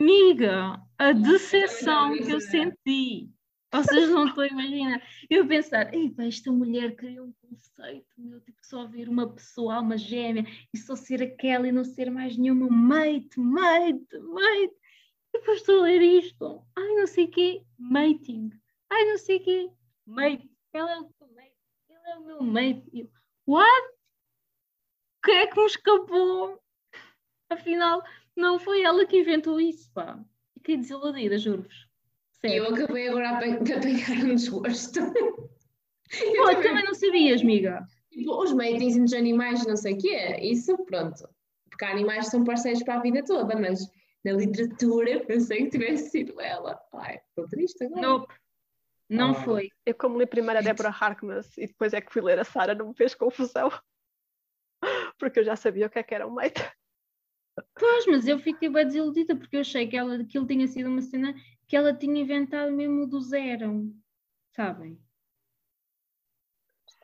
Amiga, 0.00 0.80
a 0.96 1.12
decepção 1.12 2.16
que 2.16 2.30
eu 2.30 2.40
senti. 2.40 3.30
Vocês 3.70 4.08
não 4.08 4.26
estão 4.26 4.44
a 4.44 4.46
imaginar. 4.46 5.06
Eu 5.28 5.46
pensar, 5.46 5.92
"Ei, 5.92 6.08
pá, 6.08 6.24
esta 6.24 6.50
mulher 6.50 6.96
criou 6.96 7.26
um 7.26 7.32
conceito, 7.42 8.08
meu, 8.16 8.40
tipo, 8.40 8.58
só 8.64 8.86
ver 8.86 9.10
uma 9.10 9.30
pessoa, 9.30 9.74
alma 9.74 9.98
gêmea, 9.98 10.46
e 10.72 10.78
só 10.78 10.96
ser 10.96 11.22
aquela 11.22 11.68
e 11.68 11.72
não 11.72 11.84
ser 11.84 12.10
mais 12.10 12.34
nenhuma 12.38 12.66
mate, 12.70 13.38
mate, 13.38 14.18
mate. 14.20 14.74
E 15.34 15.38
depois 15.38 15.58
estou 15.58 15.80
a 15.80 15.82
ler 15.82 16.00
isto. 16.00 16.66
Ai, 16.74 16.94
não 16.94 17.06
sei 17.06 17.26
o 17.26 17.30
quê, 17.30 17.62
mating. 17.78 18.50
Ai, 18.88 19.04
não 19.04 19.18
sei 19.18 19.36
o 19.36 19.42
quê, 19.42 19.70
mate. 20.06 20.50
Ela 20.72 20.92
é 20.92 20.98
o 20.98 21.02
meu 21.02 21.34
mate. 21.34 21.54
Ele 21.90 22.10
é 22.10 22.16
o 22.16 22.24
meu 22.24 22.42
mate. 22.42 22.90
Eu, 22.94 23.10
what? 23.46 23.88
O 25.18 25.26
que 25.26 25.30
é 25.30 25.46
que 25.46 25.60
me 25.60 25.66
escapou? 25.66 26.58
Afinal, 27.50 28.02
não 28.36 28.58
foi 28.58 28.82
ela 28.82 29.06
que 29.06 29.18
inventou 29.20 29.60
isso, 29.60 29.90
pá. 29.92 30.18
Fiquei 30.58 30.76
desiludida, 30.76 31.38
juro-vos. 31.38 31.88
Eu 32.42 32.66
acabei 32.74 33.08
agora 33.08 33.38
de 33.60 33.72
apanhar 33.72 34.24
um 34.24 34.34
desgosto. 34.34 35.00
Pô, 35.12 36.44
também- 36.46 36.62
também 36.62 36.84
não 36.84 36.94
sabias, 36.94 37.40
amiga. 37.42 37.86
Tipo, 38.10 38.42
os 38.42 38.52
matings 38.52 38.96
entre 38.96 39.16
animais, 39.16 39.64
não 39.66 39.76
sei 39.76 39.94
o 39.94 39.98
quê, 39.98 40.36
isso 40.42 40.76
pronto. 40.84 41.28
Porque 41.68 41.84
animais 41.84 42.26
são 42.28 42.42
parceiros 42.42 42.82
para 42.82 42.96
a 42.96 43.00
vida 43.02 43.22
toda, 43.24 43.56
mas 43.58 43.80
na 44.24 44.32
literatura 44.32 45.08
eu 45.10 45.24
pensei 45.26 45.64
que 45.64 45.70
tivesse 45.70 46.10
sido 46.10 46.40
ela. 46.40 46.80
Ai, 46.94 47.20
estou 47.28 47.46
triste 47.48 47.84
agora. 47.84 48.00
Nope. 48.00 48.34
Não 49.08 49.30
Oh. 49.32 49.34
foi. 49.34 49.68
Eu 49.84 49.94
como 49.94 50.18
li 50.18 50.26
primeiro 50.26 50.58
a 50.58 50.62
Deborah 50.62 50.96
Harkness 50.98 51.56
e 51.58 51.66
depois 51.66 51.92
é 51.92 52.00
que 52.00 52.12
fui 52.12 52.22
ler 52.22 52.38
a 52.38 52.44
Sara, 52.44 52.74
não 52.74 52.88
me 52.88 52.94
fez 52.94 53.14
confusão. 53.14 53.70
Porque 55.18 55.40
eu 55.40 55.44
já 55.44 55.56
sabia 55.56 55.86
o 55.86 55.90
que 55.90 55.98
é 55.98 56.02
que 56.02 56.14
era 56.14 56.26
um 56.26 56.30
mate. 56.30 56.62
Pois, 57.74 58.06
mas 58.06 58.26
eu 58.28 58.38
fiquei 58.38 58.68
bem 58.68 58.86
desiludida 58.86 59.36
porque 59.36 59.56
eu 59.56 59.60
achei 59.60 59.86
que 59.86 59.96
ela, 59.96 60.16
aquilo 60.16 60.46
tinha 60.46 60.66
sido 60.66 60.88
uma 60.88 61.02
cena 61.02 61.34
que 61.66 61.76
ela 61.76 61.94
tinha 61.94 62.20
inventado 62.20 62.72
mesmo 62.72 63.06
do 63.06 63.20
zero. 63.20 63.94
Sabem? 64.50 64.98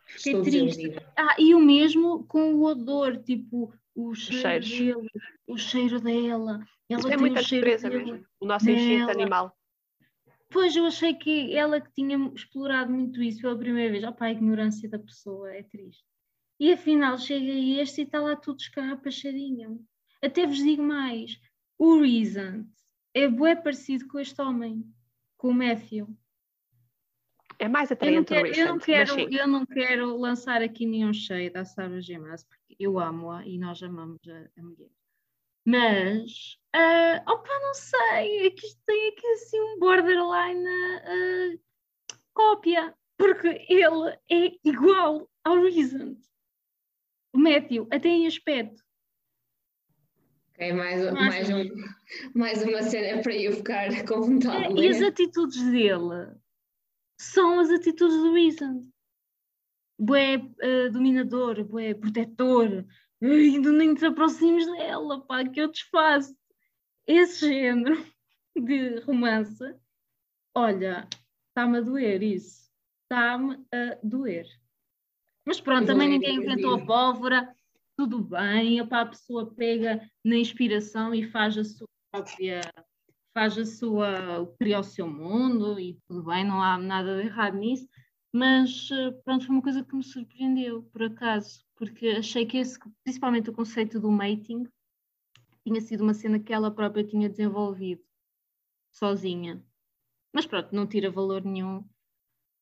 Fiquei 0.07 0.33
Estou 0.33 0.43
triste. 0.43 0.67
desiludida. 0.67 1.13
Ah, 1.17 1.37
e 1.39 1.55
o 1.55 1.61
mesmo 1.61 2.25
com 2.25 2.55
o 2.55 2.65
odor, 2.65 3.17
tipo, 3.23 3.73
o 3.95 4.15
cheiro 4.15 4.65
dele, 4.65 5.11
o 5.47 5.57
cheiro 5.57 6.01
dela. 6.01 6.65
Ela 6.89 7.01
é 7.01 7.09
tem 7.09 7.19
muita 7.19 7.41
o 7.41 7.45
cheiro 7.45 7.67
surpresa 7.67 7.91
dele. 7.91 8.13
mesmo. 8.13 8.27
O 8.41 8.47
nosso 8.47 8.71
instinto 8.71 9.07
dela. 9.07 9.13
animal. 9.13 9.57
Pois 10.51 10.77
eu 10.77 10.87
achei 10.87 11.13
que 11.15 11.55
ela 11.57 11.81
que 11.81 11.93
tinha 11.93 12.17
explorado 12.35 12.93
muito 12.93 13.21
isso 13.23 13.41
pela 13.41 13.59
primeira 13.59 13.91
vez. 13.91 14.05
Opa, 14.05 14.27
a 14.27 14.33
ignorância 14.33 14.89
da 14.89 14.99
pessoa 14.99 15.53
é 15.53 15.63
triste. 15.63 16.05
E 16.59 16.73
afinal 16.73 17.19
chega 17.19 17.53
a 17.53 17.83
este 17.83 18.01
e 18.01 18.05
está 18.05 18.21
lá 18.21 18.37
tudo 18.37 18.61
escarrapachadinho. 18.61 19.85
Até 20.27 20.45
vos 20.45 20.59
digo 20.59 20.83
mais: 20.83 21.41
o 21.79 22.01
Reason 22.01 22.67
é 23.15 23.29
bué 23.29 23.55
parecido 23.55 24.09
com 24.09 24.19
este 24.19 24.41
homem, 24.43 24.85
com 25.37 25.51
o 25.51 25.55
Matthew. 25.55 26.09
É 27.59 27.69
mais 27.69 27.91
Eu 27.91 27.97
não, 27.97 28.21
atraente 28.23 28.33
o 28.33 28.37
quero, 28.37 28.49
eu, 28.49 28.67
não 28.67 28.79
quero, 28.79 29.21
eu 29.21 29.49
não 29.49 29.67
quero 29.67 30.17
lançar 30.19 30.61
aqui 30.63 30.85
nenhum 30.85 31.13
shade 31.13 31.57
à 31.57 31.65
Sarah 31.65 32.01
J. 32.01 32.19
Maas, 32.19 32.45
porque 32.45 32.77
eu 32.79 32.99
amo-a 32.99 33.47
e 33.47 33.57
nós 33.57 33.81
amamos 33.83 34.21
a, 34.29 34.61
a 34.61 34.63
mulher. 34.63 34.91
Mas, 35.65 36.59
ah, 36.75 37.23
opa, 37.27 37.61
não 37.61 37.75
sei, 37.75 38.47
é 38.47 38.51
que 38.51 38.67
isto 38.67 38.81
tem 38.85 39.09
aqui 39.09 39.27
assim 39.29 39.61
um 39.61 39.79
borderline 39.79 40.69
ah, 40.69 41.59
cópia, 42.35 42.95
porque 43.17 43.65
ele 43.69 44.11
é 44.31 44.59
igual 44.65 45.31
ao 45.45 45.63
Reason. 45.63 46.17
O 47.33 47.39
Matthew, 47.39 47.87
até 47.91 48.09
em 48.09 48.27
aspecto. 48.27 48.86
Ok, 50.57 50.73
mais, 50.73 51.13
mais, 51.13 51.51
um, 51.51 51.65
mais 52.35 52.63
uma 52.63 52.83
cena 52.83 53.23
para 53.23 53.37
eu 53.37 53.53
ficar 53.53 53.89
com 54.09 54.23
vontade 54.23 54.75
de 54.75 54.81
É, 54.81 54.85
E 54.85 54.89
as 54.89 55.03
atitudes 55.03 55.63
dele 55.71 56.35
são 57.21 57.61
as 57.61 57.69
atitudes 57.69 58.17
do 58.17 58.33
Reason. 58.33 58.83
Bué 59.99 60.43
eh, 60.61 60.89
dominador, 60.89 61.63
bué 61.63 61.93
protetor, 61.93 62.87
ainda 63.23 63.73
nem 63.73 63.95
te 63.95 64.07
aproximes 64.07 64.67
dela, 64.67 65.21
pá, 65.27 65.45
que 65.45 65.61
eu 65.61 65.71
desfaço. 65.71 66.35
Esse 67.07 67.49
género 67.49 68.07
de 68.57 69.01
romance, 69.01 69.63
olha, 70.55 71.07
está-me 71.49 71.79
a 71.79 71.81
doer 71.83 72.23
isso. 72.23 72.71
Está-me 73.05 73.63
a 73.73 73.99
doer. 74.03 74.47
Mas 75.45 75.61
pronto, 75.61 75.87
também 75.87 76.09
ninguém 76.09 76.37
inventou 76.37 76.75
a 76.75 76.85
pólvora, 76.85 77.55
tudo 77.97 78.21
bem, 78.23 78.81
opa, 78.81 79.01
a 79.01 79.07
pessoa 79.07 79.55
pega 79.55 80.09
na 80.25 80.37
inspiração 80.37 81.15
e 81.15 81.29
faz 81.31 81.57
a 81.57 81.65
sua 81.65 81.89
própria, 82.13 82.61
faz 83.33 83.57
a 83.57 83.65
sua, 83.65 84.55
cria 84.59 84.79
o 84.81 84.85
seu 84.85 85.09
mundo 85.09 85.81
e 85.81 85.99
tudo 86.07 86.23
bem, 86.25 86.45
não 86.45 86.63
há 86.63 86.77
nada 86.79 87.17
de 87.21 87.27
errado 87.27 87.57
nisso, 87.57 87.89
mas 88.33 88.91
eh, 88.91 89.13
pronto, 89.25 89.47
foi 89.47 89.55
uma 89.55 89.63
coisa 89.63 89.83
que 89.83 89.97
me 89.97 90.05
surpreendeu, 90.05 90.83
por 90.93 91.05
acaso, 91.05 91.65
porque 91.75 92.09
achei 92.09 92.45
que 92.45 92.59
esse, 92.59 92.79
principalmente 93.03 93.49
o 93.49 93.55
conceito 93.55 93.99
do 93.99 94.11
mating, 94.11 94.65
tinha 95.65 95.81
sido 95.81 96.03
uma 96.05 96.15
cena 96.15 96.39
que 96.39 96.53
ela 96.53 96.71
própria 96.71 97.03
tinha 97.03 97.29
desenvolvido 97.29 98.03
sozinha. 98.93 99.65
Mas 100.33 100.47
pronto, 100.47 100.75
não 100.75 100.87
tira 100.87 101.11
valor 101.11 101.43
nenhum 101.43 101.83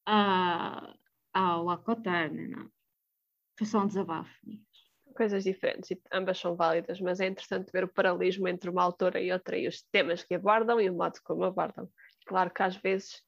a, 0.07 0.95
ao 1.33 1.69
Acotar, 1.71 2.31
né? 2.31 2.47
não. 2.47 2.71
Foi 3.59 3.67
só 3.67 3.83
um 3.83 3.87
desabafo. 3.87 4.33
Coisas 5.15 5.45
diferentes 5.45 5.91
e 5.91 6.01
ambas 6.13 6.39
são 6.39 6.57
válidas, 6.57 7.01
mas 7.01 7.21
é 7.21 7.27
interessante 7.27 7.71
ver 7.73 7.85
o 7.85 7.89
paralelismo 7.89 8.49
entre 8.49 8.69
uma 8.69 8.83
autora 8.83 9.21
e 9.21 9.33
outra 9.33 9.57
e 9.57 9.69
os 9.69 9.83
temas 9.83 10.23
que 10.23 10.35
abordam 10.35 10.81
e 10.81 10.91
o 10.91 10.95
modo 10.95 11.21
como 11.23 11.45
abordam. 11.45 11.89
Claro 12.27 12.51
que 12.51 12.63
às 12.63 12.77
vezes 12.77 13.23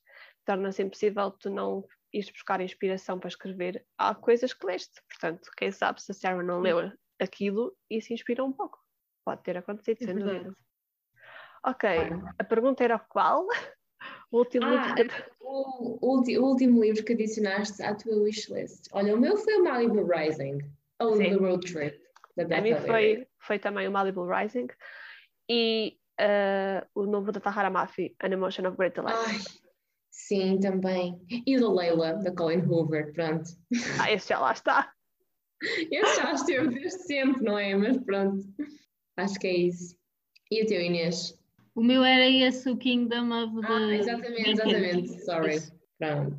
torna-se 0.44 0.82
impossível 0.82 1.30
tu 1.30 1.50
não 1.50 1.84
ires 2.12 2.30
buscar 2.30 2.60
inspiração 2.60 3.18
para 3.18 3.28
escrever. 3.28 3.84
Há 3.98 4.14
coisas 4.14 4.52
que 4.52 4.66
leste, 4.66 5.02
portanto, 5.08 5.50
quem 5.56 5.70
sabe 5.70 6.02
se 6.02 6.12
a 6.12 6.14
Sarah 6.14 6.42
não 6.42 6.60
leu 6.60 6.90
aquilo 7.20 7.76
e 7.90 8.00
se 8.00 8.14
inspira 8.14 8.44
um 8.44 8.52
pouco. 8.52 8.78
Pode 9.24 9.42
ter 9.42 9.56
acontecido, 9.56 10.02
é 10.02 10.06
sem 10.06 10.14
dúvida. 10.14 10.54
Ok, 11.64 11.88
a 12.38 12.44
pergunta 12.44 12.84
era 12.84 12.98
qual? 12.98 13.46
O 14.30 14.38
último, 14.38 14.66
ah, 14.66 14.70
livro 14.70 14.94
que... 14.94 15.24
o, 15.40 15.98
o, 16.02 16.44
último 16.44 16.82
livro 16.82 17.04
que 17.04 17.12
adicionaste 17.12 17.82
à 17.82 17.94
tua 17.94 18.16
wishlist. 18.16 18.88
Olha, 18.92 19.14
o 19.14 19.18
meu 19.18 19.36
foi 19.36 19.54
o 19.54 19.64
Malibu 19.64 20.04
Rising, 20.04 20.58
ou 21.00 21.16
Sim. 21.16 21.30
The 21.30 21.36
Road 21.36 21.72
Trip. 21.72 22.00
Da 22.36 22.58
a 22.58 22.60
mim 22.60 22.74
foi, 22.74 23.26
foi 23.38 23.58
também 23.58 23.88
o 23.88 23.90
Malibu 23.90 24.26
Rising 24.26 24.68
e 25.48 25.96
uh, 26.20 26.86
o 26.94 27.06
novo 27.06 27.32
da 27.32 27.40
Tahara 27.40 27.70
Mafi, 27.70 28.14
An 28.22 28.28
Emotion 28.28 28.66
of 28.68 28.76
Great 28.76 28.94
Delight. 28.94 29.18
Ai, 29.26 29.38
sim, 30.10 30.60
também. 30.60 31.18
E 31.46 31.56
o 31.56 31.60
da 31.60 31.72
Leila, 31.72 32.14
da 32.14 32.34
Colin 32.34 32.60
Hoover, 32.66 33.12
pronto. 33.14 33.48
Ah, 34.00 34.12
esse 34.12 34.28
já 34.28 34.38
lá 34.38 34.52
está. 34.52 34.92
esse 35.90 36.16
já 36.16 36.32
esteve 36.32 36.68
desde 36.68 36.98
sempre, 37.04 37.42
não 37.42 37.58
é? 37.58 37.74
Mas 37.74 37.96
pronto, 37.98 38.44
acho 39.16 39.38
que 39.38 39.46
é 39.46 39.56
isso. 39.56 39.96
E 40.50 40.62
o 40.62 40.66
teu 40.66 40.80
Inês? 40.80 41.34
O 41.74 41.82
meu 41.82 42.04
era 42.04 42.28
esse, 42.28 42.70
o 42.70 42.76
Kingdom 42.76 43.30
of 43.30 43.60
the... 43.60 43.72
Ah, 43.72 43.94
exatamente, 43.94 44.50
exatamente, 44.50 45.08
sorry. 45.24 45.58
Pronto. 45.98 46.36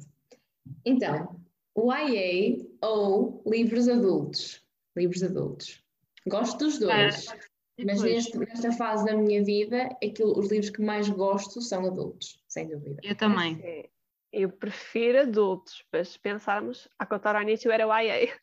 Então, 0.85 1.39
o 1.77 1.93
IA 1.93 2.57
ou 2.81 3.43
livros 3.45 3.87
adultos? 3.87 4.65
Livros 4.97 5.21
adultos. 5.21 5.83
Gosto 6.25 6.57
dos 6.57 6.79
dois. 6.79 7.27
Ah, 7.29 7.37
mas 7.85 8.01
neste, 8.01 8.35
nesta 8.35 8.71
fase 8.71 9.05
da 9.05 9.15
minha 9.15 9.43
vida, 9.43 9.95
aquilo, 10.03 10.37
os 10.39 10.49
livros 10.49 10.71
que 10.71 10.81
mais 10.81 11.07
gosto 11.07 11.61
são 11.61 11.85
adultos, 11.85 12.43
sem 12.47 12.67
dúvida. 12.67 12.99
Eu 13.03 13.15
também. 13.15 13.87
Eu 14.33 14.49
prefiro 14.49 15.21
adultos, 15.21 15.85
mas 15.93 16.09
se 16.09 16.19
pensarmos, 16.19 16.89
a 16.97 17.05
contar 17.05 17.35
ao 17.35 17.43
início 17.43 17.71
era 17.71 17.87
o 17.87 17.95
IA. 17.95 18.35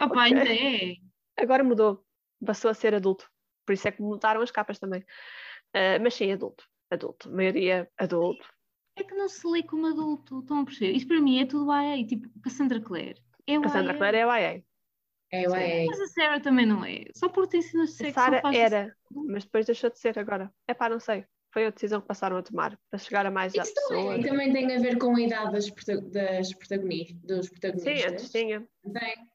Opa, 0.00 0.06
okay. 0.06 0.22
ainda 0.22 0.42
é. 0.42 0.96
Agora 1.36 1.62
mudou, 1.62 2.02
passou 2.44 2.70
a 2.70 2.74
ser 2.74 2.94
adulto. 2.94 3.30
Por 3.66 3.74
isso 3.74 3.86
é 3.86 3.92
que 3.92 4.00
mudaram 4.00 4.40
as 4.40 4.50
capas 4.50 4.78
também. 4.78 5.02
Uh, 5.76 6.00
mas 6.02 6.14
sim, 6.14 6.32
adulto. 6.32 6.64
Adulto. 6.90 7.30
maioria 7.30 7.86
adulto. 7.98 8.46
É 8.96 9.02
que 9.02 9.14
não 9.14 9.28
se 9.28 9.46
lê 9.46 9.62
como 9.62 9.86
adulto, 9.86 10.40
estão 10.40 10.60
a 10.60 10.64
perceber? 10.64 10.92
Isso 10.92 11.06
para 11.06 11.20
mim 11.20 11.40
é 11.40 11.46
tudo 11.46 11.72
YA, 11.72 12.06
tipo 12.06 12.28
Cassandra 12.40 12.80
Clare. 12.80 13.16
É 13.46 13.60
Cassandra. 13.60 13.96
Clare 13.96 14.18
é 14.18 14.20
YA. 14.20 14.62
É 15.32 15.42
YA. 15.42 15.86
Mas 15.86 16.00
a 16.00 16.06
Sarah 16.06 16.40
também 16.40 16.66
não 16.66 16.84
é. 16.84 17.04
Só 17.14 17.28
por 17.28 17.46
ter 17.46 17.62
sido 17.62 17.86
sexo. 17.86 18.18
A 18.18 18.22
Sarah 18.22 18.56
era, 18.56 18.96
mas 19.10 19.44
depois 19.44 19.66
deixou 19.66 19.90
de 19.90 19.98
ser 19.98 20.18
agora. 20.18 20.52
É 20.68 20.74
pá, 20.74 20.88
não 20.88 21.00
sei. 21.00 21.24
Foi 21.52 21.66
a 21.66 21.70
decisão 21.70 22.00
que 22.00 22.08
passaram 22.08 22.36
a 22.36 22.42
tomar 22.42 22.78
para 22.90 22.98
chegar 22.98 23.26
a 23.26 23.30
mais 23.30 23.54
Isso 23.54 23.72
pessoas. 23.74 24.16
Também, 24.16 24.22
também 24.22 24.52
tem 24.52 24.76
a 24.76 24.80
ver 24.80 24.98
com 24.98 25.14
a 25.14 25.20
idade 25.20 25.52
das, 25.52 25.70
das 26.10 26.52
protagonistas, 26.52 27.20
dos 27.22 27.48
protagonistas. 27.48 28.00
Sim, 28.00 28.08
antes 28.08 28.30
tinha. 28.30 28.68
Tem. 28.92 29.28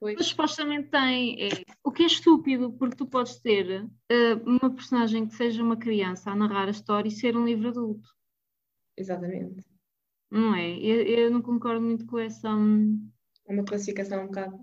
Pois. 0.00 0.16
Mas 0.16 0.26
supostamente 0.26 0.88
tem. 0.88 1.48
É, 1.48 1.48
o 1.84 1.92
que 1.92 2.02
é 2.02 2.06
estúpido, 2.06 2.72
porque 2.72 2.96
tu 2.96 3.06
podes 3.06 3.38
ter 3.40 3.84
uh, 3.84 4.42
uma 4.46 4.70
personagem 4.74 5.26
que 5.26 5.34
seja 5.34 5.62
uma 5.62 5.76
criança 5.76 6.30
a 6.30 6.36
narrar 6.36 6.68
a 6.68 6.70
história 6.70 7.08
e 7.08 7.12
ser 7.12 7.36
um 7.36 7.44
livro 7.44 7.68
adulto. 7.68 8.08
Exatamente. 9.00 9.64
Não 10.30 10.54
é? 10.54 10.78
Eu, 10.78 11.02
eu 11.02 11.30
não 11.30 11.40
concordo 11.40 11.80
muito 11.80 12.06
com 12.06 12.18
essa. 12.18 12.54
Um, 12.54 13.10
é 13.48 13.52
uma 13.52 13.64
classificação 13.64 14.24
um 14.24 14.26
bocado. 14.26 14.58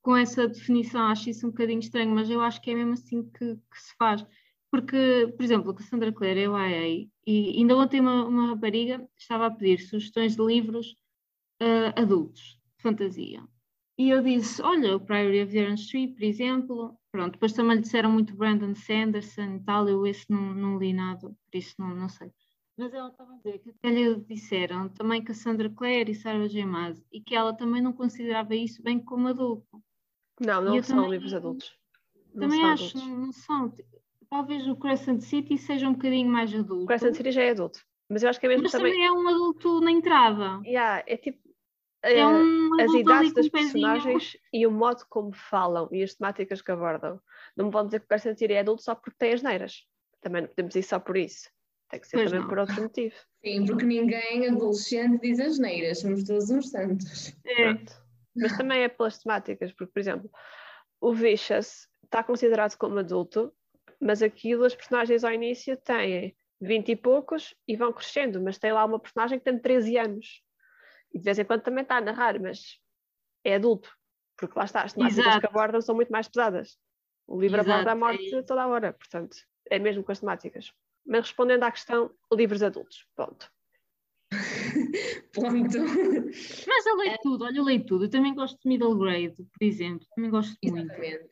Com 0.00 0.16
essa 0.16 0.48
definição, 0.48 1.02
acho 1.08 1.28
isso 1.28 1.46
um 1.46 1.50
bocadinho 1.50 1.80
estranho, 1.80 2.14
mas 2.14 2.30
eu 2.30 2.40
acho 2.40 2.62
que 2.62 2.70
é 2.70 2.74
mesmo 2.74 2.94
assim 2.94 3.22
que, 3.22 3.56
que 3.56 3.80
se 3.80 3.94
faz. 3.98 4.24
Porque, 4.70 5.34
por 5.36 5.42
exemplo, 5.42 5.72
a 5.72 5.74
Cassandra 5.74 6.12
Clare 6.12 6.42
é 6.42 6.48
o 6.48 6.56
IA 6.56 7.08
e 7.26 7.58
ainda 7.58 7.76
ontem 7.76 8.00
uma, 8.00 8.24
uma 8.24 8.46
rapariga 8.46 9.06
estava 9.18 9.46
a 9.46 9.50
pedir 9.50 9.80
sugestões 9.80 10.36
de 10.36 10.42
livros 10.42 10.94
uh, 11.60 12.00
adultos, 12.00 12.58
de 12.76 12.82
fantasia. 12.82 13.42
E 13.98 14.08
eu 14.08 14.22
disse, 14.22 14.62
olha, 14.62 14.96
o 14.96 15.00
Priory 15.00 15.42
of 15.42 15.52
Darren 15.52 15.74
Street, 15.74 16.14
por 16.14 16.22
exemplo, 16.22 16.98
pronto, 17.12 17.32
depois 17.32 17.52
também 17.52 17.76
lhe 17.76 17.82
disseram 17.82 18.10
muito 18.10 18.34
Brandon 18.34 18.74
Sanderson 18.74 19.56
e 19.56 19.60
tal, 19.60 19.88
eu 19.88 20.06
esse 20.06 20.30
não, 20.30 20.54
não 20.54 20.78
li 20.78 20.94
nada, 20.94 21.28
por 21.28 21.58
isso 21.58 21.74
não, 21.78 21.94
não 21.94 22.08
sei. 22.08 22.30
Mas 22.80 22.94
ela 22.94 23.08
estava 23.08 23.34
a 23.34 23.36
dizer 23.36 23.58
que 23.58 23.68
até 23.68 23.90
lhe 23.90 24.14
disseram 24.22 24.88
também 24.88 25.22
que 25.22 25.32
a 25.32 25.34
Sandra 25.34 25.68
Clare 25.68 26.12
e 26.12 26.14
Sarah 26.14 26.48
J. 26.48 26.64
Maas, 26.64 27.04
e 27.12 27.20
que 27.20 27.34
ela 27.36 27.52
também 27.52 27.82
não 27.82 27.92
considerava 27.92 28.54
isso 28.54 28.82
bem 28.82 28.98
como 28.98 29.28
adulto. 29.28 29.82
Não, 30.40 30.62
não 30.62 30.82
são 30.82 30.96
também, 30.96 31.10
livros 31.10 31.34
adultos. 31.34 31.76
Não 32.32 32.48
também 32.48 32.64
acho, 32.64 32.96
adultos. 32.96 33.18
não 33.18 33.32
são. 33.32 33.76
Talvez 34.30 34.66
o 34.66 34.74
Crescent 34.76 35.20
City 35.20 35.58
seja 35.58 35.86
um 35.86 35.92
bocadinho 35.92 36.30
mais 36.30 36.54
adulto. 36.54 36.84
O 36.84 36.86
Crescent 36.86 37.14
City 37.14 37.30
já 37.30 37.42
é 37.42 37.50
adulto. 37.50 37.84
Mas 38.08 38.22
eu 38.22 38.30
acho 38.30 38.40
que 38.40 38.46
é 38.46 38.48
mesmo 38.48 38.62
mas 38.62 38.72
também... 38.72 38.92
também 38.92 39.06
é 39.06 39.12
um 39.12 39.28
adulto 39.28 39.80
na 39.82 39.90
entrada. 39.90 40.62
Yeah, 40.64 41.04
é 41.06 41.18
tipo, 41.18 41.38
é 42.02 42.20
eh, 42.20 42.26
um 42.26 42.80
as 42.80 42.94
idades 42.94 43.34
das 43.34 43.48
personagens 43.50 44.38
e 44.54 44.66
o 44.66 44.70
modo 44.70 45.04
como 45.10 45.34
falam 45.34 45.86
e 45.92 46.02
as 46.02 46.14
temáticas 46.14 46.62
que 46.62 46.72
abordam. 46.72 47.20
Não 47.54 47.66
me 47.66 47.70
vão 47.70 47.84
dizer 47.84 48.00
que 48.00 48.06
o 48.06 48.08
Quero 48.08 48.22
Sentir 48.22 48.50
é 48.50 48.60
adulto 48.60 48.82
só 48.82 48.94
porque 48.94 49.18
tem 49.18 49.34
as 49.34 49.42
neiras. 49.42 49.86
Também 50.22 50.40
não 50.40 50.48
podemos 50.48 50.74
ir 50.74 50.82
só 50.82 50.98
por 50.98 51.18
isso. 51.18 51.50
Tem 51.90 52.00
que 52.00 52.06
ser 52.06 52.18
pois 52.18 52.30
também 52.30 52.40
não. 52.40 52.48
por 52.48 52.58
outro 52.58 52.82
motivo. 52.82 53.14
Sim, 53.44 53.66
porque 53.66 53.84
ninguém 53.84 54.46
adolescente 54.48 55.20
diz 55.20 55.40
as 55.40 55.58
neiras, 55.58 56.00
somos 56.00 56.24
todos 56.24 56.50
uns 56.50 56.70
santos. 56.70 57.34
É. 57.44 57.74
Mas 58.36 58.56
também 58.56 58.82
é 58.82 58.88
pelas 58.88 59.18
temáticas, 59.18 59.72
porque, 59.72 59.92
por 59.92 59.98
exemplo, 59.98 60.30
o 61.00 61.12
Vicious 61.12 61.88
está 62.04 62.22
considerado 62.22 62.76
como 62.76 62.98
adulto, 62.98 63.52
mas 64.00 64.22
aquilo 64.22 64.64
as 64.64 64.74
personagens 64.74 65.24
ao 65.24 65.32
início 65.32 65.76
têm 65.76 66.36
20 66.60 66.90
e 66.90 66.96
poucos 66.96 67.54
e 67.66 67.76
vão 67.76 67.92
crescendo, 67.92 68.40
mas 68.40 68.56
tem 68.56 68.72
lá 68.72 68.84
uma 68.84 69.00
personagem 69.00 69.38
que 69.38 69.44
tem 69.44 69.58
13 69.58 69.98
anos. 69.98 70.42
E 71.12 71.18
de 71.18 71.24
vez 71.24 71.38
em 71.38 71.44
quando 71.44 71.62
também 71.62 71.82
está 71.82 71.96
a 71.96 72.00
narrar, 72.00 72.38
mas 72.40 72.78
é 73.42 73.56
adulto, 73.56 73.90
porque 74.36 74.56
lá 74.56 74.64
está, 74.64 74.82
as 74.82 74.92
temáticas 74.92 75.26
Exato. 75.26 75.40
que 75.40 75.46
abordam 75.46 75.80
são 75.80 75.94
muito 75.94 76.12
mais 76.12 76.28
pesadas. 76.28 76.78
O 77.26 77.40
livro 77.40 77.60
Exato, 77.60 77.72
aborda 77.72 77.92
a 77.92 77.94
morte 77.96 78.34
é 78.34 78.42
toda 78.42 78.62
a 78.62 78.68
hora, 78.68 78.92
portanto, 78.92 79.36
é 79.68 79.78
mesmo 79.78 80.04
com 80.04 80.12
as 80.12 80.20
temáticas. 80.20 80.72
Mas 81.06 81.26
respondendo 81.26 81.62
à 81.62 81.70
questão, 81.70 82.10
livros 82.32 82.62
adultos, 82.62 83.06
ponto. 83.16 83.50
ponto. 85.34 85.78
Mas 86.68 86.86
eu 86.86 86.96
leio 86.96 87.12
é. 87.12 87.18
tudo, 87.22 87.44
olha, 87.44 87.56
eu 87.56 87.64
leio 87.64 87.84
tudo. 87.84 88.04
Eu 88.04 88.10
também 88.10 88.34
gosto 88.34 88.58
de 88.62 88.68
middle 88.68 88.96
grade, 88.96 89.36
por 89.36 89.64
exemplo, 89.64 90.06
também 90.14 90.30
gosto 90.30 90.56
Exatamente. 90.62 90.98
muito. 90.98 91.30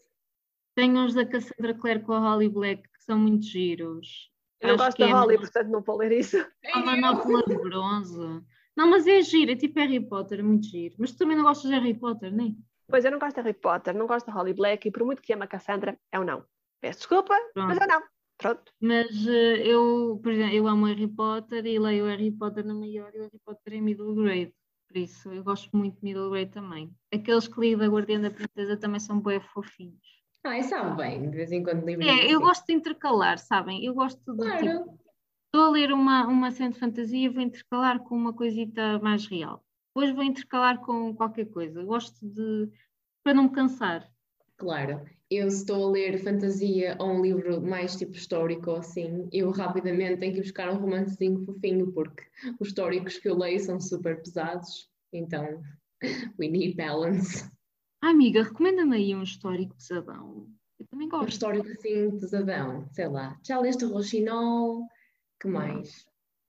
Tenho 0.74 1.04
os 1.04 1.14
da 1.14 1.26
Cassandra 1.26 1.74
Clare 1.74 2.00
com 2.00 2.12
a 2.12 2.20
Holly 2.20 2.48
Black, 2.48 2.82
que 2.82 3.02
são 3.04 3.18
muito 3.18 3.44
giros. 3.44 4.30
Eu 4.60 4.70
não 4.70 4.76
gosto 4.76 4.98
da 4.98 5.08
é 5.08 5.12
Holly, 5.12 5.38
portanto 5.38 5.68
não 5.68 5.80
vou 5.80 5.96
ler 5.96 6.12
isso. 6.12 6.36
A 6.72 6.80
Manopla 6.80 7.42
de 7.46 7.56
Bronze. 7.56 8.42
Não, 8.76 8.88
mas 8.88 9.06
é 9.06 9.20
giro, 9.22 9.50
é 9.50 9.56
tipo 9.56 9.78
Harry 9.80 10.00
Potter, 10.00 10.40
é 10.40 10.42
muito 10.42 10.66
giro. 10.66 10.94
Mas 10.98 11.12
tu 11.12 11.18
também 11.18 11.36
não 11.36 11.44
gostas 11.44 11.70
de 11.70 11.76
Harry 11.76 11.94
Potter, 11.94 12.32
nem? 12.32 12.56
Pois 12.86 13.04
eu 13.04 13.10
não 13.10 13.18
gosto 13.18 13.34
de 13.34 13.42
Harry 13.42 13.54
Potter, 13.54 13.94
não 13.94 14.06
gosto 14.06 14.26
de 14.26 14.32
Holly 14.32 14.54
Black 14.54 14.86
e 14.86 14.90
por 14.90 15.04
muito 15.04 15.20
que 15.20 15.32
ama 15.32 15.44
a 15.44 15.48
Cassandra, 15.48 15.98
é 16.12 16.18
um 16.18 16.24
não. 16.24 16.44
Peço 16.80 17.00
desculpa, 17.00 17.34
Pronto. 17.54 17.68
mas 17.68 17.78
é 17.78 17.86
não. 17.86 18.02
Pronto. 18.38 18.72
Mas 18.80 19.26
uh, 19.26 19.56
eu, 19.64 20.20
por 20.22 20.32
exemplo, 20.32 20.54
eu 20.54 20.66
amo 20.68 20.86
Harry 20.86 21.08
Potter 21.08 21.66
e 21.66 21.78
leio 21.78 22.06
Harry 22.06 22.30
Potter 22.30 22.64
na 22.64 22.72
maior 22.72 23.10
e 23.14 23.18
o 23.18 23.22
Harry 23.22 23.40
Potter 23.44 23.74
em 23.74 23.82
middle 23.82 24.14
grade. 24.14 24.54
Por 24.86 24.96
isso, 24.96 25.30
eu 25.30 25.42
gosto 25.44 25.76
muito 25.76 25.98
de 25.98 26.04
middle 26.04 26.30
grade 26.30 26.50
também. 26.50 26.90
Aqueles 27.12 27.48
que 27.48 27.60
li 27.60 27.76
da 27.76 27.88
Guardiã 27.88 28.20
da 28.20 28.30
Princesa 28.30 28.76
também 28.76 29.00
são 29.00 29.20
bem 29.20 29.40
fofinhos. 29.40 30.18
Ah, 30.44 30.56
e 30.56 30.62
sabe 30.62 30.96
bem, 30.96 31.28
de 31.28 31.36
vez 31.36 31.52
em 31.52 31.62
quando 31.62 31.84
livro. 31.84 32.04
É, 32.04 32.32
eu 32.32 32.40
gosto 32.40 32.64
de 32.64 32.72
intercalar, 32.72 33.38
sabem? 33.38 33.84
Eu 33.84 33.92
gosto 33.92 34.18
de 34.18 34.38
claro. 34.38 34.58
tipo, 34.58 34.98
estou 35.46 35.66
a 35.66 35.70
ler 35.70 35.92
uma, 35.92 36.26
uma 36.26 36.50
cena 36.52 36.70
de 36.70 36.78
fantasia, 36.78 37.30
vou 37.30 37.42
intercalar 37.42 37.98
com 38.00 38.16
uma 38.16 38.32
coisita 38.32 38.98
mais 39.00 39.26
real. 39.26 39.62
Depois 39.88 40.14
vou 40.14 40.22
intercalar 40.22 40.78
com 40.78 41.14
qualquer 41.14 41.46
coisa. 41.46 41.84
Gosto 41.84 42.24
de. 42.24 42.70
para 43.22 43.34
não 43.34 43.44
me 43.44 43.50
cansar. 43.50 44.08
Claro, 44.56 45.04
eu 45.30 45.50
se 45.50 45.58
estou 45.58 45.88
a 45.88 45.90
ler 45.90 46.18
fantasia 46.22 46.96
ou 46.98 47.08
um 47.10 47.22
livro 47.22 47.60
mais 47.60 47.96
tipo 47.96 48.12
histórico 48.12 48.70
assim, 48.72 49.28
eu 49.32 49.50
rapidamente 49.50 50.18
tenho 50.20 50.34
que 50.34 50.40
buscar 50.40 50.70
um 50.72 50.78
romancezinho 50.78 51.44
fofinho, 51.44 51.92
porque 51.92 52.24
os 52.58 52.68
históricos 52.68 53.18
que 53.18 53.28
eu 53.28 53.36
leio 53.36 53.60
são 53.60 53.78
super 53.80 54.22
pesados, 54.22 54.90
então 55.12 55.62
we 56.38 56.48
need 56.48 56.74
balance. 56.76 57.44
Ah, 58.02 58.10
amiga, 58.10 58.42
recomenda-me 58.44 58.96
aí 58.96 59.14
um 59.14 59.22
histórico 59.22 59.74
pesadão. 59.76 60.48
Eu 60.78 60.86
também 60.86 61.08
Um 61.08 61.10
gosto. 61.10 61.28
histórico 61.30 61.68
assim 61.68 62.18
pesadão, 62.18 62.88
sei 62.92 63.08
lá. 63.08 63.36
Já 63.44 63.58
leste 63.58 63.84
o 63.84 63.92
Rochinol? 63.92 64.86
Que 65.40 65.48
mais? 65.48 66.06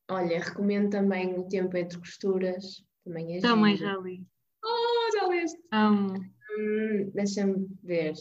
Olha, 0.09 0.39
recomendo 0.39 0.89
também 0.89 1.33
O 1.37 1.47
Tempo 1.47 1.75
Entre 1.75 1.97
Costuras, 1.99 2.83
também 3.03 3.37
é 3.37 3.39
Também 3.41 3.75
já 3.75 3.95
li. 3.97 4.25
Oh, 4.63 5.11
já 5.17 5.27
leste? 5.27 5.59
Amo. 5.71 6.13
Hum, 6.57 7.09
Deixa-me 7.13 7.67
ver. 7.83 8.13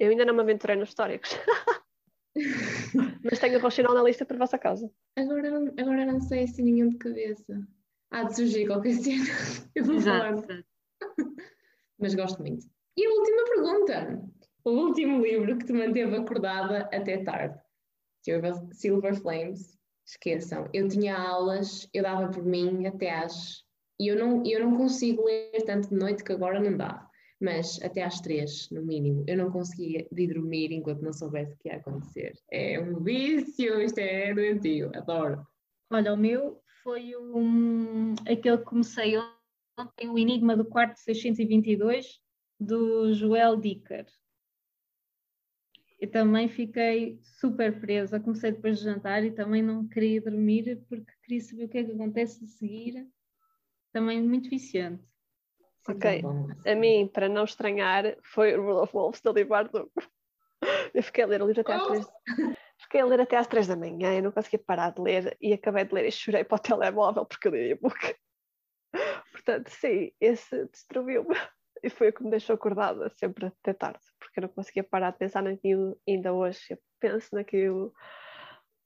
Eu 0.00 0.08
ainda 0.10 0.24
não 0.24 0.32
me 0.34 0.40
aventurei 0.40 0.76
nos 0.76 0.88
históricos. 0.88 1.30
Mas 3.22 3.38
tenho 3.38 3.58
o 3.58 3.60
Rochinol 3.62 3.92
na 3.94 4.02
lista 4.02 4.24
por 4.24 4.38
vossa 4.38 4.56
causa. 4.58 4.90
Agora, 5.16 5.50
não- 5.50 5.74
agora 5.78 6.06
não 6.06 6.20
sei 6.22 6.44
assim 6.44 6.62
nenhum 6.62 6.88
de 6.88 6.96
cabeça. 6.96 7.60
Há 8.10 8.24
de 8.24 8.34
surgir 8.34 8.66
qualquer 8.66 8.94
cena. 8.94 9.24
Eu 9.74 9.84
vou 9.84 10.00
falar. 10.00 10.32
Exato. 10.32 10.52
exato. 10.52 10.64
Mas 11.98 12.14
gosto 12.14 12.40
muito. 12.40 12.66
E 12.96 13.04
a 13.06 13.10
última 13.10 13.44
pergunta. 13.44 14.22
O 14.64 14.70
último 14.70 15.22
livro 15.22 15.58
que 15.58 15.66
te 15.66 15.72
manteve 15.74 16.16
acordada 16.16 16.88
até 16.92 17.18
tarde. 17.22 17.58
Silver, 18.22 18.54
Silver 18.72 19.14
Flames. 19.20 19.78
Esqueçam. 20.06 20.66
Eu 20.72 20.88
tinha 20.88 21.14
aulas, 21.16 21.88
eu 21.92 22.02
dava 22.02 22.30
por 22.30 22.42
mim 22.44 22.86
até 22.86 23.10
às. 23.10 23.64
E 23.98 24.08
eu 24.10 24.16
não, 24.16 24.42
eu 24.46 24.60
não 24.60 24.76
consigo 24.78 25.24
ler 25.26 25.62
tanto 25.66 25.90
de 25.90 25.94
noite 25.94 26.24
que 26.24 26.32
agora 26.32 26.58
não 26.58 26.74
dá. 26.76 27.06
Mas 27.40 27.80
até 27.82 28.02
às 28.02 28.20
três, 28.20 28.68
no 28.70 28.82
mínimo. 28.82 29.24
Eu 29.26 29.38
não 29.38 29.50
conseguia 29.50 30.06
de 30.12 30.26
dormir 30.26 30.72
enquanto 30.72 31.00
não 31.00 31.12
soubesse 31.12 31.54
o 31.54 31.56
que 31.56 31.68
ia 31.68 31.76
acontecer. 31.76 32.34
É 32.50 32.78
um 32.78 33.02
vício, 33.02 33.80
isto 33.80 33.98
é 33.98 34.34
doentio. 34.34 34.90
Adoro. 34.94 35.46
Olha, 35.90 36.12
o 36.12 36.16
meu 36.16 36.60
foi 36.82 37.16
um, 37.16 38.14
aquele 38.28 38.58
que 38.58 38.64
comecei 38.64 39.14
ontem, 39.16 40.08
o 40.08 40.18
Enigma 40.18 40.56
do 40.56 40.64
Quarto 40.64 40.98
622, 40.98 42.20
do 42.58 43.12
Joel 43.14 43.56
Dicker. 43.56 44.06
Eu 46.00 46.10
também 46.10 46.48
fiquei 46.48 47.18
super 47.22 47.78
presa. 47.78 48.18
Comecei 48.18 48.52
depois 48.52 48.78
de 48.78 48.84
jantar 48.84 49.22
e 49.22 49.30
também 49.30 49.62
não 49.62 49.86
queria 49.86 50.20
dormir 50.20 50.82
porque 50.88 51.12
queria 51.22 51.40
saber 51.42 51.64
o 51.64 51.68
que 51.68 51.78
é 51.78 51.84
que 51.84 51.92
acontece 51.92 52.42
a 52.42 52.46
seguir. 52.46 53.06
Também 53.92 54.22
muito 54.22 54.48
viciante. 54.48 55.09
Ok. 55.88 56.22
A 56.66 56.74
mim, 56.74 57.08
para 57.08 57.28
não 57.28 57.44
estranhar, 57.44 58.16
foi 58.22 58.56
o 58.56 58.62
Rule 58.62 58.82
of 58.82 58.92
Wolves 58.92 59.20
da 59.20 59.32
Lee 59.32 59.44
Bardugo. 59.44 59.90
Eu 60.92 61.02
fiquei 61.02 61.24
a 61.24 61.26
ler 61.26 61.42
o 61.42 61.46
livro 61.46 61.62
até 61.62 61.74
às 61.74 61.86
três. 61.86 62.06
Fiquei 62.78 63.00
a 63.00 63.04
ler 63.04 63.20
até 63.20 63.36
às 63.36 63.46
três 63.46 63.66
da 63.66 63.76
manhã, 63.76 64.14
eu 64.14 64.22
não 64.22 64.32
conseguia 64.32 64.58
parar 64.58 64.90
de 64.90 65.00
ler 65.00 65.36
e 65.40 65.52
acabei 65.52 65.84
de 65.84 65.94
ler 65.94 66.06
e 66.06 66.12
chorei 66.12 66.44
para 66.44 66.56
o 66.56 66.58
telemóvel 66.58 67.26
porque 67.26 67.48
eu 67.48 67.52
li 67.52 67.70
e-book. 67.70 68.16
Portanto, 69.32 69.68
sim, 69.68 70.12
esse 70.20 70.66
destruiu-me 70.66 71.36
e 71.82 71.90
foi 71.90 72.08
o 72.08 72.12
que 72.12 72.22
me 72.22 72.30
deixou 72.30 72.54
acordada 72.54 73.08
sempre 73.10 73.46
até 73.46 73.72
tarde, 73.72 74.00
porque 74.18 74.40
eu 74.40 74.42
não 74.42 74.48
conseguia 74.48 74.84
parar 74.84 75.12
de 75.12 75.18
pensar 75.18 75.42
naquilo 75.42 75.98
ainda 76.08 76.32
hoje. 76.32 76.60
Eu 76.70 76.78
penso 76.98 77.34
naquilo. 77.34 77.92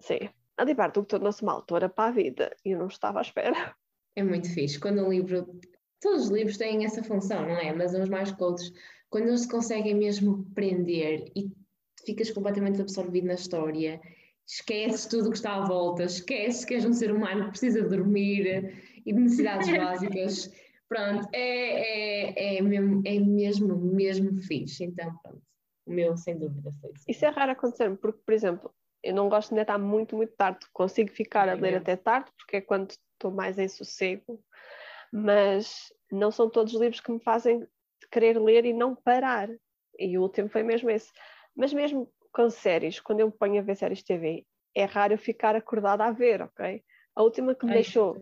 Sim, 0.00 0.28
a 0.56 0.64
Lee 0.64 0.74
Bardugo 0.74 1.06
tornou-se 1.06 1.42
uma 1.42 1.52
autora 1.52 1.88
para 1.88 2.10
a 2.10 2.12
vida 2.12 2.54
e 2.64 2.70
eu 2.70 2.78
não 2.78 2.86
estava 2.86 3.18
à 3.18 3.22
espera. 3.22 3.74
É 4.16 4.22
muito 4.22 4.52
fixe. 4.52 4.78
Quando 4.78 5.04
um 5.04 5.10
livro. 5.10 5.58
Todos 6.04 6.24
os 6.24 6.30
livros 6.30 6.58
têm 6.58 6.84
essa 6.84 7.02
função, 7.02 7.40
não 7.40 7.56
é? 7.56 7.72
Mas 7.72 7.94
uns 7.94 8.10
mais 8.10 8.30
que 8.30 8.42
outros. 8.42 8.70
Quando 9.08 9.28
eles 9.28 9.40
se 9.40 9.48
conseguem 9.48 9.94
mesmo 9.94 10.44
prender 10.54 11.32
e 11.34 11.50
ficas 12.04 12.30
completamente 12.30 12.78
absorvido 12.78 13.26
na 13.26 13.32
história, 13.32 13.98
esqueces 14.46 15.06
tudo 15.06 15.28
o 15.28 15.30
que 15.30 15.38
está 15.38 15.56
à 15.56 15.64
volta, 15.64 16.04
esqueces 16.04 16.62
que 16.66 16.74
és 16.74 16.84
um 16.84 16.92
ser 16.92 17.10
humano 17.10 17.44
que 17.44 17.50
precisa 17.52 17.80
de 17.80 17.88
dormir 17.88 18.74
e 19.06 19.14
de 19.14 19.18
necessidades 19.18 19.66
básicas. 19.74 20.52
Pronto, 20.86 21.26
é, 21.32 21.38
é, 21.38 22.58
é, 22.58 22.60
mesmo, 22.60 23.02
é 23.06 23.18
mesmo, 23.18 23.74
mesmo 23.74 24.36
fixe. 24.42 24.84
Então, 24.84 25.10
pronto. 25.22 25.40
O 25.86 25.90
meu, 25.90 26.18
sem 26.18 26.38
dúvida, 26.38 26.70
foi 26.82 26.90
isso. 26.90 27.04
Isso 27.08 27.24
é 27.24 27.30
raro 27.30 27.52
acontecer 27.52 27.96
porque, 27.96 28.20
por 28.26 28.34
exemplo, 28.34 28.70
eu 29.02 29.14
não 29.14 29.30
gosto 29.30 29.54
de 29.54 29.60
estar 29.62 29.78
muito, 29.78 30.14
muito 30.16 30.34
tarde. 30.36 30.66
Consigo 30.70 31.10
ficar 31.10 31.48
a 31.48 31.54
ler 31.54 31.76
até 31.76 31.96
tarde 31.96 32.30
porque 32.36 32.58
é 32.58 32.60
quando 32.60 32.90
estou 32.90 33.30
mais 33.30 33.58
em 33.58 33.68
sossego, 33.68 34.38
mas 35.16 35.92
não 36.10 36.32
são 36.32 36.50
todos 36.50 36.74
os 36.74 36.80
livros 36.80 36.98
que 36.98 37.12
me 37.12 37.20
fazem 37.20 37.64
querer 38.10 38.36
ler 38.36 38.64
e 38.64 38.72
não 38.72 38.96
parar. 38.96 39.48
E 39.96 40.18
o 40.18 40.22
último 40.22 40.48
foi 40.48 40.64
mesmo 40.64 40.90
esse. 40.90 41.12
Mas 41.54 41.72
mesmo 41.72 42.12
com 42.32 42.50
séries, 42.50 42.98
quando 42.98 43.20
eu 43.20 43.28
me 43.28 43.32
ponho 43.32 43.60
a 43.60 43.62
ver 43.62 43.76
séries 43.76 43.98
de 43.98 44.06
TV, 44.06 44.44
é 44.74 44.84
raro 44.84 45.12
eu 45.12 45.18
ficar 45.18 45.54
acordada 45.54 46.04
a 46.04 46.10
ver, 46.10 46.42
ok? 46.42 46.82
A 47.14 47.22
última 47.22 47.54
que 47.54 47.64
me 47.64 47.70
Ai, 47.70 47.78
deixou 47.78 48.20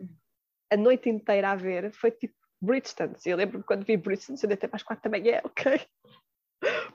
a 0.71 0.77
noite 0.77 1.09
inteira 1.09 1.49
a 1.49 1.55
ver 1.55 1.91
foi 1.93 2.11
tipo 2.11 2.35
Bridgerton. 2.61 3.15
Eu 3.25 3.37
lembro-me 3.37 3.63
quando 3.63 3.83
vi 3.83 3.97
Bridgerton, 3.97 4.35
eu 4.43 4.47
deitei 4.47 4.69
para 4.69 4.77
as 4.77 4.83
quatro 4.83 5.09
da 5.09 5.17
manhã, 5.17 5.41
ok? 5.45 5.81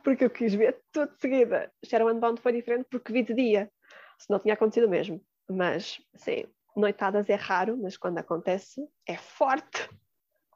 Porque 0.04 0.24
eu 0.24 0.30
quis 0.30 0.54
ver 0.54 0.80
tudo 0.92 1.12
de 1.12 1.20
seguida. 1.20 1.72
Shadow 1.84 2.06
and 2.06 2.20
Bond 2.20 2.40
foi 2.40 2.52
diferente 2.52 2.86
porque 2.88 3.12
vi 3.12 3.24
de 3.24 3.34
dia, 3.34 3.68
se 4.16 4.30
não 4.30 4.38
tinha 4.38 4.54
acontecido 4.54 4.88
mesmo. 4.88 5.20
Mas, 5.50 6.00
sim, 6.14 6.46
noitadas 6.78 7.28
é 7.28 7.34
raro, 7.34 7.76
mas 7.76 7.96
quando 7.96 8.18
acontece 8.18 8.86
é 9.06 9.16
forte. 9.16 9.88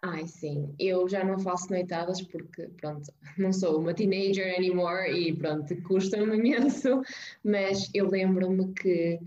Ai, 0.04 0.26
sim. 0.26 0.74
Eu 0.80 1.08
já 1.08 1.22
não 1.22 1.38
faço 1.38 1.70
noitadas 1.70 2.20
porque, 2.22 2.68
pronto, 2.80 3.12
não 3.38 3.52
sou 3.52 3.78
uma 3.78 3.94
teenager 3.94 4.56
anymore 4.56 5.08
e, 5.12 5.32
pronto, 5.36 5.80
custa-me 5.82 6.36
imenso. 6.36 7.02
Mas 7.44 7.88
eu 7.94 8.08
lembro-me 8.08 8.74
que, 8.74 9.20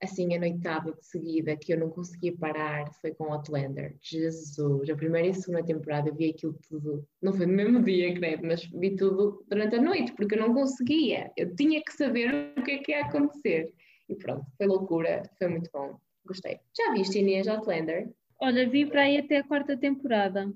assim, 0.00 0.32
a 0.32 0.38
noitada 0.38 0.92
de 0.92 1.04
seguida 1.04 1.56
que 1.56 1.72
eu 1.72 1.78
não 1.80 1.90
conseguia 1.90 2.36
parar 2.36 2.92
foi 3.00 3.12
com 3.12 3.32
Outlander. 3.32 3.96
Jesus, 4.00 4.88
a 4.88 4.94
primeira 4.94 5.26
e 5.26 5.30
a 5.30 5.34
segunda 5.34 5.64
temporada 5.64 6.08
eu 6.08 6.14
vi 6.14 6.30
aquilo 6.30 6.56
tudo. 6.68 7.04
Não 7.20 7.32
foi 7.32 7.46
no 7.46 7.54
mesmo 7.54 7.82
dia, 7.82 8.14
credo, 8.14 8.46
mas 8.46 8.64
vi 8.64 8.94
tudo 8.94 9.44
durante 9.48 9.74
a 9.74 9.82
noite 9.82 10.12
porque 10.12 10.36
eu 10.36 10.40
não 10.40 10.54
conseguia. 10.54 11.32
Eu 11.36 11.52
tinha 11.56 11.82
que 11.82 11.92
saber 11.92 12.54
o 12.56 12.62
que 12.62 12.70
é 12.70 12.78
que 12.78 12.92
ia 12.92 13.06
acontecer. 13.06 13.74
E 14.08 14.14
pronto, 14.14 14.46
foi 14.56 14.66
loucura, 14.66 15.22
foi 15.36 15.48
muito 15.48 15.68
bom. 15.72 15.98
Gostei. 16.26 16.60
Já 16.76 16.92
viste, 16.92 17.18
Inês, 17.18 17.48
Outlander? 17.48 18.12
Olha, 18.40 18.68
vi 18.68 18.86
para 18.86 19.02
aí 19.02 19.18
até 19.18 19.38
a 19.38 19.44
quarta 19.44 19.76
temporada. 19.76 20.52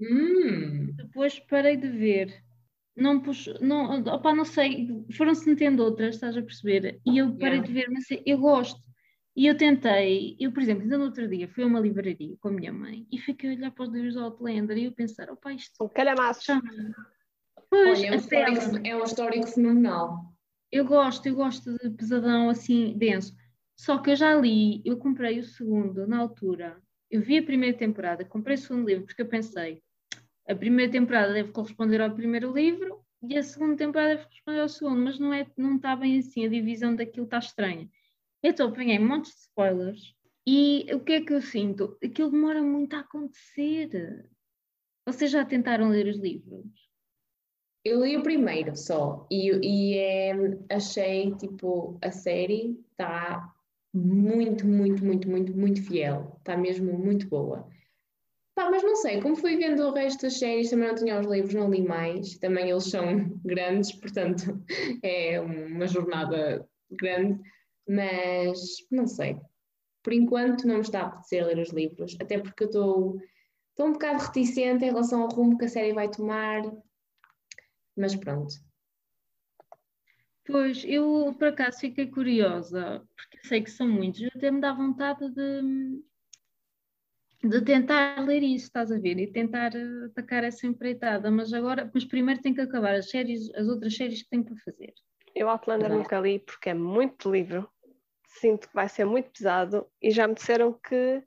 Hum. 0.00 0.92
Depois 0.96 1.38
parei 1.38 1.76
de 1.76 1.88
ver. 1.88 2.42
Não 2.96 3.20
pus, 3.20 3.46
não, 3.60 4.02
opá, 4.02 4.34
não 4.34 4.44
sei, 4.44 4.88
foram-se 5.12 5.48
metendo 5.48 5.84
outras, 5.84 6.16
estás 6.16 6.36
a 6.36 6.42
perceber? 6.42 7.00
E 7.06 7.18
eu 7.18 7.32
parei 7.38 7.58
Yeah. 7.60 7.66
de 7.66 7.72
ver, 7.72 7.90
mas 7.90 8.04
eu 8.26 8.38
gosto. 8.38 8.80
E 9.36 9.46
eu 9.46 9.56
tentei, 9.56 10.36
eu, 10.40 10.50
por 10.50 10.60
exemplo, 10.60 10.82
ainda 10.82 10.98
no 10.98 11.04
outro 11.04 11.28
dia 11.28 11.46
fui 11.46 11.62
a 11.62 11.66
uma 11.68 11.78
livraria 11.78 12.36
com 12.40 12.48
a 12.48 12.50
minha 12.52 12.72
mãe 12.72 13.06
e 13.12 13.18
fiquei 13.18 13.50
a 13.50 13.52
olhar 13.54 13.70
para 13.70 13.84
os 13.84 13.92
livros 13.92 14.14
do 14.14 14.24
Outlander 14.24 14.76
e 14.76 14.86
eu 14.86 14.92
pensar, 14.92 15.30
opá, 15.30 15.52
isto 15.52 15.76
São 15.76 15.88
calhamaços. 15.88 16.42
chama. 16.42 16.62
Pois, 17.70 18.00
Olha, 18.00 18.06
é 18.08 18.12
um, 18.12 18.16
histórico, 18.16 18.86
é 18.86 18.96
um 18.96 19.04
histórico 19.04 19.46
fenomenal. 19.46 20.32
Eu 20.72 20.84
gosto, 20.84 21.26
eu 21.26 21.36
gosto 21.36 21.78
de 21.78 21.90
pesadão 21.90 22.50
assim 22.50 22.98
denso. 22.98 23.32
Só 23.78 23.98
que 23.98 24.10
eu 24.10 24.16
já 24.16 24.34
li, 24.34 24.82
eu 24.84 24.96
comprei 24.96 25.38
o 25.38 25.44
segundo 25.44 26.06
na 26.06 26.18
altura. 26.18 26.82
Eu 27.10 27.22
vi 27.22 27.38
a 27.38 27.42
primeira 27.42 27.76
temporada, 27.76 28.24
comprei 28.24 28.56
o 28.56 28.58
segundo 28.58 28.88
livro 28.88 29.06
porque 29.06 29.22
eu 29.22 29.28
pensei, 29.28 29.82
a 30.48 30.54
primeira 30.54 30.90
temporada 30.90 31.32
deve 31.32 31.52
corresponder 31.52 32.00
ao 32.00 32.14
primeiro 32.14 32.52
livro 32.52 33.04
e 33.22 33.36
a 33.36 33.42
segunda 33.42 33.76
temporada 33.76 34.16
deve 34.16 34.24
corresponder 34.24 34.60
ao 34.60 34.68
segundo, 34.68 35.00
mas 35.02 35.18
não 35.18 35.32
é, 35.32 35.46
não 35.56 35.76
está 35.76 35.94
bem 35.94 36.18
assim, 36.18 36.44
a 36.44 36.48
divisão 36.48 36.94
daquilo 36.94 37.24
está 37.24 37.38
estranha. 37.38 37.88
Então 38.42 38.68
apanhei 38.68 38.98
montes 38.98 39.32
de 39.32 39.38
spoilers 39.42 40.14
e 40.46 40.86
o 40.92 41.00
que 41.00 41.12
é 41.12 41.20
que 41.20 41.32
eu 41.32 41.40
sinto? 41.40 41.96
Aquilo 42.02 42.30
demora 42.30 42.62
muito 42.62 42.94
a 42.94 43.00
acontecer. 43.00 44.28
Vocês 45.06 45.30
já 45.30 45.44
tentaram 45.44 45.88
ler 45.88 46.06
os 46.06 46.18
livros? 46.18 46.88
Eu 47.84 48.04
li 48.04 48.16
o 48.16 48.22
primeiro 48.22 48.76
só 48.76 49.26
e, 49.30 49.50
e 49.62 49.98
é, 49.98 50.32
achei 50.70 51.34
tipo 51.36 51.98
a 52.02 52.10
série 52.10 52.78
está 52.90 53.54
muito, 53.92 54.66
muito, 54.66 55.04
muito, 55.04 55.28
muito, 55.28 55.56
muito 55.56 55.82
fiel. 55.82 56.36
Está 56.38 56.56
mesmo 56.56 56.92
muito 56.92 57.28
boa. 57.28 57.68
Pá, 58.54 58.68
mas 58.70 58.82
não 58.82 58.96
sei, 58.96 59.20
como 59.20 59.36
fui 59.36 59.56
vendo 59.56 59.84
o 59.84 59.92
resto 59.92 60.22
das 60.22 60.38
séries, 60.38 60.70
também 60.70 60.88
não 60.88 60.94
tinha 60.94 61.20
os 61.20 61.26
livros, 61.26 61.54
não 61.54 61.70
li 61.70 61.82
mais. 61.82 62.38
Também 62.38 62.68
eles 62.70 62.90
são 62.90 63.28
grandes, 63.44 63.92
portanto 63.92 64.62
é 65.02 65.40
uma 65.40 65.86
jornada 65.86 66.68
grande. 66.90 67.40
Mas 67.88 68.58
não 68.90 69.06
sei. 69.06 69.40
Por 70.02 70.12
enquanto 70.12 70.66
não 70.66 70.76
me 70.76 70.80
está 70.80 71.02
a 71.02 71.06
apetecer 71.06 71.46
ler 71.46 71.58
os 71.58 71.70
livros, 71.70 72.16
até 72.20 72.38
porque 72.38 72.64
eu 72.64 72.66
estou 72.66 73.20
um 73.80 73.92
bocado 73.92 74.24
reticente 74.24 74.84
em 74.84 74.88
relação 74.88 75.22
ao 75.22 75.28
rumo 75.28 75.56
que 75.56 75.64
a 75.64 75.68
série 75.68 75.92
vai 75.92 76.10
tomar. 76.10 76.62
Mas 77.96 78.14
pronto. 78.16 78.67
Pois, 80.48 80.82
eu 80.82 81.34
por 81.38 81.48
acaso 81.48 81.80
fiquei 81.80 82.06
curiosa, 82.06 83.06
porque 83.14 83.46
sei 83.46 83.62
que 83.62 83.70
são 83.70 83.86
muitos, 83.86 84.24
até 84.34 84.50
me 84.50 84.62
dá 84.62 84.72
vontade 84.72 85.28
de, 85.28 86.02
de 87.44 87.60
tentar 87.60 88.18
ler 88.24 88.42
isso, 88.42 88.64
estás 88.64 88.90
a 88.90 88.98
ver? 88.98 89.18
E 89.18 89.30
tentar 89.30 89.72
uh, 89.74 90.06
atacar 90.06 90.44
essa 90.44 90.66
empreitada, 90.66 91.30
mas 91.30 91.52
agora, 91.52 91.90
mas 91.92 92.06
primeiro 92.06 92.40
tem 92.40 92.54
que 92.54 92.62
acabar 92.62 92.94
as 92.94 93.10
séries, 93.10 93.54
as 93.54 93.68
outras 93.68 93.94
séries 93.94 94.22
que 94.22 94.30
tenho 94.30 94.44
para 94.44 94.56
fazer. 94.64 94.94
Eu 95.34 95.50
Outlander 95.50 95.90
nunca 95.90 96.18
li 96.18 96.38
porque 96.38 96.70
é 96.70 96.74
muito 96.74 97.30
livro, 97.30 97.68
sinto 98.26 98.68
que 98.68 98.74
vai 98.74 98.88
ser 98.88 99.04
muito 99.04 99.30
pesado 99.30 99.86
e 100.00 100.10
já 100.10 100.26
me 100.26 100.34
disseram 100.34 100.72
que 100.72 101.22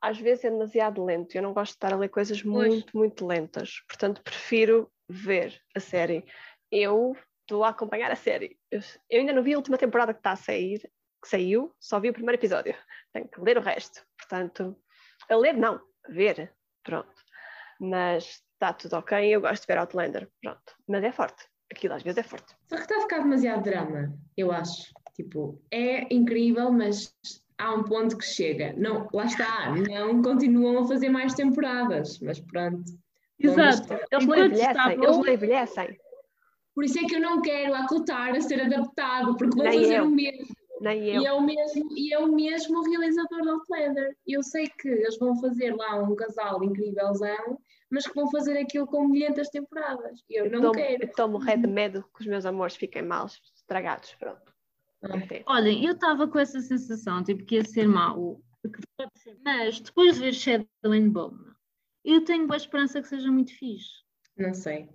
às 0.00 0.18
vezes 0.18 0.46
é 0.46 0.50
demasiado 0.50 1.04
lento. 1.04 1.34
Eu 1.34 1.42
não 1.42 1.52
gosto 1.52 1.72
de 1.72 1.76
estar 1.76 1.92
a 1.92 1.96
ler 1.96 2.08
coisas 2.08 2.42
pois. 2.42 2.72
muito, 2.72 2.96
muito 2.96 3.26
lentas, 3.26 3.82
portanto 3.86 4.22
prefiro 4.22 4.90
ver 5.06 5.60
a 5.74 5.80
série. 5.80 6.24
Eu 6.72 7.14
estou 7.46 7.62
a 7.62 7.68
acompanhar 7.68 8.10
a 8.10 8.16
série. 8.16 8.58
Eu, 8.70 8.80
eu, 9.08 9.20
ainda 9.20 9.32
não 9.32 9.42
vi 9.42 9.54
a 9.54 9.56
última 9.56 9.78
temporada 9.78 10.12
que 10.12 10.18
está 10.18 10.32
a 10.32 10.36
sair, 10.36 10.80
que 11.22 11.28
saiu, 11.28 11.72
só 11.80 12.00
vi 12.00 12.10
o 12.10 12.12
primeiro 12.12 12.38
episódio. 12.38 12.74
Tenho 13.12 13.28
que 13.28 13.40
ler 13.40 13.56
o 13.56 13.62
resto. 13.62 14.04
Portanto, 14.18 14.76
a 15.30 15.36
ler 15.36 15.56
não, 15.56 15.80
a 16.04 16.12
ver, 16.12 16.52
pronto. 16.82 17.14
Mas 17.80 18.42
está 18.52 18.72
tudo 18.72 18.96
ok, 18.96 19.26
eu 19.28 19.40
gosto 19.40 19.62
de 19.62 19.66
ver 19.68 19.78
Outlander, 19.78 20.28
pronto. 20.42 20.74
Mas 20.88 21.04
é 21.04 21.12
forte, 21.12 21.44
aquilo 21.70 21.94
às 21.94 22.02
vezes 22.02 22.18
é 22.18 22.22
forte. 22.22 22.54
Só 22.68 22.76
que 22.76 22.82
está 22.82 22.98
a 22.98 23.02
ficar 23.02 23.18
demasiado 23.18 23.62
drama, 23.62 24.12
eu 24.36 24.50
acho. 24.50 24.92
Tipo, 25.14 25.62
é 25.70 26.12
incrível, 26.12 26.70
mas 26.70 27.14
há 27.58 27.72
um 27.72 27.84
ponto 27.84 28.18
que 28.18 28.24
chega. 28.24 28.74
Não, 28.76 29.08
lá 29.12 29.24
está, 29.24 29.70
não 29.70 30.20
continuam 30.20 30.82
a 30.82 30.88
fazer 30.88 31.08
mais 31.08 31.34
temporadas, 31.34 32.18
mas 32.20 32.40
pronto. 32.40 32.84
Exato, 33.38 33.94
eles 34.10 34.26
não 34.26 34.36
envelhecem, 34.36 34.92
eles 34.92 35.16
não 35.16 35.28
envelhecem. 35.28 35.98
Por 36.76 36.84
isso 36.84 36.98
é 36.98 37.04
que 37.04 37.16
eu 37.16 37.20
não 37.20 37.40
quero 37.40 37.74
acotar 37.74 38.36
a 38.36 38.40
ser 38.42 38.60
adaptado, 38.60 39.34
porque 39.38 39.56
vou 39.56 39.64
Nem 39.64 39.80
fazer 39.80 39.96
eu. 39.96 40.04
o 40.04 40.10
mesmo. 40.10 40.54
Nem 40.78 41.08
eu. 41.08 41.22
E 41.22 41.26
é 41.26 41.32
o 41.32 41.40
mesmo, 41.40 41.88
e 41.96 42.12
é 42.12 42.18
o 42.18 42.30
mesmo 42.30 42.82
realizador 42.82 43.40
do 43.40 43.50
Outlander. 43.52 44.14
Eu 44.26 44.42
sei 44.42 44.68
que 44.68 44.86
eles 44.86 45.18
vão 45.18 45.40
fazer 45.40 45.74
lá 45.74 45.96
um 46.02 46.14
casal 46.14 46.62
incrívelzão, 46.62 47.58
mas 47.88 48.06
que 48.06 48.14
vão 48.14 48.30
fazer 48.30 48.58
aquilo 48.58 48.86
com 48.86 49.08
milhentas 49.08 49.48
temporadas. 49.48 50.22
Eu 50.28 50.50
não 50.50 50.60
tomo, 50.60 50.74
quero. 50.74 51.02
Estou 51.02 51.28
morrer 51.28 51.56
de 51.56 51.66
medo 51.66 52.04
que 52.14 52.20
os 52.20 52.26
meus 52.26 52.44
amores 52.44 52.76
fiquem 52.76 53.00
mal 53.00 53.24
estragados. 53.24 54.14
Pronto. 54.20 54.52
Olhem, 55.46 55.82
eu 55.82 55.94
estava 55.94 56.28
com 56.28 56.38
essa 56.38 56.60
sensação, 56.60 57.24
tipo, 57.24 57.42
que 57.46 57.54
ia 57.54 57.64
ser 57.64 57.88
mau, 57.88 58.38
mas 59.42 59.80
depois 59.80 60.16
de 60.16 60.20
ver 60.20 60.34
Shadow 60.34 60.66
and 60.84 61.08
Bone, 61.08 61.38
eu 62.04 62.22
tenho 62.22 62.46
boa 62.46 62.56
esperança 62.58 63.00
que 63.00 63.08
seja 63.08 63.30
muito 63.32 63.56
fixe. 63.56 64.04
Não 64.36 64.52
sei. 64.52 64.90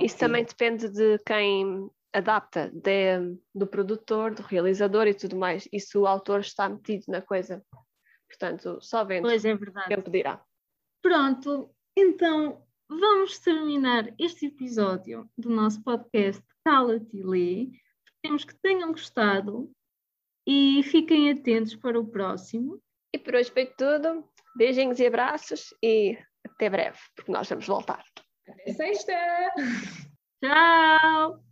Isso 0.00 0.18
também 0.18 0.44
depende 0.44 0.88
de 0.88 1.18
quem 1.24 1.90
adapta, 2.12 2.70
de, 2.72 3.38
do 3.54 3.66
produtor, 3.66 4.34
do 4.34 4.42
realizador 4.42 5.06
e 5.06 5.14
tudo 5.14 5.36
mais. 5.36 5.68
E 5.72 5.80
se 5.80 5.96
o 5.96 6.06
autor 6.06 6.40
está 6.40 6.68
metido 6.68 7.04
na 7.08 7.22
coisa. 7.22 7.64
Portanto, 8.28 8.78
só 8.80 9.04
vendo. 9.04 9.22
Pois 9.22 9.44
é 9.44 9.54
verdade. 9.54 10.10
Dirá. 10.10 10.42
Pronto, 11.02 11.74
então 11.96 12.64
vamos 12.88 13.38
terminar 13.38 14.12
este 14.18 14.46
episódio 14.46 15.28
do 15.36 15.48
nosso 15.48 15.82
podcast 15.82 16.42
Cala-te 16.64 17.16
e 17.16 17.22
Lê. 17.22 17.70
Esperemos 18.06 18.44
que 18.44 18.54
tenham 18.60 18.92
gostado 18.92 19.70
e 20.46 20.82
fiquem 20.84 21.30
atentos 21.30 21.74
para 21.76 21.98
o 21.98 22.06
próximo. 22.06 22.80
E 23.14 23.18
por 23.18 23.34
hoje 23.34 23.50
foi 23.50 23.66
tudo. 23.66 24.28
Beijinhos 24.56 24.98
e 24.98 25.06
abraços 25.06 25.72
e 25.82 26.18
até 26.44 26.68
breve, 26.68 26.98
porque 27.14 27.32
nós 27.32 27.48
vamos 27.48 27.66
voltar. 27.66 28.04
Até 28.50 28.72
sexta! 28.72 29.12
Tchau! 30.42 31.49